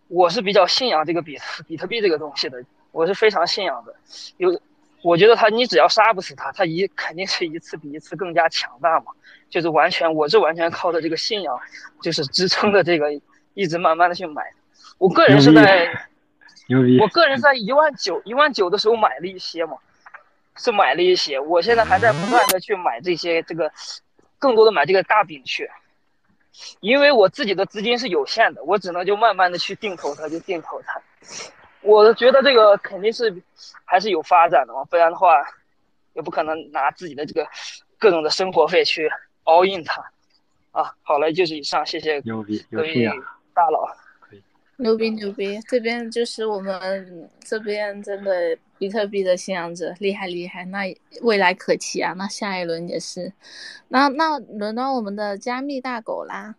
[0.08, 2.62] 我是比较信仰这个比特比特币这个东西的，
[2.92, 3.94] 我是非常信仰的。
[4.36, 4.60] 有，
[5.04, 9.12] 我觉得他你只要杀不死他，他一肯定是一次比一次更加强大嘛。
[9.50, 11.60] 就是完全，我是完全靠着这个信仰，
[12.00, 13.08] 就是支撑的这个，
[13.52, 14.42] 一直慢慢的去买。
[14.96, 16.08] 我个人是在，
[17.00, 19.76] 我个人在一万九一万九的时候买了一些嘛，
[20.56, 21.38] 是买了一些。
[21.38, 23.70] 我现在还在不断的去买这些这个，
[24.38, 25.70] 更多的买这个大饼去。
[26.80, 31.00] 因为我自己的资金是有限的，我只能就慢慢的去定投它，就定投它。
[31.84, 33.34] 我觉得这个肯定是
[33.84, 35.44] 还是有发展的嘛，不然的话
[36.14, 37.46] 也不可能拿自己的这个
[37.98, 39.08] 各种的生活费去
[39.44, 40.04] all in 它。
[40.72, 43.08] 啊，好了，就是以上，谢谢各位
[43.54, 43.88] 大佬。
[44.76, 50.80] 牛逼牛逼，这边就是我们这边真的比特币的信仰者，厉害厉害，那
[51.22, 52.12] 未来可期啊！
[52.14, 53.32] 那下一轮也是，
[53.86, 56.56] 那那轮到我们的加密大狗啦。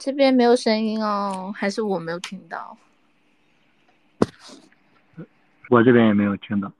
[0.00, 2.78] 这边没有声音哦，还是我没有听到？
[5.68, 6.72] 我这边也没有听到。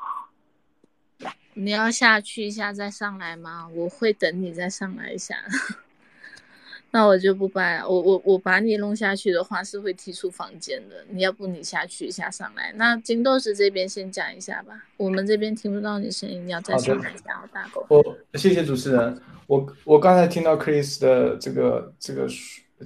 [1.53, 3.69] 你要下去一下再上来吗？
[3.75, 5.37] 我会等你再上来一下。
[6.93, 11.05] 那我就不掰了我我我把你弄下去的话是会踢出房间的。
[11.11, 12.73] 你要不你下去一下上来。
[12.77, 17.47] 那金豆子这边先讲一下吧，我们这边听不到你声音，你要再上来一下。
[17.53, 17.87] 大狗。
[17.91, 19.21] 我谢谢主持人。
[19.47, 22.27] 我我刚才听到 Chris 的这个这个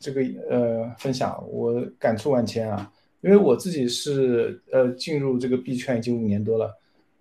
[0.00, 2.90] 这个呃分享，我感触万千啊。
[3.20, 6.78] 因为我自己是呃进入这个币圈已经五年多了。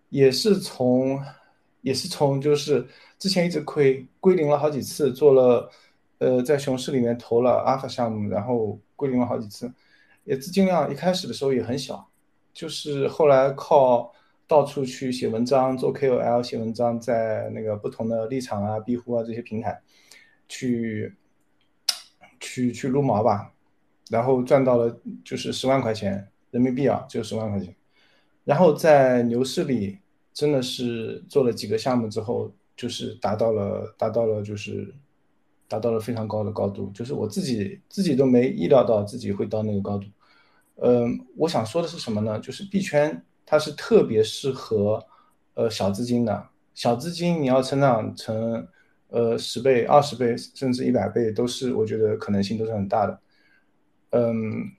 [0.09, 1.19] 也是从，
[1.81, 2.85] 也是从，就是
[3.17, 5.67] 之前一直亏归零了好几次，做了，
[6.19, 9.73] 呃，在熊市里面投了阿尔法项目，然后归零了好几次，
[10.23, 12.07] 也资金量一开始的时候也很小，
[12.53, 14.13] 就是后来靠
[14.47, 19.81] 到处去写文章，做 KOL 写文章，在那个不同的立场啊、庇护啊这些平台，
[20.47, 21.11] 去，
[22.43, 23.51] 去去撸毛吧，
[24.11, 24.95] 然后赚到了
[25.25, 27.75] 就是十万块钱人民币啊，就十万块钱，
[28.43, 29.97] 然后在牛市里。
[30.35, 34.91] 真的是做了几个项目之后，就是达到了达到了就是
[35.67, 40.07] 达到了非常高的高度，就是我自己自己都没意料到自己会到那个高度。
[40.77, 42.39] 嗯，我想说的是什么呢？
[42.39, 45.05] 就是币圈它是特别适合
[45.53, 48.67] 呃小资金的，小资金你要成长成
[49.13, 53.19] 呃十倍、二十倍甚至一百倍，都是我觉得可能性都是很大的。
[54.09, 54.71] 嗯，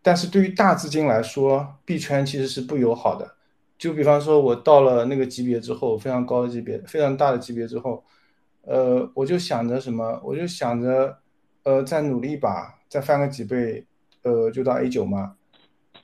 [0.00, 3.36] 但是对于大资金来说，币圈其实是不友好的。
[3.78, 8.02] 就比方说，我到了那个级别之后，非常高的级别，非常大的级别之后，
[8.62, 11.18] 呃，我就想着什么，我就想着，
[11.62, 13.86] 呃，再努力一把，再翻个几倍，
[14.22, 15.36] 呃，就到 A 九嘛。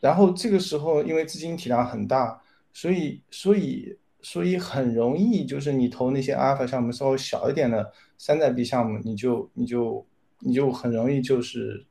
[0.00, 2.42] 然后这个时候，因为资金体量很大，
[2.74, 10.06] 所以，所以，所以很容易，就是你投那些阿尔法项目稍微小一点的山寨币项目，你就，你就，
[10.38, 11.84] 你就很容易就是。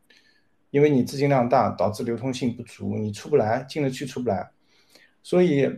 [0.71, 4.49] 因为你资金量大，导致流通性不足，你出不来，进得去出不来，
[5.21, 5.69] 所以，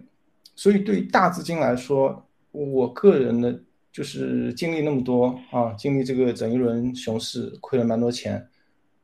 [0.55, 3.59] 所以对大资金来说，我个人的
[3.91, 8.47] 就是经历那么多啊，经历这个整一轮熊市，亏了蛮多钱，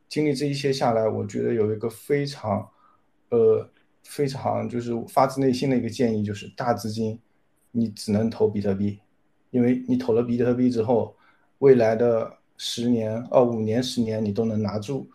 [0.07, 2.69] 经历这一些下来，我觉得有一个非常，
[3.29, 3.67] 呃，
[4.03, 7.19] 非常就是发自内心的一个建议，就是大资金，
[7.71, 8.99] 你只能投比特币，
[9.51, 11.15] 因为你投了比特币之后，
[11.59, 15.09] 未来的十年、哦五年、十年你都能拿住。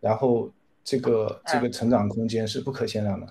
[0.00, 0.48] 然后
[0.84, 3.26] 这个这个成长空间是不可限量的，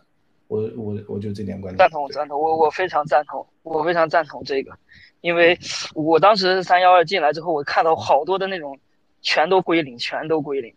[0.47, 1.77] 我我我就这点观点。
[1.77, 4.77] 赞同赞同，我我非常赞同，我非常赞同这个，
[5.21, 5.57] 因为
[5.95, 8.77] 我当时三幺二进来之后，我看到好多的那种，
[9.21, 10.75] 全都归零，全都归零，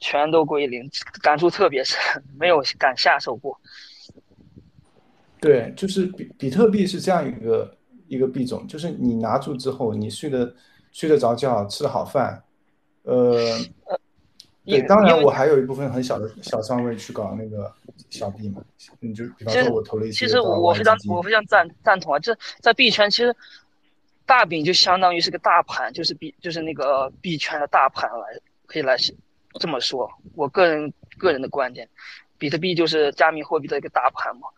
[0.00, 0.90] 全都归零，
[1.22, 1.98] 感触特别深，
[2.36, 3.58] 没有敢下手过。
[5.46, 7.76] 对，就是比比特币是这样一个
[8.08, 10.54] 一个币种，就是你拿住之后，你睡得
[10.92, 12.42] 睡得着觉，吃得好饭，
[13.04, 13.38] 呃。
[14.68, 17.72] 对，当然我还有一部分很小的小仓位去搞那个
[18.10, 18.60] 小币嘛，
[18.98, 20.26] 你就比方说我投了一些。
[20.26, 23.32] 其实我非常我非常赞赞同啊，这在币圈其实
[24.26, 28.96] 大饼就相当于是个大盘，就是币就是那个币圈的大盘来可以来
[29.60, 31.88] 这么说，我个人个人的观点，
[32.36, 34.48] 比特币就是加密货币的一个大盘嘛。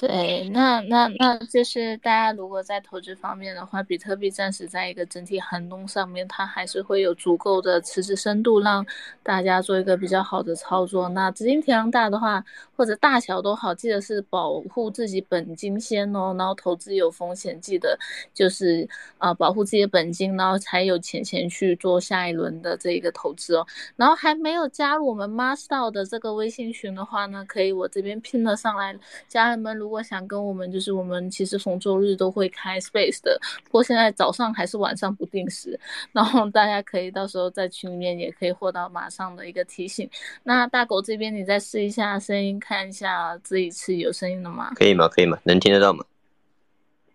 [0.00, 8.86] 对，那那那就是大家如果在投资方面的话，比特币暂时在一个整体寒冬上面，它还是会有足够的持续深度，让
[9.22, 11.06] 大家做一个比较好的操作。
[11.10, 12.42] 那资金体量大的话，
[12.74, 16.34] 或者大小都好，记得是保护自己本金先哦。
[16.38, 17.98] 然后投资有风险，记得
[18.32, 23.66] 就是啊保护自己的本金，然后才有钱钱去做下一轮的这一个投资哦。
[23.96, 28.96] 然后还没有加入我们 Master 的这个微信群的话呢，可以我这边拼了上来，
[29.28, 29.89] 家人们如。
[29.90, 35.76] 如果想跟我们，就是我们其实逢周日都会开 space 的，不过现在早上还是晚上不定时，
[36.12, 40.08] 然后大家可以到时候在群里面也可以获到马上的一个提醒。
[40.44, 44.70] 那大狗这边你再试一下声音，看一下这一次有声音了吗？
[44.76, 45.08] 可以吗？
[45.08, 45.36] 可以吗？
[45.42, 46.04] 能听得到吗？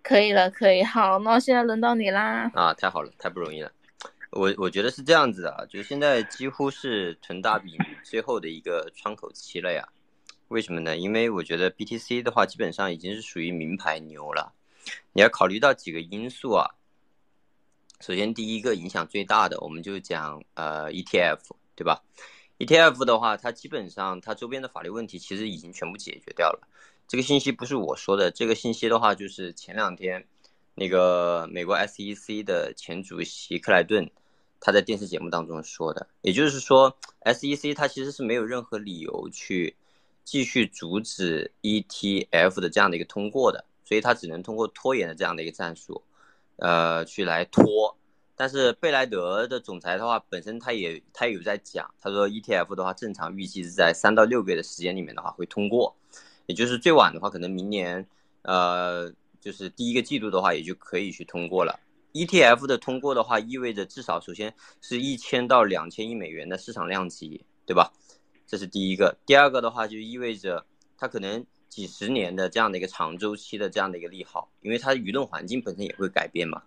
[0.03, 0.83] 可以了，可以。
[0.83, 2.51] 好，那现在轮到你啦。
[2.53, 3.71] 啊，太好了，太不容易了。
[4.31, 7.73] 我我觉得是这样子的啊，就是现在几乎是囤大饼
[8.03, 9.87] 最后的一个窗口期了呀。
[10.49, 10.95] 为什么呢？
[10.95, 14.53] 因为我觉得 BTC 的话，基本上已经是属于名牌牛了。
[15.13, 16.69] 你要考虑到几个因素啊。
[17.99, 21.39] 首先，第一个影响最大的，我们就讲呃 ETF，
[21.75, 22.03] 对吧
[22.59, 26.67] ？ETF 的话，它基本上它周边的法律问题其实已经全部解决掉了。
[27.07, 30.27] 这个信息不是我说的，这个信息的话就是前两天
[30.75, 34.11] 那个美国 SEC 的前主席克莱顿
[34.59, 36.07] 他在电视节目当中说的。
[36.21, 39.75] 也就是说，SEC 它其实是没有任何理由去。
[40.25, 46.01] 继续阻止 ETF 的这样的一个通过的，所以他只能通过拖延的这样的一个战术，
[46.57, 47.95] 呃，去来拖。
[48.35, 55.95] 但是贝莱德的总裁的话，本身他也他也有在讲，他说 ETF 的话，正常预计是在三到六个月的时间里面的话会通过，
[56.47, 58.05] 也就是最晚的话，可能明年，
[58.41, 61.79] 呃，就是第一个季度的话，也就可以去通过了。
[62.11, 67.93] ETF 的通过的话，意味着至少首先是一千到两千亿美元的市场量级，对吧？
[68.55, 70.65] 这是第一个，第二个的话就意味着
[70.97, 76.63] 它可能几十年的这样的一个长周期的这样的一个利好，因为它舆论环境本身也会改变嘛，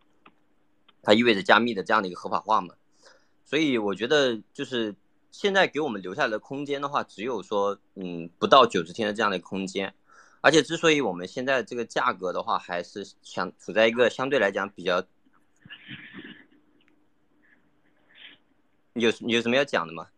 [1.03, 2.75] 它意味着加密的这样的一个合法化嘛，
[3.43, 4.95] 所以我觉得就是
[5.31, 9.95] 现在给我们留下来的空间的话，只有说嗯不到九十天的这样的空间，
[10.43, 15.03] 而且之所以我们现在这个价格的话还是相处在一个相对来讲比较，
[18.93, 20.09] 有有什么要讲的吗？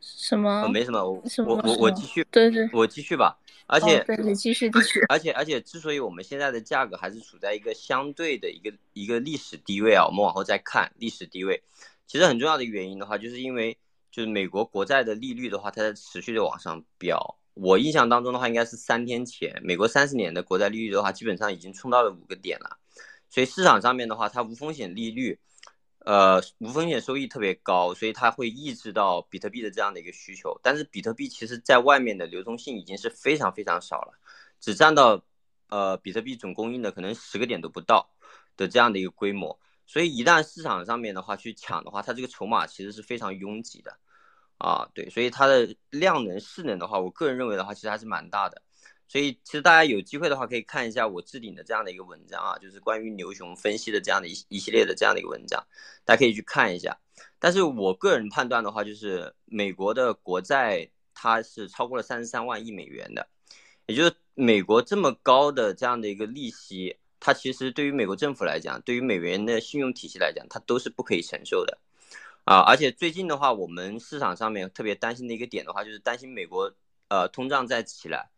[0.00, 0.68] 什么？
[0.68, 3.36] 没什么，我我我我继续，对对，我继续吧。
[3.66, 5.00] 而且，对你继续继续。
[5.08, 11.62] 而且而且，之所以我们现在的价格还是处在一个相对的一个一个历史低位啊，我们往后再看历史低位，
[12.06, 13.78] 其实很重要的原因的话，就是因为
[14.10, 17.36] 就是美国国债的利率的话，它在持续的往上飙。
[17.54, 22.78] 我印象当中的话，应该是三天前，美国三十年的国债利率的话，基本上已经冲到了五个点了。
[23.28, 25.38] 所以市场上面的话，它无风险利率。
[26.00, 30.58] 呃，无风险收益特别高，所以它会抑制到比特币的这样的一个需求。
[30.62, 34.18] 但是比特币其实在外面的流通性已经是非常非常少了，
[34.60, 35.22] 只占到
[35.68, 38.10] 呃比特币总供应的可能十个点都不到
[38.56, 39.60] 的这样的一个规模。
[39.86, 43.98] 所以一旦市场上面的话去抢的话，它这个筹码其实是非常拥挤的，
[44.56, 48.62] 啊，对，所以它的量能势能的话，我个人认为的话，其实还是蛮大的。
[49.10, 55.66] 所以其实大家有机会的话，可以看一下我置顶的这样的一个文章啊，就是关于牛熊分析的这样的一一系列的这样的一个文章，
[56.04, 56.96] 大家可以去看一下。
[57.40, 63.28] 但是我个人判断的话，就是美国的国债它是超过了三十三万亿美元的，
[63.86, 71.78] 也就是美国这么高的这样的一个利息，它其实对于美国政府来讲，对于美元的信用体系来讲，它都是不可以承受的
[72.44, 72.60] 啊。
[72.60, 76.72] 而且最近的话，我们市场上面特别担心的一个点的话，就是担心美国
[77.08, 78.30] 呃通胀再起来。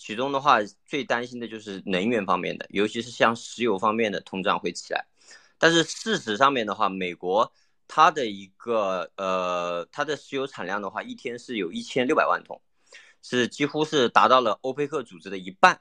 [0.00, 5.04] 其中的话，最担心的就是能源方面的，尤其是像石油方面的通胀会起来。
[5.58, 7.52] 但是事实上面的话，美国
[7.86, 12.62] 它的一个呃，它的石油产量的话，一天是有一千六百万桶，
[13.22, 15.78] 是几乎是达到了欧佩克组织的一半。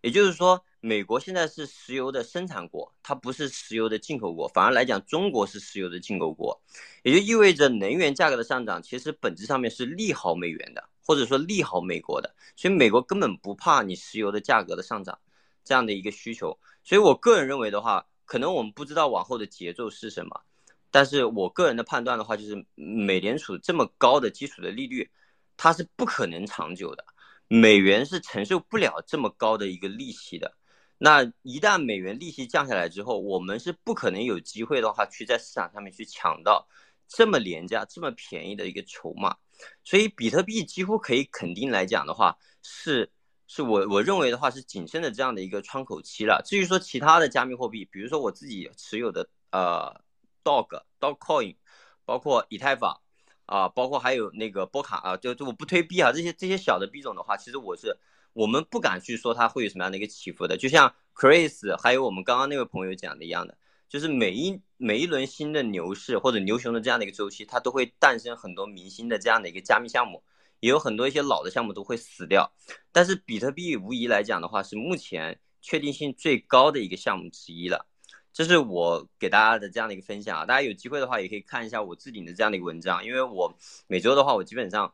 [0.00, 6.62] 也就是说，美国现在是石油的生产国，它不是石油的进口国，反而来讲，中国是石油的进口国，
[7.02, 10.88] 也就意味着能源价格的上涨，其实本质上面是利好美元的。
[11.06, 15.18] 或者说利好美国的，所以美国根本不怕你石油的价格的上涨，
[15.64, 16.58] 这样的一个需求。
[16.82, 20.42] 所以我个人认为的话，可能我们不知道往后的节奏是什么，
[20.90, 25.08] 但是我个人的判断的话，就是美联储这么高的基础的利率，
[25.56, 27.04] 它是不可能长久的，
[27.46, 30.56] 美元是承受不了这么高的一个利息的。
[30.98, 36.66] 那一旦美元利息降下来之后，我们是不可能有机会的话去在市场上面去抢到
[37.08, 39.36] 这么廉价、这么便宜的一个筹码。
[39.82, 43.10] 所以比特币几乎可以肯定来讲的话，是
[43.46, 46.42] 是我我认为的话是谨慎的这样的一个窗口期了。
[46.44, 49.98] 至于说其他的加密货币，比如说我自己持有的呃
[50.44, 51.56] Dog Dog Coin，
[52.04, 53.00] 包括以太坊
[53.46, 57.96] 啊，包括还有那个波卡啊，就就我不推币啊，这些这些小的币种的话，其实我是
[58.34, 60.58] 我们不敢去说它会有什么样的一个起伏的。
[60.58, 63.56] 就像 Chris 还有我们刚刚那位朋友讲的一样的。
[63.88, 70.22] 就是每一每一轮新的牛市或者牛熊的这样的一个周期，它都会诞生很多明星的这样的一个加密项目，
[70.60, 72.52] 也有很多一些老的项目都会死掉。
[72.92, 77.86] 但是比特币无疑来讲的话，是目前确定性最高的一个项目之一了。
[78.32, 83.56] 这是我给大家的这样的一个分享啊，大家有机会的话也可以看一下我置顶的这样的一个文章，因为我
[83.86, 84.92] 每周的话，我基本上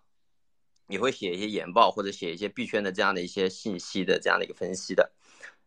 [0.87, 5.11] 也会写一些研报或者写一些币圈的这样的一些信息的这样的一个分析的。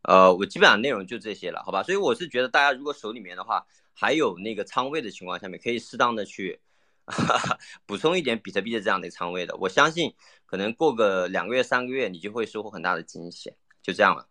[0.07, 1.83] 呃，我基本上内容就这些了，好吧？
[1.83, 6.59] 所以我是觉得大家如果手里面的话还有那个仓位的情况下面，可以适当的去
[7.05, 9.55] 哈哈 补充一点比特币的这样的一个仓位的。
[9.57, 10.13] 我相信
[10.45, 13.53] 可能过个两个月、三个月，你就会收获很大的惊喜。
[13.81, 14.27] 就这样了。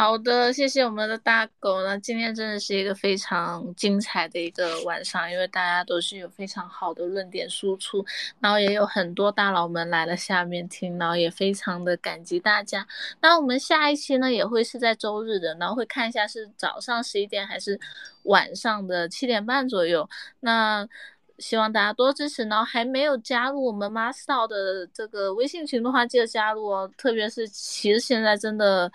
[0.00, 1.82] 好的，谢谢我们的大狗。
[1.84, 8.02] 那今天真的是一个非常精彩的一个晚上，因为大家都是有非常好的论点输出，
[8.40, 12.86] 然后也有很多大佬们来了下面听，然后也非常的感激大家。
[13.20, 17.78] 那我们下一期呢也会是在周日的，然后会看一下是早上十一点还是
[18.22, 20.08] 晚上的七点半左右。
[20.40, 20.88] 那
[21.38, 22.42] 希望大家多支持。
[22.44, 26.90] 然后还没有加入我们 Master 的这个微信群的话，记得加入哦。
[26.96, 28.90] 特别是其实现在真的。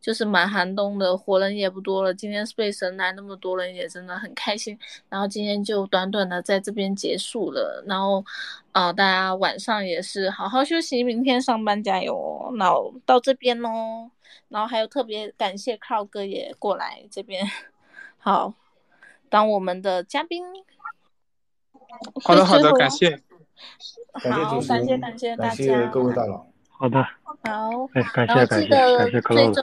[0.00, 2.14] 就是蛮寒冬的，活人也不多了。
[2.14, 4.78] 今天是被神来那么多人，也真的很开心。
[5.08, 7.84] 然后今天就短短的在这边结束了。
[7.86, 8.24] 然后，
[8.72, 12.50] 呃，大家晚上也是好好休息，明天上班加油哦。
[12.54, 12.70] 那
[13.04, 14.10] 到这边哦，
[14.48, 17.46] 然后还有特别感谢 Cloud 哥也过来这边，
[18.18, 18.54] 好，
[19.28, 20.42] 当我们的嘉宾。
[22.22, 23.20] 好的，好的， 感谢。
[24.14, 26.46] 好，感谢感谢大家，各位大佬。
[26.70, 27.06] 好的。
[27.42, 29.62] 好，哎，感谢感谢感谢最终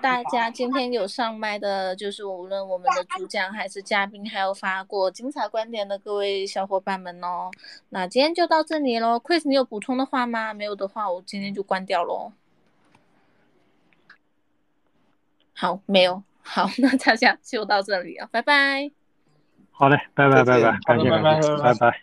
[0.00, 7.50] 大家今天有上麦的，就是无论我们的主讲还是嘉宾，还有发过精彩观点的各位小伙伴们哦。
[7.90, 10.52] 那今天就到这里喽，Chris，你有补充的话吗？
[10.52, 12.32] 没有的话，我今天就关掉喽。
[15.54, 18.90] 好，没有，好， 那大家就到这里啊，拜拜。
[19.70, 22.02] 好嘞，拜拜拜拜，感谢感谢，拜拜，